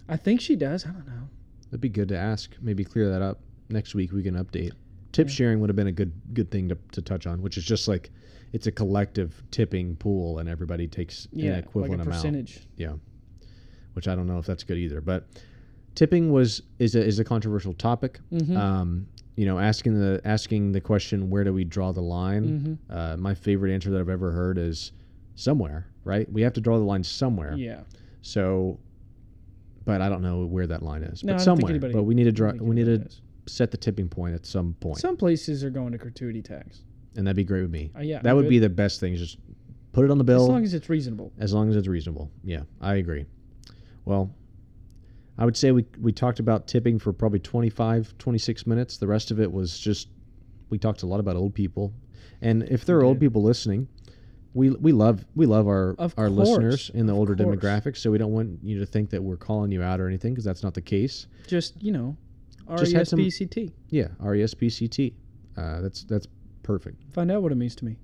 I 0.07 0.17
think 0.17 0.41
she 0.41 0.55
does. 0.55 0.85
I 0.85 0.89
don't 0.89 1.07
know. 1.07 1.27
That'd 1.65 1.81
be 1.81 1.89
good 1.89 2.09
to 2.09 2.17
ask. 2.17 2.51
Maybe 2.61 2.83
clear 2.83 3.09
that 3.09 3.21
up 3.21 3.39
next 3.69 3.95
week. 3.95 4.11
We 4.11 4.21
can 4.23 4.35
update. 4.35 4.71
Tip 5.11 5.29
sharing 5.29 5.59
would 5.59 5.69
have 5.69 5.75
been 5.75 5.87
a 5.87 5.91
good 5.91 6.11
good 6.33 6.49
thing 6.51 6.69
to, 6.69 6.77
to 6.91 7.01
touch 7.01 7.25
on, 7.27 7.41
which 7.41 7.57
is 7.57 7.63
just 7.63 7.87
like 7.87 8.11
it's 8.51 8.67
a 8.67 8.71
collective 8.71 9.41
tipping 9.51 9.95
pool 9.95 10.39
and 10.39 10.47
everybody 10.49 10.87
takes 10.87 11.27
Yeah, 11.31 11.53
an 11.53 11.59
equivalent 11.59 11.91
like 11.91 11.99
a 11.99 12.01
amount. 12.09 12.15
percentage. 12.21 12.67
Yeah, 12.77 12.93
which 13.93 14.07
I 14.07 14.15
don't 14.15 14.27
know 14.27 14.37
if 14.39 14.45
that's 14.45 14.63
good 14.63 14.77
either. 14.77 15.01
But 15.01 15.27
tipping 15.95 16.31
was 16.31 16.61
is 16.79 16.95
a 16.95 17.03
is 17.03 17.19
a 17.19 17.23
controversial 17.23 17.73
topic. 17.73 18.19
Mhm. 18.31 18.55
Um, 18.57 19.07
you 19.35 19.45
know, 19.45 19.57
asking 19.59 19.99
the 19.99 20.21
asking 20.25 20.71
the 20.73 20.81
question, 20.81 21.29
where 21.29 21.43
do 21.43 21.53
we 21.53 21.63
draw 21.63 21.91
the 21.91 22.01
line? 22.01 22.79
Mhm. 22.89 22.95
Uh, 22.95 23.17
my 23.17 23.33
favorite 23.35 23.71
answer 23.73 23.89
that 23.91 23.99
I've 23.99 24.09
ever 24.09 24.31
heard 24.31 24.57
is 24.57 24.91
somewhere. 25.35 25.87
Right? 26.05 26.29
We 26.31 26.41
have 26.41 26.53
to 26.53 26.61
draw 26.61 26.77
the 26.77 26.83
line 26.83 27.03
somewhere. 27.03 27.53
Yeah. 27.55 27.81
So, 28.21 28.79
but 29.85 30.01
I 30.01 30.09
don't 30.09 30.21
know 30.21 30.45
where 30.45 30.67
that 30.67 30.81
line 30.83 31.03
is. 31.03 31.23
No, 31.23 31.33
but 31.33 31.41
I 31.41 31.43
somewhere. 31.43 31.69
anybody- 31.71 31.93
but 31.93 32.03
we 32.03 32.13
need 32.13 32.25
to 32.25 32.31
draw. 32.31 32.51
We 32.53 32.75
need 32.75 32.85
to 32.85 32.97
does. 32.99 33.21
set 33.47 33.71
the 33.71 33.77
tipping 33.77 34.07
point 34.09 34.35
at 34.35 34.45
some 34.45 34.73
point, 34.79 34.97
Some 34.99 35.17
places 35.17 35.63
are 35.63 35.69
going 35.69 35.91
to 35.93 35.97
gratuity 35.97 36.41
tax. 36.41 36.81
and 37.15 37.25
that'd 37.27 37.35
be 37.35 37.43
great 37.43 37.61
with 37.61 37.71
me. 37.71 37.91
Uh, 37.95 38.01
yeah, 38.01 38.21
that 38.21 38.29
I'm 38.31 38.35
would 38.37 38.43
good. 38.43 38.49
be 38.49 38.59
the 38.59 38.69
best 38.69 38.99
thing. 38.99 39.15
Just 39.15 39.37
put 39.91 40.03
it 40.05 40.11
on 40.11 40.17
the 40.17 40.23
bill 40.23 40.43
As 40.43 40.49
long 40.49 40.63
as 40.63 40.73
it's 40.73 40.89
reasonable. 40.89 41.31
as 41.39 41.53
long 41.53 41.69
as 41.69 41.75
it's 41.75 41.87
reasonable. 41.87 42.31
Yeah, 42.43 42.61
I 42.81 42.95
agree. 42.95 43.25
Well, 44.05 44.33
I 45.37 45.45
would 45.45 45.55
say 45.57 45.71
we 45.71 45.85
we 46.01 46.11
talked 46.11 46.39
about 46.39 46.67
tipping 46.67 46.99
for 46.99 47.11
probably 47.13 47.39
25, 47.39 48.13
26 48.17 48.67
minutes. 48.67 48.97
The 48.97 49.07
rest 49.07 49.31
of 49.31 49.39
it 49.39 49.51
was 49.51 49.79
just 49.79 50.09
we 50.69 50.77
talked 50.77 51.03
a 51.03 51.07
lot 51.07 51.19
about 51.19 51.35
old 51.35 51.53
people, 51.53 51.93
and 52.41 52.63
if 52.63 52.83
there 52.85 52.97
are 52.97 53.03
old 53.05 53.19
people 53.19 53.41
listening. 53.41 53.87
We, 54.55 54.69
we 54.69 54.91
love 54.91 55.25
we 55.35 55.45
love 55.45 55.67
our 55.67 55.95
Of 55.97 56.13
our 56.17 56.27
course, 56.29 56.47
listeners 56.49 56.91
in 56.93 57.05
the 57.07 57.13
of 57.13 57.19
older 57.19 57.35
course. 57.35 57.57
demographics, 57.57 57.97
so 57.97 58.11
we 58.11 58.17
don't 58.17 58.31
want 58.33 58.59
you 58.63 58.79
to 58.79 58.85
think 58.85 59.09
that 59.09 59.23
we're 59.23 59.37
calling 59.37 59.71
you 59.71 59.81
out 59.81 59.99
or 59.99 60.07
anything 60.07 60.33
because 60.33 60.45
that's 60.45 60.61
not 60.63 60.73
the 60.75 60.81
case. 60.81 61.27
Just, 61.47 61.81
you 61.81 61.91
know, 61.91 62.15
E 62.71 62.75
Just 62.77 62.93
had 62.93 63.07
some- 63.07 63.19
RESPCT. 63.19 63.71
Yeah, 63.89 64.07
E 64.21 64.23
RESPCT. 64.23 65.13
Uh, 65.57 65.81
that's 65.81 66.03
that's 66.03 66.27
perfect. 66.61 67.01
Find 67.13 67.31
out 67.31 67.41
what 67.41 67.51
it 67.51 67.55
means 67.55 67.75
to 67.77 67.85
me. 67.85 67.97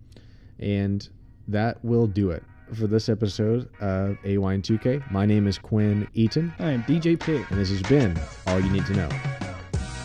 And 0.60 1.08
that 1.47 1.84
will 1.86 2.08
do 2.08 2.32
it 2.32 2.43
for 2.74 2.86
this 2.88 3.10
episode 3.10 3.70
of 3.80 4.18
AYN2K. 4.24 5.10
My 5.12 5.26
name 5.26 5.47
is 5.47 5.58
Quinn 5.58 6.08
Eaton, 6.14 6.54
I 6.60 6.72
am 6.72 6.84
DJ 6.84 7.20
Pig. 7.20 7.45
and 7.50 7.60
this 7.60 7.70
has 7.70 7.82
been 7.84 8.20
All 8.47 8.60
You 8.60 8.70
Need 8.72 8.86
to 8.88 8.93
Know. 8.93 9.39